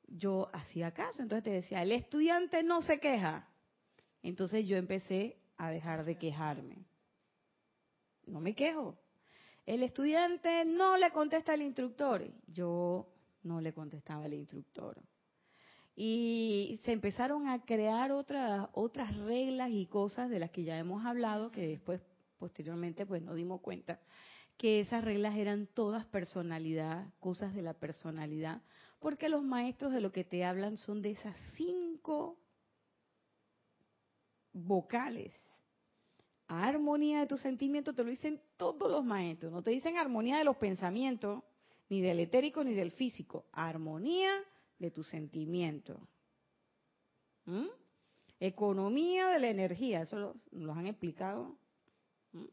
yo 0.08 0.50
hacía 0.54 0.92
caso. 0.94 1.22
Entonces 1.22 1.44
te 1.44 1.50
decía, 1.52 1.82
el 1.82 1.92
estudiante 1.92 2.64
no 2.64 2.82
se 2.82 3.00
queja. 3.02 3.50
Entonces 4.24 4.66
yo 4.66 4.78
empecé 4.78 5.38
a 5.58 5.70
dejar 5.72 6.06
de 6.06 6.18
quejarme. 6.18 6.86
No 8.30 8.40
me 8.40 8.56
quejo. 8.56 8.98
El 9.66 9.84
estudiante 9.84 10.66
no 10.66 10.98
le 10.98 11.12
contesta 11.12 11.54
al 11.54 11.62
instructor. 11.62 12.26
Yo 12.48 13.08
no 13.44 13.62
le 13.62 13.74
contestaba 13.74 14.26
al 14.26 14.34
instructor. 14.34 14.98
Y 15.96 16.80
se 16.86 16.92
empezaron 16.92 17.48
a 17.48 17.64
crear 17.66 18.12
otras 18.12 18.70
otras 18.74 19.16
reglas 19.18 19.70
y 19.72 19.86
cosas 19.86 20.30
de 20.30 20.40
las 20.40 20.52
que 20.52 20.64
ya 20.64 20.78
hemos 20.78 21.06
hablado, 21.06 21.52
que 21.52 21.68
después, 21.68 22.02
posteriormente, 22.38 23.06
pues 23.06 23.22
nos 23.22 23.36
dimos 23.36 23.62
cuenta 23.62 24.00
que 24.60 24.82
esas 24.82 25.06
reglas 25.06 25.38
eran 25.38 25.68
todas 25.68 26.06
personalidad, 26.06 27.08
cosas 27.22 27.54
de 27.54 27.62
la 27.62 27.74
personalidad, 27.74 28.62
porque 29.00 29.30
los 29.30 29.42
maestros 29.42 29.94
de 29.94 30.02
lo 30.02 30.12
que 30.12 30.26
te 30.26 30.44
hablan 30.44 30.76
son 30.76 31.02
de 31.02 31.12
esas 31.12 31.36
cinco 31.56 32.38
vocales. 34.52 35.34
Armonía 36.52 37.20
de 37.20 37.28
tus 37.28 37.42
sentimientos 37.42 37.96
te 37.96 38.04
lo 38.04 38.10
dicen 38.10 38.42
todos 38.58 38.90
los 38.92 39.06
maestros, 39.06 39.52
no 39.52 39.62
te 39.62 39.70
dicen 39.70 39.98
armonía 39.98 40.40
de 40.40 40.44
los 40.44 40.58
pensamientos, 40.58 41.44
ni 41.90 42.02
del 42.02 42.20
etérico 42.20 42.64
ni 42.64 42.74
del 42.74 42.92
físico, 42.92 43.46
armonía 43.52 44.32
de 44.80 44.90
tus 44.90 45.08
sentimientos. 45.10 46.00
¿Mm? 47.46 47.68
Economía 48.40 49.28
de 49.28 49.40
la 49.40 49.50
energía, 49.50 50.02
eso 50.02 50.36
lo- 50.52 50.74
han 50.74 50.88
explicado. 50.88 51.56
¿Mm? 52.32 52.46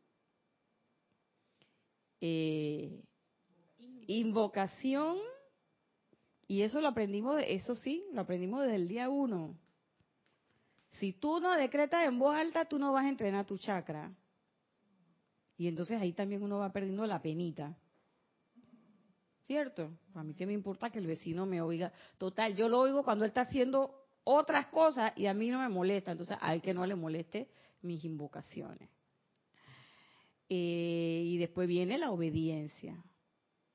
Eh, 2.21 3.03
invocación, 4.09 5.17
y 6.49 6.63
eso 6.63 6.83
lo 6.83 6.89
aprendimos, 6.89 7.41
eso 7.47 7.75
sí, 7.77 8.05
lo 8.13 8.21
aprendimos 8.21 8.61
desde 8.61 8.77
el 8.77 8.89
día 8.89 9.09
uno. 9.09 9.57
Si 10.99 11.13
tú 11.13 11.41
no 11.41 11.55
decretas 11.57 12.05
en 12.05 12.19
voz 12.19 12.35
alta, 12.37 12.65
tú 12.65 12.79
no 12.79 12.93
vas 12.93 13.05
a 13.05 13.09
entrenar 13.09 13.47
tu 13.47 13.59
chakra. 13.59 14.15
Y 15.57 15.69
entonces 15.69 16.01
ahí 16.01 16.13
también 16.13 16.43
uno 16.43 16.59
va 16.59 16.73
perdiendo 16.73 17.07
la 17.07 17.21
penita. 17.21 17.77
¿Cierto? 19.47 19.97
A 20.15 20.25
mí 20.25 20.35
qué 20.35 20.45
me 20.47 20.53
importa 20.53 20.91
que 20.91 20.99
el 20.99 21.07
vecino 21.07 21.47
me 21.47 21.61
oiga. 21.61 21.93
Total, 22.19 22.55
yo 22.57 22.69
lo 22.69 22.81
oigo 22.81 23.05
cuando 23.05 23.25
él 23.25 23.31
está 23.31 23.43
haciendo 23.43 23.95
otras 24.25 24.67
cosas 24.69 25.13
y 25.17 25.27
a 25.27 25.35
mí 25.35 25.51
no 25.51 25.61
me 25.61 25.69
molesta. 25.69 26.13
Entonces, 26.13 26.37
a 26.41 26.53
él 26.53 26.61
que 26.61 26.75
no 26.75 26.85
le 26.85 26.97
moleste 26.97 27.49
mis 27.83 28.05
invocaciones. 28.05 28.91
Eh, 30.49 31.23
y 31.25 31.39
después 31.39 31.69
viene 31.69 31.99
la 31.99 32.11
obediencia. 32.11 33.05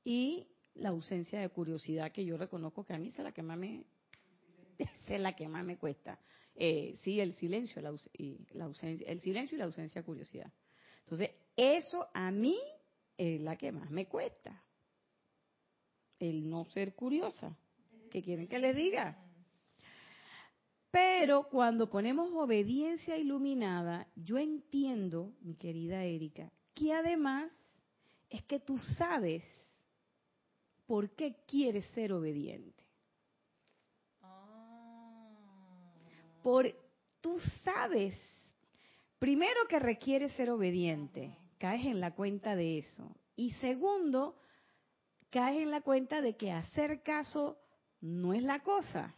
Y 0.04 0.48
la 0.74 0.90
ausencia 0.90 1.40
de 1.40 1.48
curiosidad 1.48 2.12
que 2.12 2.24
yo 2.24 2.36
reconozco 2.36 2.84
que 2.84 2.94
a 2.94 2.98
mí 2.98 3.08
es 3.08 3.18
la 3.18 3.32
que 3.32 3.42
más 3.42 3.58
me, 3.58 3.84
es 4.78 5.20
la 5.20 5.34
que 5.34 5.48
más 5.48 5.64
me 5.64 5.78
cuesta. 5.78 6.18
Eh, 6.54 6.96
sí, 7.02 7.20
el 7.20 7.32
silencio 7.34 7.80
la, 7.80 7.94
y 8.12 8.38
la 8.52 8.64
ausencia, 8.64 9.06
el 9.08 9.20
silencio 9.20 9.56
y 9.56 9.58
la 9.58 9.64
ausencia 9.64 10.00
de 10.00 10.06
curiosidad. 10.06 10.52
Entonces, 11.00 11.30
eso 11.56 12.08
a 12.12 12.30
mí 12.30 12.58
es 13.16 13.40
la 13.40 13.56
que 13.56 13.72
más 13.72 13.90
me 13.90 14.06
cuesta. 14.06 14.62
El 16.18 16.48
no 16.48 16.64
ser 16.66 16.94
curiosa. 16.94 17.56
¿Qué 18.10 18.22
quieren 18.22 18.46
que 18.46 18.58
les 18.58 18.76
diga? 18.76 19.18
Pero 20.90 21.48
cuando 21.48 21.88
ponemos 21.88 22.30
obediencia 22.34 23.16
iluminada, 23.16 24.06
yo 24.14 24.36
entiendo, 24.36 25.32
mi 25.40 25.54
querida 25.54 26.04
Erika, 26.04 26.52
que 26.74 26.92
además 26.92 27.50
es 28.28 28.42
que 28.44 28.60
tú 28.60 28.78
sabes 28.98 29.42
por 30.86 31.10
qué 31.14 31.36
quieres 31.46 31.86
ser 31.94 32.12
obediente. 32.12 32.81
Por, 36.42 36.74
tú 37.20 37.38
sabes, 37.64 38.14
primero 39.18 39.60
que 39.68 39.78
requiere 39.78 40.30
ser 40.30 40.50
obediente, 40.50 41.36
caes 41.58 41.86
en 41.86 42.00
la 42.00 42.14
cuenta 42.14 42.56
de 42.56 42.78
eso. 42.78 43.16
Y 43.36 43.52
segundo, 43.52 44.36
caes 45.30 45.62
en 45.62 45.70
la 45.70 45.80
cuenta 45.80 46.20
de 46.20 46.36
que 46.36 46.52
hacer 46.52 47.02
caso 47.02 47.58
no 48.00 48.34
es 48.34 48.42
la 48.42 48.60
cosa. 48.60 49.14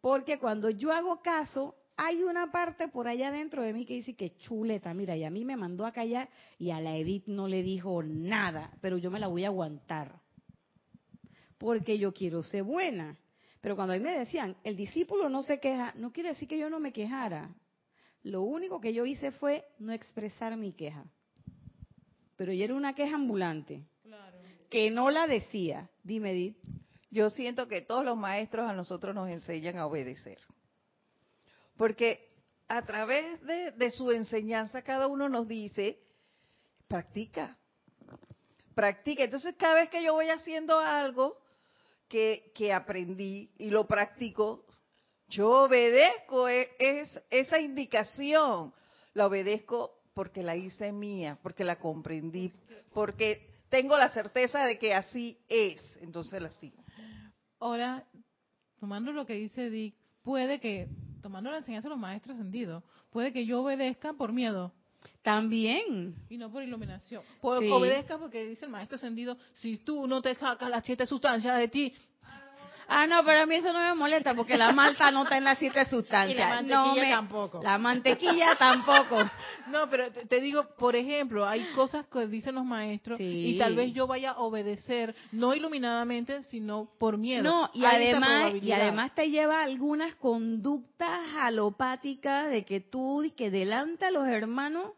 Porque 0.00 0.38
cuando 0.38 0.70
yo 0.70 0.90
hago 0.92 1.20
caso, 1.22 1.76
hay 1.96 2.22
una 2.22 2.50
parte 2.50 2.88
por 2.88 3.06
allá 3.06 3.30
dentro 3.30 3.62
de 3.62 3.72
mí 3.72 3.84
que 3.84 3.94
dice 3.94 4.14
que 4.16 4.36
chuleta, 4.36 4.92
mira, 4.94 5.16
y 5.16 5.24
a 5.24 5.30
mí 5.30 5.44
me 5.44 5.56
mandó 5.56 5.86
a 5.86 5.92
callar 5.92 6.28
y 6.58 6.70
a 6.70 6.80
la 6.80 6.96
Edith 6.96 7.26
no 7.26 7.46
le 7.46 7.62
dijo 7.62 8.02
nada, 8.02 8.72
pero 8.80 8.96
yo 8.96 9.10
me 9.10 9.20
la 9.20 9.28
voy 9.28 9.44
a 9.44 9.48
aguantar. 9.48 10.20
Porque 11.58 11.98
yo 11.98 12.12
quiero 12.12 12.42
ser 12.42 12.64
buena. 12.64 13.16
Pero 13.62 13.76
cuando 13.76 13.94
a 13.94 13.96
mí 13.96 14.02
me 14.02 14.18
decían, 14.18 14.56
el 14.64 14.76
discípulo 14.76 15.28
no 15.28 15.42
se 15.42 15.60
queja, 15.60 15.94
no 15.96 16.12
quiere 16.12 16.30
decir 16.30 16.48
que 16.48 16.58
yo 16.58 16.68
no 16.68 16.80
me 16.80 16.92
quejara. 16.92 17.54
Lo 18.24 18.42
único 18.42 18.80
que 18.80 18.92
yo 18.92 19.06
hice 19.06 19.30
fue 19.30 19.64
no 19.78 19.92
expresar 19.92 20.56
mi 20.56 20.72
queja. 20.72 21.04
Pero 22.36 22.52
yo 22.52 22.64
era 22.64 22.74
una 22.74 22.94
queja 22.94 23.14
ambulante. 23.14 23.84
Que 24.68 24.90
no 24.90 25.10
la 25.10 25.26
decía. 25.26 25.88
Dime, 26.02 26.32
Edith. 26.32 26.56
Yo 27.10 27.30
siento 27.30 27.68
que 27.68 27.82
todos 27.82 28.04
los 28.04 28.16
maestros 28.16 28.68
a 28.68 28.72
nosotros 28.72 29.14
nos 29.14 29.28
enseñan 29.28 29.78
a 29.78 29.86
obedecer. 29.86 30.38
Porque 31.76 32.32
a 32.66 32.82
través 32.82 33.40
de, 33.42 33.90
su 33.90 34.10
enseñanza 34.10 34.82
cada 34.82 35.06
uno 35.06 35.28
nos 35.28 35.46
dice, 35.46 36.00
practica, 36.88 37.58
practica. 38.74 39.24
Entonces 39.24 39.54
cada 39.56 39.74
vez 39.74 39.90
que 39.90 40.02
yo 40.02 40.14
voy 40.14 40.30
haciendo 40.30 40.78
algo 40.80 41.41
que, 42.12 42.52
que 42.54 42.74
aprendí 42.74 43.50
y 43.56 43.70
lo 43.70 43.86
practico, 43.86 44.66
yo 45.28 45.64
obedezco 45.64 46.46
e, 46.46 46.68
es, 46.78 47.18
esa 47.30 47.58
indicación. 47.58 48.74
La 49.14 49.26
obedezco 49.26 50.02
porque 50.12 50.42
la 50.42 50.54
hice 50.54 50.92
mía, 50.92 51.38
porque 51.42 51.64
la 51.64 51.78
comprendí, 51.78 52.52
porque 52.92 53.62
tengo 53.70 53.96
la 53.96 54.10
certeza 54.10 54.66
de 54.66 54.78
que 54.78 54.92
así 54.92 55.38
es, 55.48 55.80
entonces 56.02 56.42
la 56.42 56.50
sigo. 56.50 56.84
Ahora, 57.58 58.06
tomando 58.78 59.12
lo 59.12 59.24
que 59.24 59.34
dice 59.34 59.70
Dick, 59.70 59.94
puede 60.22 60.60
que, 60.60 60.88
tomando 61.22 61.50
la 61.50 61.58
enseñanza 61.58 61.88
de 61.88 61.94
los 61.94 62.00
maestros 62.00 62.36
ascendidos, 62.36 62.84
puede 63.10 63.32
que 63.32 63.46
yo 63.46 63.62
obedezca 63.62 64.12
por 64.12 64.34
miedo. 64.34 64.74
También. 65.22 66.14
Y 66.28 66.36
no 66.36 66.50
por 66.50 66.62
iluminación. 66.62 67.22
Obedezca 67.40 68.18
porque 68.18 68.44
dice 68.44 68.64
el 68.64 68.70
maestro 68.70 68.96
ascendido, 68.96 69.36
si 69.54 69.78
tú 69.78 70.06
no 70.06 70.20
te 70.20 70.34
sacas 70.34 70.68
las 70.68 70.84
siete 70.84 71.06
sustancias 71.06 71.58
de 71.58 71.68
ti, 71.68 71.94
Ah, 72.88 73.06
no, 73.06 73.24
pero 73.24 73.42
a 73.42 73.46
mí 73.46 73.56
eso 73.56 73.72
no 73.72 73.78
me 73.78 73.94
molesta 73.94 74.34
porque 74.34 74.56
la 74.56 74.72
malta 74.72 75.10
no 75.10 75.24
está 75.24 75.38
en 75.38 75.44
las 75.44 75.58
siete 75.58 75.84
sustancias. 75.84 76.38
la 76.38 76.62
mantequilla 76.62 77.10
tampoco. 77.10 77.60
La 77.62 77.78
mantequilla 77.78 78.56
tampoco. 78.56 79.18
No, 79.68 79.88
pero 79.88 80.10
te, 80.10 80.40
digo, 80.40 80.66
por 80.76 80.96
ejemplo, 80.96 81.46
hay 81.46 81.62
cosas 81.74 82.04
que 82.06 82.26
dicen 82.26 82.56
los 82.56 82.64
maestros 82.64 83.18
y 83.20 83.56
tal 83.58 83.76
vez 83.76 83.92
yo 83.92 84.06
vaya 84.06 84.32
a 84.32 84.38
obedecer, 84.38 85.14
no 85.30 85.54
iluminadamente, 85.54 86.42
sino 86.42 86.90
por 86.98 87.16
miedo. 87.16 87.44
No, 87.44 87.70
y 87.72 87.84
además, 87.84 88.54
y 88.60 88.72
además 88.72 89.14
te 89.14 89.30
lleva 89.30 89.62
algunas 89.62 90.16
conductas 90.16 91.20
alopáticas 91.38 92.50
de 92.50 92.64
que 92.64 92.80
tú, 92.80 93.22
y 93.22 93.30
que 93.30 93.50
delante 93.50 94.06
a 94.06 94.10
los 94.10 94.26
hermanos, 94.26 94.90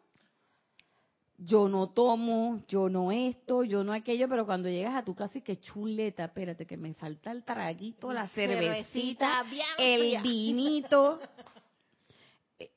yo 1.39 1.69
no 1.69 1.89
tomo, 1.91 2.63
yo 2.69 2.89
no 2.89 3.11
esto, 3.11 3.65
yo 3.65 3.83
no 3.83 3.93
aquello, 3.93 4.29
pero 4.29 4.47
cuando 4.47 4.69
llegas 4.69 4.95
a 4.95 5.05
tu 5.05 5.15
casa 5.15 5.39
y 5.39 5.43
que 5.43 5.61
chuleta, 5.61 6.25
espérate, 6.25 6.67
que 6.67 6.77
me 6.77 6.95
falta 6.95 7.33
el 7.33 7.43
traguito, 7.43 8.13
la 8.13 8.29
cervecita, 8.29 9.45
el 9.79 10.23
vinito. 10.23 11.21
Eh, 12.57 12.71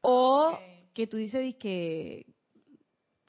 o 0.00 0.58
que 0.94 1.06
tú 1.06 1.18
dices 1.18 1.54
que 1.56 2.24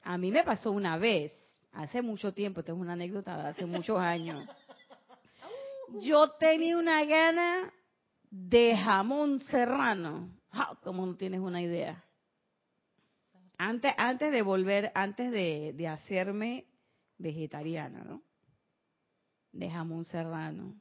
a 0.02 0.16
mí 0.16 0.30
me 0.30 0.42
pasó 0.44 0.70
una 0.72 0.96
vez, 0.96 1.30
hace 1.72 2.00
mucho 2.00 2.32
tiempo, 2.32 2.60
esta 2.60 2.72
es 2.72 2.78
una 2.78 2.94
anécdota 2.94 3.36
de 3.36 3.48
hace 3.48 3.66
muchos 3.66 3.98
años. 3.98 4.48
Yo 6.00 6.30
tenía 6.38 6.78
una 6.78 7.04
gana 7.04 7.70
de 8.30 8.74
jamón 8.74 9.40
serrano, 9.40 10.30
como 10.82 11.04
no 11.04 11.16
tienes 11.16 11.40
una 11.40 11.60
idea 11.60 12.02
antes, 13.58 13.92
antes 13.96 14.32
de 14.32 14.42
volver, 14.42 14.90
antes 14.94 15.30
de, 15.30 15.88
hacerme 15.88 16.66
vegetariana, 17.18 18.04
¿no? 18.04 18.22
De 19.52 19.70
jamón 19.70 20.04
serrano. 20.04 20.74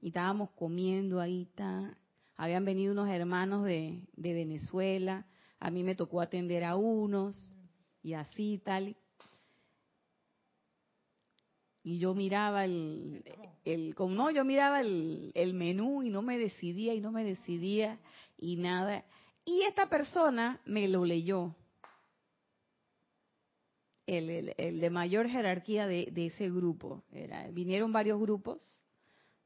Y 0.00 0.08
estábamos 0.08 0.50
comiendo 0.50 1.20
ahí, 1.20 1.42
está. 1.42 1.96
habían 2.36 2.64
venido 2.64 2.92
unos 2.92 3.08
hermanos 3.08 3.64
de, 3.64 4.02
de 4.12 4.32
Venezuela, 4.32 5.26
a 5.58 5.70
mí 5.70 5.82
me 5.82 5.94
tocó 5.94 6.20
atender 6.20 6.64
a 6.64 6.76
unos, 6.76 7.56
y 8.02 8.14
así 8.14 8.60
tal. 8.64 8.96
Y 11.82 11.98
yo 11.98 12.14
miraba 12.14 12.64
el, 12.64 13.24
el 13.64 13.94
como 13.94 14.14
no, 14.14 14.30
yo 14.30 14.44
miraba 14.44 14.80
el, 14.80 15.32
el 15.34 15.54
menú 15.54 16.02
y 16.02 16.10
no 16.10 16.22
me 16.22 16.38
decidía 16.38 16.94
y 16.94 17.00
no 17.00 17.10
me 17.10 17.24
decidía 17.24 17.98
y 18.38 18.56
nada. 18.56 19.04
Y 19.44 19.62
esta 19.62 19.88
persona 19.88 20.60
me 20.66 20.88
lo 20.88 21.04
leyó 21.04 21.56
el, 24.10 24.80
de 24.80 24.90
mayor 24.90 25.28
jerarquía 25.28 25.86
de, 25.86 26.12
ese 26.16 26.50
grupo. 26.50 27.04
Era, 27.12 27.48
vinieron 27.50 27.92
varios 27.92 28.20
grupos, 28.20 28.82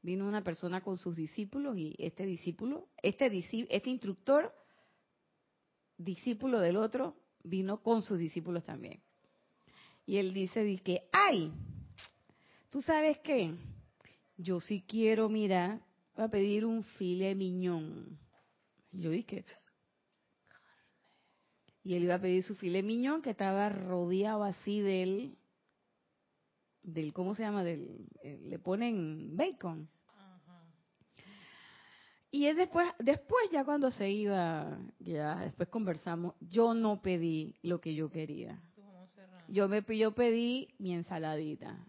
vino 0.01 0.27
una 0.27 0.43
persona 0.43 0.81
con 0.81 0.97
sus 0.97 1.15
discípulos 1.15 1.77
y 1.77 1.95
este 1.99 2.25
discípulo, 2.25 2.87
este, 3.01 3.27
este 3.69 3.89
instructor, 3.89 4.51
discípulo 5.97 6.59
del 6.59 6.77
otro, 6.77 7.15
vino 7.43 7.81
con 7.81 8.01
sus 8.01 8.17
discípulos 8.17 8.63
también. 8.63 9.01
Y 10.07 10.17
él 10.17 10.33
dice, 10.33 10.77
que, 10.83 11.07
ay, 11.11 11.51
¿tú 12.69 12.81
sabes 12.81 13.19
qué? 13.19 13.53
Yo 14.37 14.61
sí 14.61 14.83
quiero, 14.87 15.29
mira, 15.29 15.81
voy 16.15 16.25
a 16.25 16.29
pedir 16.29 16.65
un 16.65 16.83
file 16.83 17.35
miñón. 17.35 18.17
Yo 18.91 19.09
dije, 19.11 19.45
y 21.85 21.93
él 21.93 22.03
iba 22.03 22.15
a 22.15 22.19
pedir 22.19 22.43
su 22.43 22.55
filet 22.55 22.83
miñón 22.83 23.21
que 23.21 23.29
estaba 23.29 23.69
rodeado 23.69 24.43
así 24.43 24.81
del, 24.81 25.37
del 26.81 27.13
¿cómo 27.13 27.35
se 27.35 27.43
llama? 27.43 27.63
Del, 27.63 28.07
eh, 28.23 28.39
le 28.41 28.57
ponen 28.57 29.37
bacon. 29.37 29.87
Y 32.31 32.47
es 32.47 32.57
después, 32.57 32.87
después 32.97 33.49
ya 33.51 33.63
cuando 33.63 33.91
se 33.91 34.09
iba, 34.09 34.79
ya 34.97 35.35
después 35.35 35.69
conversamos, 35.69 36.33
yo 36.41 36.73
no 36.73 37.03
pedí 37.03 37.55
lo 37.61 37.79
que 37.79 37.93
yo 37.93 38.09
quería. 38.09 38.59
Yo 39.47 39.69
me 39.69 39.83
yo 39.95 40.15
pedí 40.15 40.73
mi 40.79 40.91
ensaladita. 40.91 41.87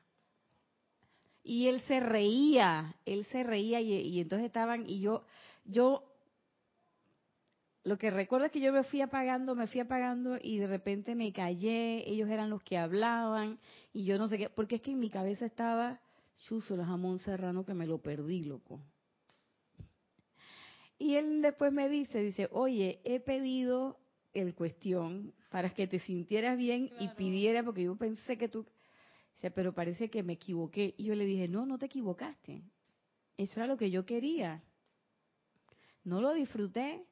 Y 1.43 1.69
él 1.69 1.81
se 1.89 2.01
reía, 2.01 2.97
él 3.07 3.25
se 3.33 3.43
reía 3.43 3.81
y, 3.81 3.95
y 3.95 4.21
entonces 4.21 4.47
estaban 4.47 4.85
y 4.87 5.01
yo 5.01 5.25
yo 5.65 6.06
lo 7.87 7.99
que 7.99 8.11
recuerdo 8.11 8.47
es 8.47 8.53
que 8.53 8.59
yo 8.59 8.73
me 8.73 8.83
fui 8.83 9.01
apagando, 9.01 9.55
me 9.55 9.69
fui 9.69 9.81
apagando 9.81 10.39
y 10.43 10.59
de 10.59 10.67
repente 10.67 11.15
me 11.15 11.33
callé, 11.33 12.03
ellos 12.11 12.29
eran 12.29 12.51
los 12.51 12.61
que 12.65 12.77
hablaban 12.77 13.61
y 13.93 14.05
yo 14.05 14.19
no 14.19 14.27
sé 14.27 14.39
qué, 14.39 14.51
porque 14.51 14.75
es 14.75 14.83
que 14.83 14.91
en 14.91 14.99
mi 14.99 15.09
cabeza 15.09 15.47
estaba 15.47 16.01
chuzo 16.49 16.75
el 16.75 16.85
jamón 16.85 17.21
serrano 17.21 17.65
que 17.65 17.75
me 17.75 17.87
lo 17.87 17.99
perdí, 17.99 18.43
loco. 18.43 18.81
Y 20.99 21.15
él 21.15 21.43
después 21.43 21.73
me 21.73 21.89
dice, 21.89 22.19
dice, 22.25 22.49
oye, 22.51 23.01
he 23.05 23.21
pedido 23.21 24.01
el 24.35 24.57
cuestión 24.57 25.33
para 25.49 25.71
que 25.71 25.87
te 25.87 26.01
sintieras 26.01 26.59
bien 26.59 26.91
y 26.99 27.07
pidiera, 27.11 27.63
porque 27.63 27.85
yo 27.85 27.95
pensé 27.95 28.37
que 28.37 28.49
tú, 28.49 28.67
dice, 29.37 29.53
pero 29.53 29.73
parece 29.73 30.11
que 30.11 30.25
me 30.25 30.33
equivoqué. 30.33 30.93
Y 30.99 31.05
yo 31.05 31.15
le 31.15 31.25
dije, 31.25 31.47
no, 31.47 31.65
no 31.67 31.79
te 31.79 31.87
equivocaste. 31.87 32.65
Eso 33.37 33.61
era 33.61 33.69
lo 33.69 33.77
que 33.77 33.93
yo 33.93 34.05
quería. 34.05 34.65
No 36.03 36.21
lo 36.21 36.35
disfruté, 36.35 37.07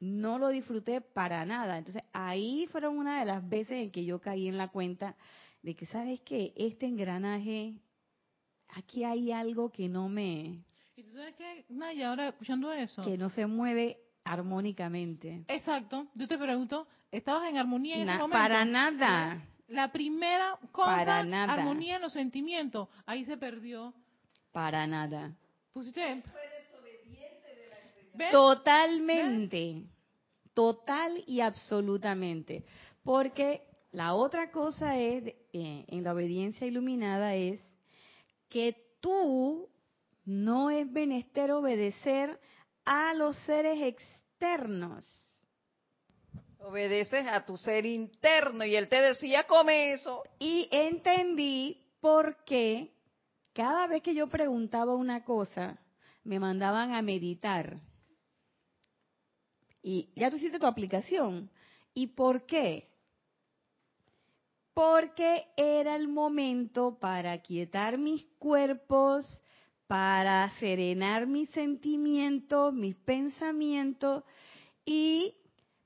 no 0.00 0.38
lo 0.38 0.48
disfruté 0.48 1.00
para 1.00 1.44
nada. 1.44 1.78
Entonces 1.78 2.02
ahí 2.12 2.66
fueron 2.72 2.96
una 2.98 3.20
de 3.20 3.26
las 3.26 3.46
veces 3.48 3.72
en 3.84 3.90
que 3.90 4.04
yo 4.04 4.20
caí 4.20 4.48
en 4.48 4.56
la 4.58 4.68
cuenta 4.68 5.14
de 5.62 5.74
que, 5.76 5.86
¿sabes 5.86 6.20
qué? 6.22 6.52
Este 6.56 6.86
engranaje, 6.86 7.74
aquí 8.68 9.04
hay 9.04 9.30
algo 9.32 9.70
que 9.70 9.88
no 9.88 10.08
me... 10.08 10.64
Y 10.96 11.02
tú 11.02 11.10
sabes 11.12 11.34
que, 11.36 11.64
Naya, 11.68 12.10
ahora 12.10 12.28
escuchando 12.28 12.72
eso. 12.72 13.02
Que 13.02 13.16
no 13.18 13.28
se 13.28 13.46
mueve 13.46 13.98
armónicamente. 14.24 15.44
Exacto. 15.48 16.06
Yo 16.14 16.26
te 16.28 16.36
pregunto, 16.36 16.86
¿estabas 17.10 17.48
en 17.48 17.56
armonía 17.58 17.96
en 17.96 18.02
ese 18.02 18.12
Na- 18.12 18.18
momento? 18.18 18.38
para 18.38 18.64
nada. 18.64 19.42
La 19.68 19.92
primera 19.92 20.58
cosa, 20.72 20.96
Para 20.96 21.22
nada. 21.24 21.52
armonía 21.52 21.96
en 21.96 22.02
los 22.02 22.12
sentimientos. 22.12 22.88
Ahí 23.06 23.24
se 23.24 23.36
perdió. 23.36 23.94
Para 24.52 24.86
nada. 24.86 25.32
Pusiste. 25.72 26.22
¿Ves? 28.14 28.30
Totalmente. 28.30 29.84
Total 30.54 31.22
y 31.26 31.40
absolutamente. 31.40 32.64
Porque 33.02 33.62
la 33.92 34.14
otra 34.14 34.50
cosa 34.50 34.96
es, 34.98 35.24
eh, 35.52 35.84
en 35.88 36.04
la 36.04 36.12
obediencia 36.12 36.66
iluminada, 36.66 37.34
es 37.34 37.60
que 38.48 38.76
tú 39.00 39.68
no 40.24 40.70
es 40.70 40.90
menester 40.90 41.50
obedecer 41.52 42.38
a 42.84 43.14
los 43.14 43.36
seres 43.38 43.80
externos. 43.82 45.06
Obedeces 46.58 47.26
a 47.26 47.44
tu 47.46 47.56
ser 47.56 47.86
interno 47.86 48.64
y 48.64 48.76
él 48.76 48.88
te 48.88 49.00
decía, 49.00 49.44
come 49.46 49.94
eso. 49.94 50.22
Y 50.38 50.68
entendí 50.70 51.82
por 52.00 52.44
qué 52.44 52.92
cada 53.52 53.86
vez 53.86 54.02
que 54.02 54.14
yo 54.14 54.28
preguntaba 54.28 54.94
una 54.94 55.24
cosa, 55.24 55.78
me 56.22 56.38
mandaban 56.38 56.94
a 56.94 57.02
meditar. 57.02 57.78
Y 59.82 60.10
ya 60.14 60.30
tú 60.30 60.36
hiciste 60.36 60.58
tu 60.58 60.66
aplicación. 60.66 61.50
¿Y 61.94 62.08
por 62.08 62.46
qué? 62.46 62.88
Porque 64.74 65.46
era 65.56 65.96
el 65.96 66.08
momento 66.08 66.98
para 66.98 67.38
quietar 67.42 67.98
mis 67.98 68.24
cuerpos, 68.38 69.42
para 69.86 70.48
serenar 70.60 71.26
mis 71.26 71.50
sentimientos, 71.50 72.72
mis 72.72 72.94
pensamientos 72.96 74.22
y 74.84 75.34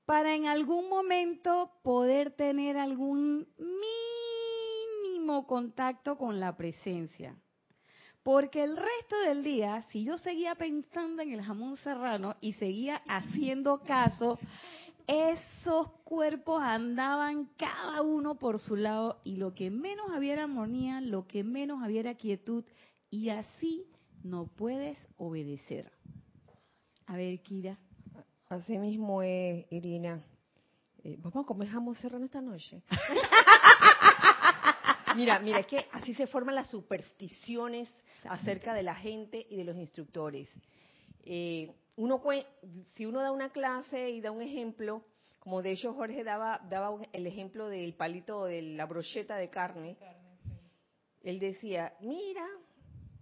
para 0.04 0.34
en 0.34 0.46
algún 0.46 0.90
momento 0.90 1.72
poder 1.82 2.32
tener 2.32 2.76
algún 2.76 3.48
mínimo 3.58 5.46
contacto 5.46 6.18
con 6.18 6.38
la 6.38 6.54
presencia. 6.56 7.34
Porque 8.24 8.64
el 8.64 8.74
resto 8.74 9.20
del 9.26 9.44
día, 9.44 9.82
si 9.90 10.02
yo 10.02 10.16
seguía 10.16 10.54
pensando 10.54 11.22
en 11.22 11.34
el 11.34 11.42
jamón 11.42 11.76
serrano 11.76 12.36
y 12.40 12.54
seguía 12.54 13.02
haciendo 13.06 13.82
caso, 13.82 14.38
esos 15.06 15.90
cuerpos 16.04 16.62
andaban 16.62 17.50
cada 17.58 18.00
uno 18.00 18.36
por 18.36 18.58
su 18.58 18.76
lado 18.76 19.20
y 19.24 19.36
lo 19.36 19.54
que 19.54 19.70
menos 19.70 20.10
había 20.10 20.32
era 20.32 20.44
armonía, 20.44 21.02
lo 21.02 21.26
que 21.26 21.44
menos 21.44 21.82
había 21.82 22.00
era 22.00 22.14
quietud 22.14 22.64
y 23.10 23.28
así 23.28 23.86
no 24.22 24.46
puedes 24.46 24.98
obedecer. 25.18 25.92
A 27.06 27.16
ver, 27.16 27.42
Kira. 27.42 27.78
Así 28.48 28.78
mismo 28.78 29.22
es, 29.22 29.70
Irina. 29.70 30.24
Eh, 31.02 31.18
Vamos 31.18 31.44
a 31.44 31.46
comer 31.46 31.68
jamón 31.68 31.94
serrano 31.94 32.24
esta 32.24 32.40
noche. 32.40 32.82
mira, 35.14 35.38
mira, 35.40 35.58
es 35.58 35.66
que 35.66 35.86
así 35.92 36.14
se 36.14 36.26
forman 36.26 36.54
las 36.54 36.70
supersticiones 36.70 37.86
acerca 38.28 38.74
de 38.74 38.82
la 38.82 38.94
gente 38.94 39.46
y 39.48 39.56
de 39.56 39.64
los 39.64 39.76
instructores. 39.76 40.48
Eh, 41.24 41.70
uno 41.96 42.20
si 42.96 43.06
uno 43.06 43.20
da 43.20 43.30
una 43.32 43.50
clase 43.50 44.10
y 44.10 44.20
da 44.20 44.30
un 44.30 44.42
ejemplo, 44.42 45.02
como 45.38 45.62
de 45.62 45.72
hecho 45.72 45.94
Jorge 45.94 46.24
daba, 46.24 46.60
daba 46.68 46.90
un- 46.90 47.06
el 47.12 47.26
ejemplo 47.26 47.68
del 47.68 47.94
palito 47.94 48.44
de 48.44 48.62
la 48.62 48.86
brocheta 48.86 49.36
de 49.36 49.50
carne, 49.50 49.96
él 51.22 51.38
decía, 51.38 51.94
mira, 52.00 52.46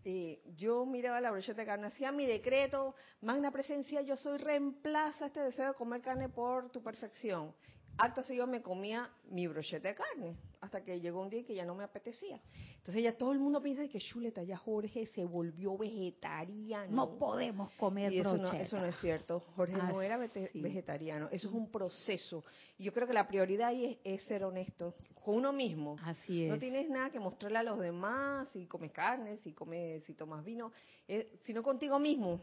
eh, 0.05 0.41
yo 0.57 0.85
miraba 0.85 1.21
la 1.21 1.31
brocheta 1.31 1.61
de 1.63 1.67
carne, 1.67 1.87
hacía 1.87 2.11
mi 2.11 2.27
decreto, 2.27 2.95
magna 3.21 3.51
presencia, 3.53 4.01
yo 4.03 4.17
soy, 4.17 4.39
reemplaza 4.39 5.27
este 5.27 5.41
deseo 5.41 5.69
de 5.69 5.75
comer 5.75 6.01
carne 6.01 6.29
por 6.29 6.71
tu 6.71 6.83
perfección. 6.83 7.55
Acto 7.99 8.23
seguido 8.23 8.47
me 8.47 8.63
comía 8.63 9.11
mi 9.31 9.47
brocheta 9.47 9.89
de 9.89 9.95
carne, 9.95 10.37
hasta 10.61 10.83
que 10.83 11.01
llegó 11.01 11.21
un 11.21 11.29
día 11.29 11.45
que 11.45 11.55
ya 11.55 11.65
no 11.65 11.75
me 11.75 11.85
apetecía. 11.85 12.41
Entonces 12.79 13.03
ya 13.03 13.17
todo 13.17 13.33
el 13.33 13.39
mundo 13.39 13.63
piensa 13.63 13.87
que 13.87 14.01
chuleta, 14.01 14.43
ya 14.43 14.57
Jorge 14.57 15.07
se 15.07 15.25
volvió 15.25 15.77
vegetariano. 15.77 16.91
No 16.91 17.19
podemos 17.19 17.71
comer 17.73 18.13
Y 18.13 18.19
eso 18.19 18.37
no, 18.37 18.51
eso 18.53 18.79
no 18.79 18.87
es 18.87 18.97
cierto. 19.01 19.41
Jorge 19.55 19.77
no 19.77 20.03
era 20.03 20.17
Así. 20.17 20.61
vegetariano. 20.61 21.29
Eso 21.31 21.49
es 21.49 21.55
un 21.55 21.71
proceso. 21.71 22.43
Y 22.79 22.85
yo 22.85 22.93
creo 22.93 23.07
que 23.07 23.13
la 23.13 23.29
prioridad 23.29 23.69
ahí 23.69 23.99
es, 24.05 24.21
es 24.21 24.27
ser 24.27 24.43
honesto 24.45 24.95
con 25.23 25.37
uno 25.37 25.53
mismo. 25.53 25.97
Así 26.03 26.45
es. 26.45 26.51
No 26.51 26.59
tienes 26.59 26.89
nada 26.89 27.11
que 27.11 27.21
mostrarle 27.21 27.59
a 27.59 27.63
los 27.63 27.79
demás, 27.79 28.49
si 28.49 28.67
comes 28.67 28.91
carne, 28.91 29.37
si 29.45 29.53
comes, 29.53 30.03
si 30.05 30.15
tomas 30.15 30.45
vino, 30.45 30.73
eh, 31.07 31.39
sino 31.45 31.63
contigo 31.63 31.99
mismo. 31.99 32.41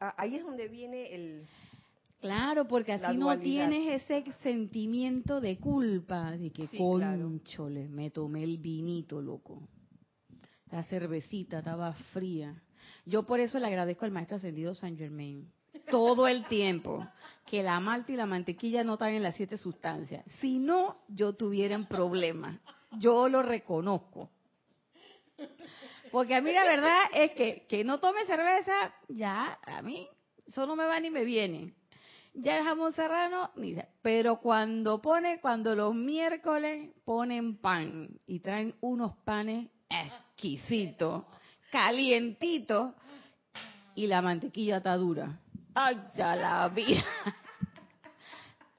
Ah, 0.00 0.14
ahí 0.16 0.36
es 0.36 0.44
donde 0.44 0.68
viene 0.68 1.14
el... 1.14 1.48
Claro, 2.20 2.66
porque 2.66 2.92
así 2.92 3.16
no 3.16 3.38
tienes 3.38 4.02
ese 4.02 4.24
sentimiento 4.42 5.40
de 5.40 5.58
culpa, 5.58 6.32
de 6.32 6.50
que 6.50 6.66
Sí, 6.66 6.76
claro. 6.76 7.22
conchole, 7.22 7.88
me 7.88 8.10
tomé 8.10 8.42
el 8.42 8.58
vinito, 8.58 9.20
loco. 9.20 9.68
La 10.70 10.82
cervecita 10.82 11.58
estaba 11.58 11.92
fría. 12.12 12.62
Yo 13.06 13.24
por 13.24 13.40
eso 13.40 13.58
le 13.58 13.66
agradezco 13.66 14.04
al 14.04 14.10
maestro 14.10 14.36
ascendido 14.36 14.74
San 14.74 14.96
Germain 14.96 15.50
todo 15.90 16.26
el 16.26 16.44
tiempo 16.46 17.06
que 17.46 17.62
la 17.62 17.80
malta 17.80 18.12
y 18.12 18.16
la 18.16 18.26
mantequilla 18.26 18.84
no 18.84 18.94
están 18.94 19.14
en 19.14 19.22
las 19.22 19.36
siete 19.36 19.56
sustancias. 19.56 20.24
Si 20.40 20.58
no, 20.58 20.98
yo 21.08 21.34
tuviera 21.34 21.76
un 21.76 21.86
problema. 21.86 22.60
Yo 22.98 23.28
lo 23.28 23.42
reconozco. 23.42 24.30
Porque 26.10 26.34
a 26.34 26.40
mí 26.40 26.52
la 26.52 26.64
verdad 26.64 26.98
es 27.14 27.32
que 27.32 27.66
que 27.68 27.84
no 27.84 27.98
tome 28.00 28.24
cerveza, 28.26 28.94
ya 29.08 29.58
a 29.62 29.82
mí 29.82 30.08
eso 30.46 30.66
no 30.66 30.74
me 30.74 30.84
va 30.84 30.98
ni 31.00 31.10
me 31.10 31.24
viene. 31.24 31.74
Ya 32.40 32.58
el 32.58 32.64
jamón 32.64 32.92
serrano, 32.92 33.50
pero 34.00 34.36
cuando 34.36 35.02
pone, 35.02 35.40
cuando 35.40 35.74
los 35.74 35.92
miércoles 35.92 36.90
ponen 37.04 37.56
pan 37.56 38.08
y 38.28 38.38
traen 38.38 38.76
unos 38.80 39.16
panes 39.24 39.68
exquisitos, 39.90 41.24
calientitos 41.72 42.94
y 43.96 44.06
la 44.06 44.22
mantequilla 44.22 44.76
está 44.76 44.94
dura. 44.96 45.40
¡Ay, 45.74 45.98
ya 46.14 46.36
la 46.36 46.68
vida! 46.68 47.04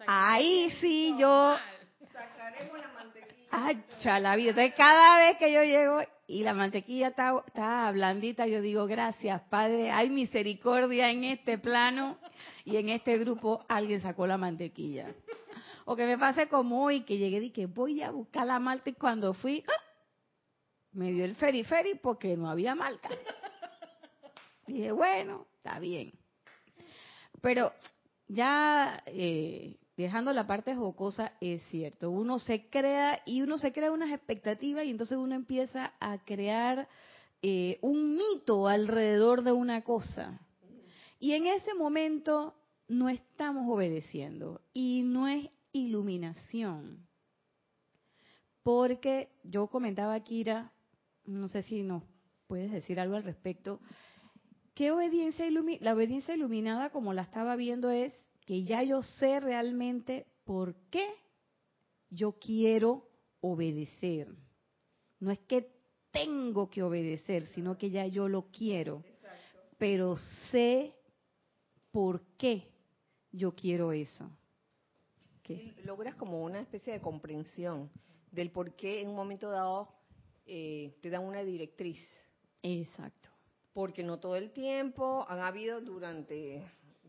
Ahí 0.07 0.71
sí 0.79 1.15
yo 1.19 1.57
¡Ay, 3.51 3.83
la 4.21 4.35
vida! 4.37 4.51
Entonces, 4.51 4.73
cada 4.77 5.17
vez 5.17 5.37
que 5.37 5.51
yo 5.51 5.63
llego 5.63 5.99
y 6.27 6.43
la 6.43 6.53
mantequilla 6.53 7.09
está, 7.09 7.33
está 7.45 7.91
blandita, 7.91 8.47
yo 8.47 8.61
digo, 8.61 8.85
gracias, 8.85 9.41
Padre, 9.49 9.91
hay 9.91 10.09
misericordia 10.09 11.09
en 11.09 11.25
este 11.25 11.57
plano 11.57 12.17
y 12.69 12.77
en 12.77 12.89
este 12.89 13.17
grupo 13.17 13.65
alguien 13.67 14.01
sacó 14.01 14.27
la 14.27 14.37
mantequilla. 14.37 15.13
O 15.85 15.95
que 15.95 16.05
me 16.05 16.19
pase 16.19 16.47
como 16.47 16.83
hoy, 16.83 17.01
que 17.01 17.17
llegué 17.17 17.37
y 17.45 17.49
que 17.49 17.65
voy 17.65 18.03
a 18.03 18.11
buscar 18.11 18.45
la 18.45 18.59
malta 18.59 18.91
y 18.91 18.93
cuando 18.93 19.33
fui, 19.33 19.63
¡ah! 19.67 19.83
me 20.91 21.11
dio 21.11 21.25
el 21.25 21.35
feri 21.35 21.63
feri 21.63 21.95
porque 21.95 22.37
no 22.37 22.47
había 22.47 22.75
malta. 22.75 23.09
Dije, 24.67 24.91
bueno, 24.91 25.47
está 25.55 25.79
bien. 25.79 26.11
Pero 27.41 27.71
ya 28.27 29.01
eh, 29.07 29.77
dejando 29.97 30.31
la 30.31 30.45
parte 30.45 30.75
jocosa, 30.75 31.33
es 31.41 31.63
cierto, 31.69 32.11
uno 32.11 32.37
se 32.37 32.69
crea 32.69 33.23
y 33.25 33.41
uno 33.41 33.57
se 33.57 33.73
crea 33.73 33.91
unas 33.91 34.11
expectativas 34.11 34.85
y 34.85 34.91
entonces 34.91 35.17
uno 35.17 35.33
empieza 35.33 35.93
a 35.99 36.19
crear 36.23 36.87
eh, 37.41 37.79
un 37.81 38.15
mito 38.15 38.67
alrededor 38.67 39.41
de 39.41 39.53
una 39.53 39.81
cosa. 39.83 40.39
Y 41.19 41.33
en 41.33 41.47
ese 41.47 41.73
momento 41.73 42.53
no 42.89 43.07
estamos 43.07 43.65
obedeciendo 43.69 44.61
y 44.73 45.03
no 45.03 45.27
es 45.27 45.49
iluminación. 45.71 47.07
Porque 48.63 49.29
yo 49.43 49.67
comentaba, 49.67 50.19
Kira, 50.19 50.73
no 51.25 51.47
sé 51.47 51.63
si 51.63 51.83
nos 51.83 52.03
puedes 52.47 52.71
decir 52.71 52.99
algo 52.99 53.15
al 53.15 53.23
respecto, 53.23 53.79
que 54.73 54.91
obediencia 54.91 55.47
ilumi- 55.47 55.79
la 55.81 55.93
obediencia 55.93 56.35
iluminada, 56.35 56.89
como 56.89 57.13
la 57.13 57.21
estaba 57.21 57.55
viendo, 57.55 57.89
es 57.91 58.13
que 58.45 58.63
ya 58.63 58.83
yo 58.83 59.03
sé 59.03 59.39
realmente 59.39 60.25
por 60.43 60.75
qué 60.89 61.07
yo 62.09 62.33
quiero 62.33 63.07
obedecer. 63.41 64.35
No 65.19 65.31
es 65.31 65.39
que 65.39 65.71
tengo 66.11 66.69
que 66.69 66.81
obedecer, 66.81 67.45
sino 67.53 67.77
que 67.77 67.91
ya 67.91 68.07
yo 68.07 68.27
lo 68.27 68.47
quiero. 68.51 69.03
Pero 69.77 70.15
sé 70.51 70.95
por 71.91 72.21
qué 72.37 72.67
yo 73.31 73.53
quiero 73.53 73.91
eso. 73.91 74.29
Logras 75.83 76.15
como 76.15 76.43
una 76.43 76.59
especie 76.59 76.93
de 76.93 77.01
comprensión 77.01 77.89
del 78.31 78.51
por 78.51 78.75
qué 78.75 79.01
en 79.01 79.09
un 79.09 79.15
momento 79.15 79.49
dado 79.49 79.89
eh, 80.45 80.95
te 81.01 81.09
dan 81.09 81.23
una 81.23 81.43
directriz. 81.43 81.99
Exacto. 82.61 83.29
Porque 83.73 84.03
no 84.03 84.19
todo 84.19 84.35
el 84.35 84.51
tiempo 84.51 85.25
han 85.27 85.39
habido 85.39 85.81
durante 85.81 86.63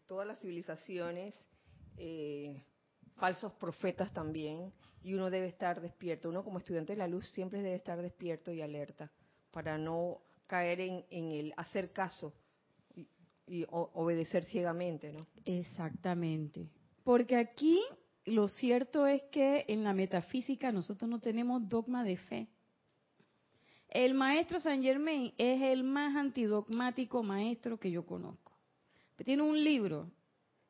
todas 0.06 0.26
las 0.26 0.38
civilizaciones 0.40 1.38
eh, 1.98 2.64
falsos 3.16 3.52
profetas 3.54 4.12
también 4.14 4.72
y 5.02 5.12
uno 5.14 5.28
debe 5.28 5.48
estar 5.48 5.80
despierto. 5.80 6.30
Uno 6.30 6.42
como 6.42 6.58
estudiante 6.58 6.94
de 6.94 6.98
la 6.98 7.08
luz 7.08 7.28
siempre 7.30 7.62
debe 7.62 7.76
estar 7.76 8.00
despierto 8.00 8.52
y 8.52 8.62
alerta 8.62 9.10
para 9.50 9.76
no 9.76 10.22
caer 10.46 10.80
en, 10.80 11.04
en 11.10 11.32
el 11.32 11.52
hacer 11.56 11.92
caso 11.92 12.32
y 13.50 13.66
obedecer 13.68 14.44
ciegamente, 14.44 15.12
¿no? 15.12 15.26
Exactamente. 15.44 16.68
Porque 17.02 17.34
aquí 17.36 17.82
lo 18.24 18.46
cierto 18.46 19.08
es 19.08 19.22
que 19.32 19.64
en 19.66 19.82
la 19.82 19.92
metafísica 19.92 20.70
nosotros 20.70 21.10
no 21.10 21.18
tenemos 21.18 21.68
dogma 21.68 22.04
de 22.04 22.16
fe. 22.16 22.48
El 23.88 24.14
maestro 24.14 24.60
Saint 24.60 24.84
Germain 24.84 25.34
es 25.36 25.60
el 25.62 25.82
más 25.82 26.14
antidogmático 26.14 27.24
maestro 27.24 27.76
que 27.76 27.90
yo 27.90 28.06
conozco. 28.06 28.52
Tiene 29.24 29.42
un 29.42 29.62
libro, 29.62 30.08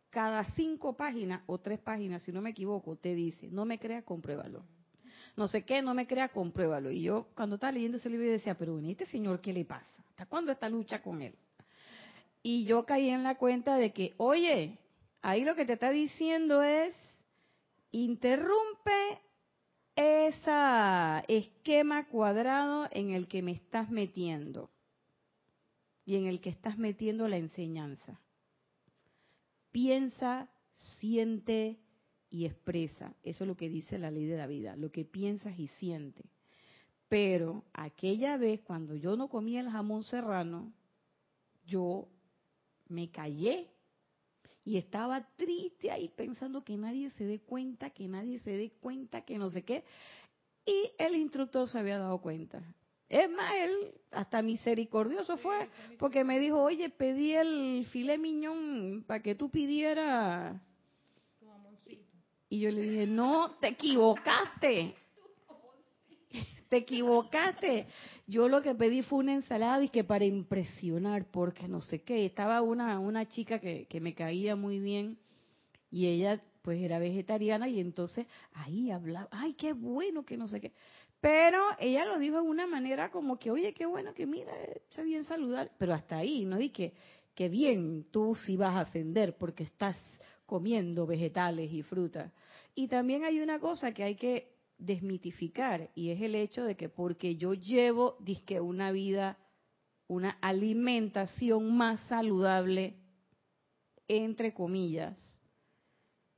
cada 0.09 0.43
cinco 0.55 0.97
páginas 0.97 1.43
o 1.47 1.59
tres 1.59 1.81
páginas, 1.81 2.23
si 2.23 2.33
no 2.33 2.41
me 2.41 2.51
equivoco, 2.51 2.97
te 2.97 3.15
dice, 3.15 3.49
no 3.51 3.67
me 3.67 3.79
creas, 3.79 4.05
compruébalo. 4.05 4.65
No 5.37 5.49
sé 5.49 5.65
qué, 5.67 5.83
no 5.83 5.93
me 5.93 6.07
creas, 6.07 6.31
compruébalo. 6.31 6.91
Y 6.91 7.03
yo 7.03 7.29
cuando 7.35 7.57
estaba 7.57 7.73
leyendo 7.73 7.99
ese 7.99 8.09
libro 8.09 8.27
decía, 8.27 8.57
pero 8.57 8.81
¿y 8.81 8.91
este 8.91 9.05
señor 9.05 9.43
qué 9.43 9.53
le 9.53 9.67
pasa? 9.67 10.03
¿Hasta 10.09 10.25
cuándo 10.25 10.51
esta 10.51 10.69
lucha 10.71 11.03
con 11.03 11.21
él? 11.21 11.35
Y 12.43 12.65
yo 12.65 12.87
caí 12.87 13.11
en 13.11 13.23
la 13.23 13.37
cuenta 13.37 13.77
de 13.77 13.93
que, 13.93 14.15
oye, 14.17 14.79
ahí 15.23 15.45
lo 15.45 15.55
que 15.55 15.67
te 15.67 15.75
está 15.75 15.91
diciendo 15.91 16.63
es, 16.63 16.95
interrumpe 17.91 19.21
ese 19.97 20.51
esquema 21.29 22.09
cuadrado 22.09 22.89
en 22.91 23.11
el 23.11 23.29
que 23.29 23.43
me 23.43 23.53
estás 23.53 23.91
metiendo 23.91 24.71
y 26.07 26.17
en 26.17 26.27
el 26.27 26.41
que 26.41 26.51
estás 26.51 26.79
metiendo 26.79 27.29
la 27.29 27.37
enseñanza. 27.37 28.21
Piensa, 29.71 30.49
siente 30.99 31.79
y 32.31 32.47
expresa. 32.47 33.15
Eso 33.23 33.45
es 33.45 33.49
lo 33.49 33.57
que 33.57 33.69
dice 33.69 33.99
la 33.99 34.11
ley 34.11 34.25
de 34.25 34.39
la 34.39 34.47
vida, 34.47 34.77
lo 34.77 34.91
que 34.91 35.05
piensas 35.05 35.59
y 35.59 35.69
sientes. 35.79 36.27
Pero 37.09 37.65
aquella 37.73 38.37
vez 38.37 38.61
cuando 38.63 38.95
yo 38.95 39.17
no 39.17 39.29
comía 39.29 39.61
el 39.61 39.69
jamón 39.69 40.05
serrano, 40.05 40.73
yo 41.67 42.09
me 42.91 43.11
callé 43.11 43.69
y 44.65 44.77
estaba 44.77 45.27
triste 45.37 45.91
ahí 45.91 46.09
pensando 46.09 46.63
que 46.63 46.77
nadie 46.77 47.11
se 47.11 47.25
dé 47.25 47.41
cuenta, 47.41 47.91
que 47.91 48.07
nadie 48.07 48.39
se 48.41 48.51
dé 48.51 48.71
cuenta, 48.81 49.23
que 49.23 49.39
no 49.39 49.51
sé 49.51 49.63
qué. 49.63 49.85
Y 50.67 50.91
el 50.99 51.17
instructor 51.17 51.69
se 51.69 51.79
había 51.79 51.99
dado 51.99 52.21
cuenta. 52.21 52.63
Es 53.09 53.29
más, 53.31 53.53
él 53.57 53.95
hasta 54.13 54.43
misericordioso 54.43 55.37
fue, 55.39 55.69
porque 55.99 56.23
me 56.23 56.39
dijo, 56.39 56.63
oye, 56.63 56.91
pedí 56.91 57.33
el 57.33 57.87
filé 57.91 58.19
miñón 58.19 59.05
para 59.07 59.21
que 59.21 59.35
tú 59.35 59.51
pidieras. 59.51 60.61
Y 62.49 62.61
yo 62.61 62.71
le 62.71 62.83
dije, 62.83 63.07
no, 63.07 63.53
te 63.61 63.69
equivocaste. 63.69 64.95
Te 66.71 66.79
equivocaste. 66.79 67.89
Yo 68.29 68.49
lo 68.49 68.63
que 68.63 68.77
pedí 68.77 69.03
fue 69.03 69.19
una 69.19 69.35
ensalada 69.35 69.83
y 69.83 69.89
que 69.89 70.05
para 70.05 70.25
impresionar, 70.25 71.29
porque 71.33 71.67
no 71.67 71.83
sé 71.83 72.03
qué, 72.03 72.25
estaba 72.25 72.63
una, 72.63 73.01
una 73.01 73.29
chica 73.29 73.59
que, 73.59 73.87
que 73.87 74.01
me 74.01 74.15
caía 74.15 74.55
muy 74.55 74.79
bien 74.79 75.19
y 75.91 76.07
ella 76.07 76.41
pues 76.63 76.81
era 76.81 77.01
vegetariana 77.01 77.69
y 77.69 77.81
entonces 77.81 78.25
ahí 78.53 78.93
hablaba, 78.93 79.27
ay, 79.33 79.55
qué 79.55 79.73
bueno, 79.73 80.25
que 80.25 80.37
no 80.37 80.47
sé 80.47 80.61
qué. 80.61 80.73
Pero 81.21 81.61
ella 81.81 82.05
lo 82.05 82.21
dijo 82.21 82.37
de 82.37 82.49
una 82.49 82.69
manera 82.69 83.11
como 83.11 83.37
que, 83.37 83.51
oye, 83.51 83.75
qué 83.75 83.87
bueno 83.87 84.15
que 84.15 84.27
mira, 84.27 84.53
está 84.89 85.03
bien 85.03 85.25
saludable, 85.25 85.73
pero 85.77 85.93
hasta 85.93 86.19
ahí, 86.19 86.45
no 86.45 86.57
di 86.57 86.71
que, 86.71 86.95
que 87.35 87.49
bien, 87.49 88.07
tú 88.13 88.37
sí 88.47 88.57
vas 88.57 88.77
a 88.77 88.83
ascender 88.83 89.37
porque 89.37 89.65
estás 89.65 89.97
comiendo 90.47 91.05
vegetales 91.05 91.73
y 91.73 91.83
frutas. 91.83 92.33
Y 92.77 92.87
también 92.87 93.25
hay 93.25 93.41
una 93.41 93.59
cosa 93.59 93.93
que 93.93 94.05
hay 94.05 94.15
que 94.15 94.60
desmitificar 94.81 95.91
y 95.95 96.11
es 96.11 96.21
el 96.21 96.35
hecho 96.35 96.65
de 96.65 96.77
que 96.77 96.89
porque 96.89 97.37
yo 97.37 97.55
llevo 97.55 98.17
disque 98.21 98.61
una 98.61 98.91
vida, 98.91 99.39
una 100.09 100.31
alimentación 100.41 101.77
más 101.77 102.01
saludable, 102.09 102.97
entre 104.09 104.53
comillas, 104.53 105.17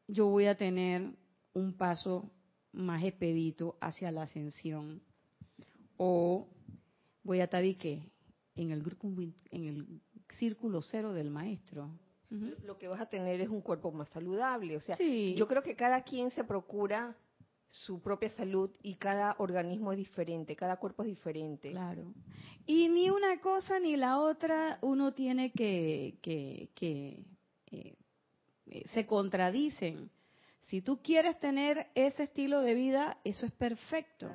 yo 0.07 0.27
voy 0.27 0.47
a 0.47 0.57
tener 0.57 1.15
un 1.55 1.77
paso 1.77 2.31
más 2.73 3.03
expedito 3.05 3.77
hacia 3.81 4.11
la 4.11 4.23
ascensión. 4.23 5.03
O 5.97 6.49
voy 7.23 7.41
a 7.41 7.45
estar 7.45 7.63
que 7.77 8.11
en 8.57 8.71
el 8.71 8.83
grupo 8.83 9.09
en 9.51 9.65
el 9.65 10.01
círculo 10.39 10.83
cero 10.83 11.13
del 11.13 11.31
maestro. 11.31 11.91
Lo 12.65 12.79
que 12.79 12.89
vas 12.89 13.01
a 13.01 13.09
tener 13.09 13.41
es 13.41 13.49
un 13.49 13.61
cuerpo 13.61 13.93
más 13.93 14.09
saludable 14.09 14.79
o 14.79 14.81
sea 14.81 14.97
yo 14.97 15.47
creo 15.47 15.63
que 15.63 15.77
cada 15.77 16.03
quien 16.03 16.31
se 16.31 16.45
procura 16.45 17.15
su 17.73 18.03
propia 18.03 18.29
salud 18.29 18.71
y 18.83 18.97
cada 18.97 19.35
organismo 19.39 19.93
es 19.93 19.99
diferente, 19.99 20.55
cada 20.55 20.77
cuerpo 20.77 21.05
es 21.05 21.09
diferente. 21.09 21.71
Claro. 21.71 22.13
Y 22.67 22.89
ni 22.91 23.09
una 23.09 23.41
cosa 23.41 23.81
ni 23.81 23.97
la 23.97 24.19
otra 24.19 24.79
uno 24.83 25.15
tiene 25.15 25.53
que, 25.53 26.19
que, 26.21 26.69
que 26.75 27.25
eh, 27.71 27.97
eh, 28.67 28.85
se 28.93 29.07
contradicen. 29.07 30.11
Si 30.69 30.83
tú 30.83 31.01
quieres 31.03 31.39
tener 31.39 31.87
ese 31.95 32.25
estilo 32.25 32.61
de 32.61 32.75
vida, 32.75 33.19
eso 33.25 33.47
es 33.47 33.53
perfecto. 33.53 34.31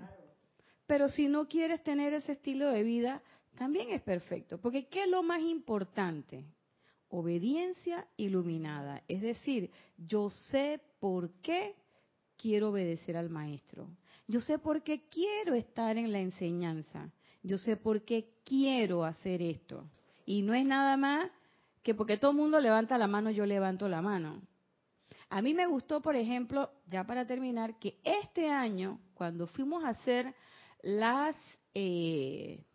Pero 0.88 1.08
si 1.08 1.28
no 1.28 1.48
quieres 1.48 1.84
tener 1.84 2.14
ese 2.14 2.32
estilo 2.32 2.72
de 2.72 2.82
vida, 2.82 3.22
también 3.56 3.92
es 3.92 4.02
perfecto. 4.02 4.58
Porque 4.58 4.88
¿qué 4.88 5.04
es 5.04 5.10
lo 5.10 5.22
más 5.22 5.44
importante? 5.44 6.44
Obediencia 7.10 8.08
iluminada. 8.18 9.04
Es 9.08 9.22
decir, 9.22 9.70
yo 9.96 10.32
sé 10.32 10.82
por 11.00 11.30
qué 11.42 11.76
quiero 12.38 12.70
obedecer 12.70 13.18
al 13.18 13.30
maestro. 13.30 13.90
Yo 14.28 14.42
sé 14.42 14.60
por 14.60 14.84
qué 14.84 15.08
quiero 15.10 15.54
estar 15.54 15.98
en 15.98 16.12
la 16.12 16.20
enseñanza. 16.20 17.12
Yo 17.44 17.58
sé 17.58 17.78
por 17.78 18.04
qué 18.04 18.34
quiero 18.44 19.04
hacer 19.04 19.42
esto. 19.42 19.90
Y 20.26 20.42
no 20.42 20.54
es 20.54 20.66
nada 20.66 20.98
más 20.98 21.32
que 21.82 21.96
porque 21.96 22.18
todo 22.18 22.32
el 22.32 22.38
mundo 22.38 22.60
levanta 22.60 22.98
la 22.98 23.08
mano, 23.08 23.32
yo 23.32 23.46
levanto 23.46 23.88
la 23.88 24.02
mano. 24.02 24.42
A 25.30 25.42
mí 25.42 25.54
me 25.54 25.68
gustó, 25.68 26.02
por 26.02 26.16
ejemplo, 26.16 26.72
ya 26.88 27.06
para 27.06 27.26
terminar, 27.26 27.80
que 27.80 28.00
este 28.04 28.50
año, 28.50 29.00
cuando 29.14 29.48
fuimos 29.48 29.84
a 29.84 29.90
hacer 29.90 30.36
las, 30.82 31.38
eh, 31.74 32.66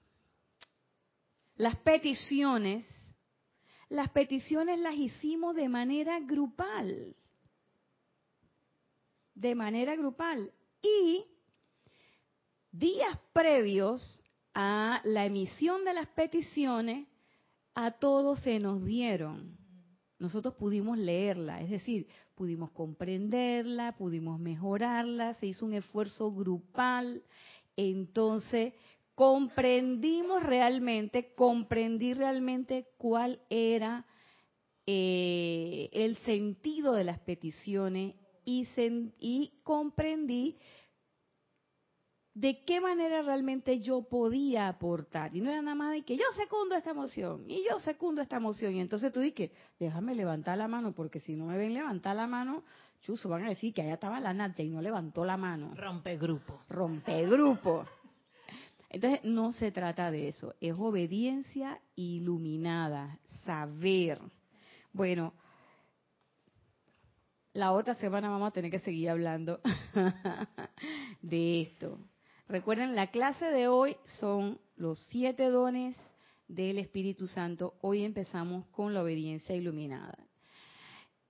las 1.56 1.76
peticiones, 1.76 2.86
las 3.90 4.10
peticiones 4.10 4.78
las 4.78 4.94
hicimos 4.94 5.54
de 5.54 5.68
manera 5.68 6.18
grupal 6.20 7.14
de 9.34 9.54
manera 9.54 9.96
grupal. 9.96 10.52
Y 10.82 11.24
días 12.70 13.18
previos 13.32 14.22
a 14.54 15.00
la 15.04 15.26
emisión 15.26 15.84
de 15.84 15.94
las 15.94 16.08
peticiones, 16.08 17.06
a 17.74 17.92
todos 17.92 18.40
se 18.40 18.58
nos 18.58 18.84
dieron. 18.84 19.56
Nosotros 20.18 20.54
pudimos 20.54 20.98
leerla, 20.98 21.60
es 21.60 21.70
decir, 21.70 22.06
pudimos 22.34 22.70
comprenderla, 22.70 23.96
pudimos 23.96 24.38
mejorarla, 24.38 25.34
se 25.34 25.46
hizo 25.46 25.66
un 25.66 25.74
esfuerzo 25.74 26.32
grupal, 26.32 27.22
entonces 27.76 28.74
comprendimos 29.14 30.42
realmente, 30.42 31.34
comprendí 31.34 32.14
realmente 32.14 32.88
cuál 32.98 33.40
era 33.50 34.06
eh, 34.86 35.88
el 35.92 36.16
sentido 36.18 36.92
de 36.92 37.04
las 37.04 37.18
peticiones 37.20 38.14
y, 38.44 39.52
comprendí 39.62 40.58
de 42.34 42.64
qué 42.64 42.80
manera 42.80 43.22
realmente 43.22 43.80
yo 43.80 44.02
podía 44.02 44.68
aportar. 44.68 45.36
Y 45.36 45.40
no 45.40 45.50
era 45.50 45.60
nada 45.60 45.74
más 45.74 45.92
de 45.92 46.02
que 46.02 46.16
yo 46.16 46.24
secundo 46.36 46.74
esta 46.74 46.90
emoción 46.90 47.44
y 47.48 47.64
yo 47.68 47.78
secundo 47.80 48.22
esta 48.22 48.36
emoción. 48.36 48.74
Y 48.74 48.80
entonces 48.80 49.12
tú 49.12 49.20
dices, 49.20 49.50
déjame 49.78 50.14
levantar 50.14 50.56
la 50.56 50.68
mano, 50.68 50.92
porque 50.92 51.20
si 51.20 51.36
no 51.36 51.46
me 51.46 51.58
ven 51.58 51.74
levantar 51.74 52.16
la 52.16 52.26
mano, 52.26 52.64
chuso, 53.02 53.28
van 53.28 53.44
a 53.44 53.48
decir 53.48 53.74
que 53.74 53.82
allá 53.82 53.94
estaba 53.94 54.20
la 54.20 54.32
Nadia 54.32 54.64
y 54.64 54.70
no 54.70 54.80
levantó 54.80 55.24
la 55.24 55.36
mano. 55.36 55.74
Rompe 55.74 56.16
grupo. 56.16 56.60
Rompe 56.68 57.26
grupo. 57.26 57.84
Entonces 58.92 59.20
no 59.24 59.52
se 59.52 59.72
trata 59.72 60.10
de 60.10 60.28
eso, 60.28 60.54
es 60.60 60.76
obediencia 60.78 61.80
iluminada, 61.96 63.18
saber. 63.44 64.20
Bueno, 64.92 65.32
la 67.54 67.72
otra 67.72 67.94
semana 67.94 68.30
vamos 68.30 68.48
a 68.48 68.52
tener 68.52 68.70
que 68.70 68.78
seguir 68.78 69.10
hablando 69.10 69.60
de 71.22 71.62
esto. 71.62 71.98
Recuerden, 72.48 72.94
la 72.94 73.08
clase 73.08 73.46
de 73.46 73.68
hoy 73.68 73.96
son 74.18 74.58
los 74.76 74.98
siete 75.10 75.44
dones 75.44 75.96
del 76.48 76.78
Espíritu 76.78 77.26
Santo. 77.26 77.74
Hoy 77.80 78.04
empezamos 78.04 78.66
con 78.68 78.94
la 78.94 79.02
obediencia 79.02 79.54
iluminada. 79.54 80.18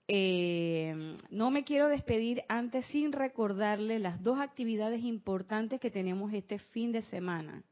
Eh, 0.08 1.16
no 1.30 1.50
me 1.50 1.64
quiero 1.64 1.88
despedir 1.88 2.42
antes 2.48 2.84
sin 2.86 3.12
recordarle 3.12 3.98
las 3.98 4.22
dos 4.22 4.38
actividades 4.40 5.02
importantes 5.02 5.80
que 5.80 5.90
tenemos 5.90 6.32
este 6.32 6.58
fin 6.58 6.92
de 6.92 7.02
semana. 7.02 7.62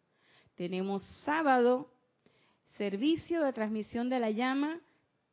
Tenemos 0.55 1.03
sábado, 1.25 1.93
servicio 2.77 3.43
de 3.43 3.53
transmisión 3.53 4.09
de 4.09 4.21
la 4.21 4.31
llama, 4.31 4.81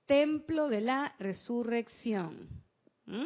templo 0.05 0.69
de 0.69 0.81
la 0.81 1.15
resurrección. 1.19 2.66
¿Mm? 3.07 3.25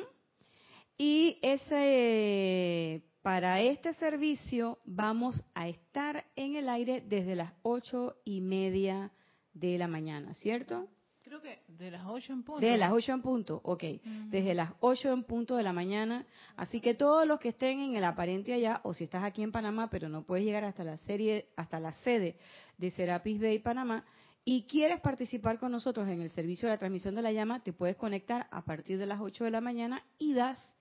Y 0.97 1.39
ese, 1.41 3.01
para 3.21 3.61
este 3.61 3.93
servicio 3.95 4.79
vamos 4.85 5.43
a 5.53 5.67
estar 5.67 6.25
en 6.35 6.55
el 6.55 6.69
aire 6.69 7.03
desde 7.05 7.35
las 7.35 7.51
ocho 7.63 8.17
y 8.23 8.41
media 8.41 9.11
de 9.53 9.77
la 9.77 9.87
mañana, 9.87 10.33
¿cierto? 10.35 10.87
Creo 11.23 11.41
que 11.41 11.59
de 11.67 11.91
las 11.91 12.05
8 12.05 12.33
en 12.33 12.43
punto. 12.43 12.59
Desde 12.59 12.77
las 12.77 12.91
8 12.91 13.13
en 13.13 13.21
punto, 13.21 13.61
ok. 13.63 13.83
Desde 14.27 14.53
las 14.53 14.73
8 14.81 15.13
en 15.13 15.23
punto 15.23 15.55
de 15.55 15.63
la 15.63 15.71
mañana. 15.71 16.25
Así 16.57 16.81
que 16.81 16.93
todos 16.93 17.25
los 17.25 17.39
que 17.39 17.49
estén 17.49 17.79
en 17.79 17.95
el 17.95 18.03
aparente 18.03 18.53
allá, 18.53 18.81
o 18.83 18.93
si 18.93 19.05
estás 19.05 19.23
aquí 19.23 19.41
en 19.41 19.53
Panamá, 19.53 19.89
pero 19.89 20.09
no 20.09 20.23
puedes 20.23 20.43
llegar 20.43 20.65
hasta 20.65 20.83
la 20.83 20.97
serie, 20.97 21.47
hasta 21.55 21.79
la 21.79 21.93
sede 21.93 22.35
de 22.77 22.91
Serapis 22.91 23.39
Bay 23.39 23.59
Panamá, 23.59 24.03
y 24.43 24.63
quieres 24.63 24.99
participar 25.01 25.59
con 25.59 25.71
nosotros 25.71 26.07
en 26.07 26.21
el 26.21 26.29
servicio 26.29 26.67
de 26.67 26.75
la 26.75 26.79
transmisión 26.79 27.15
de 27.15 27.21
la 27.21 27.31
llama, 27.31 27.63
te 27.63 27.73
puedes 27.73 27.97
conectar 27.97 28.47
a 28.51 28.63
partir 28.63 28.97
de 28.97 29.05
las 29.05 29.21
8 29.21 29.43
de 29.43 29.51
la 29.51 29.61
mañana 29.61 30.03
y 30.17 30.33
das, 30.33 30.73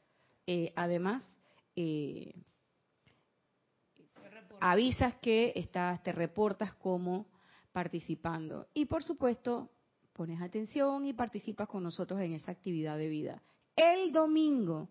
eh, 0.46 0.72
además, 0.76 1.24
eh, 1.76 2.34
avisas 4.60 5.14
que 5.16 5.52
estás, 5.56 6.02
te 6.02 6.12
reportas 6.12 6.74
como 6.74 7.26
participando. 7.72 8.68
Y 8.74 8.86
por 8.86 9.02
supuesto, 9.02 9.70
pones 10.12 10.40
atención 10.40 11.04
y 11.04 11.12
participas 11.12 11.68
con 11.68 11.82
nosotros 11.82 12.20
en 12.20 12.32
esa 12.32 12.52
actividad 12.52 12.98
de 12.98 13.08
vida. 13.08 13.42
El 13.76 14.12
domingo 14.12 14.88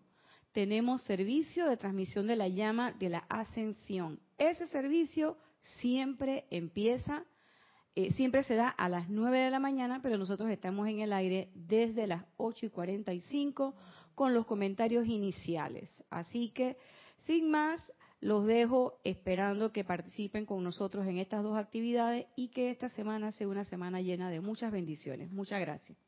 tenemos 0.52 1.02
servicio 1.02 1.66
de 1.66 1.76
transmisión 1.76 2.26
de 2.26 2.36
la 2.36 2.48
llama 2.48 2.92
de 2.92 3.08
la 3.08 3.18
ascensión. 3.28 4.18
Ese 4.38 4.66
servicio 4.66 5.36
siempre 5.80 6.46
empieza, 6.50 7.24
eh, 7.96 8.12
siempre 8.12 8.42
se 8.42 8.54
da 8.54 8.68
a 8.68 8.88
las 8.88 9.08
9 9.08 9.38
de 9.38 9.50
la 9.50 9.58
mañana, 9.58 10.00
pero 10.02 10.16
nosotros 10.16 10.50
estamos 10.50 10.88
en 10.88 11.00
el 11.00 11.12
aire 11.12 11.50
desde 11.54 12.06
las 12.06 12.24
8 12.36 12.66
y 12.66 12.68
45 12.70 13.74
con 14.14 14.34
los 14.34 14.46
comentarios 14.46 15.06
iniciales. 15.06 16.04
Así 16.10 16.50
que, 16.50 16.76
sin 17.18 17.50
más, 17.50 17.92
los 18.20 18.44
dejo 18.44 19.00
esperando 19.02 19.72
que 19.72 19.84
participen 19.84 20.46
con 20.46 20.62
nosotros 20.62 21.06
en 21.06 21.18
estas 21.18 21.42
dos 21.42 21.56
actividades 21.56 22.26
y 22.36 22.48
que 22.48 22.70
esta 22.70 22.88
semana 22.88 23.32
sea 23.32 23.48
una 23.48 23.64
semana 23.64 24.00
llena 24.00 24.30
de 24.30 24.40
muchas 24.40 24.72
bendiciones. 24.72 25.30
Muchas 25.30 25.60
gracias. 25.60 25.98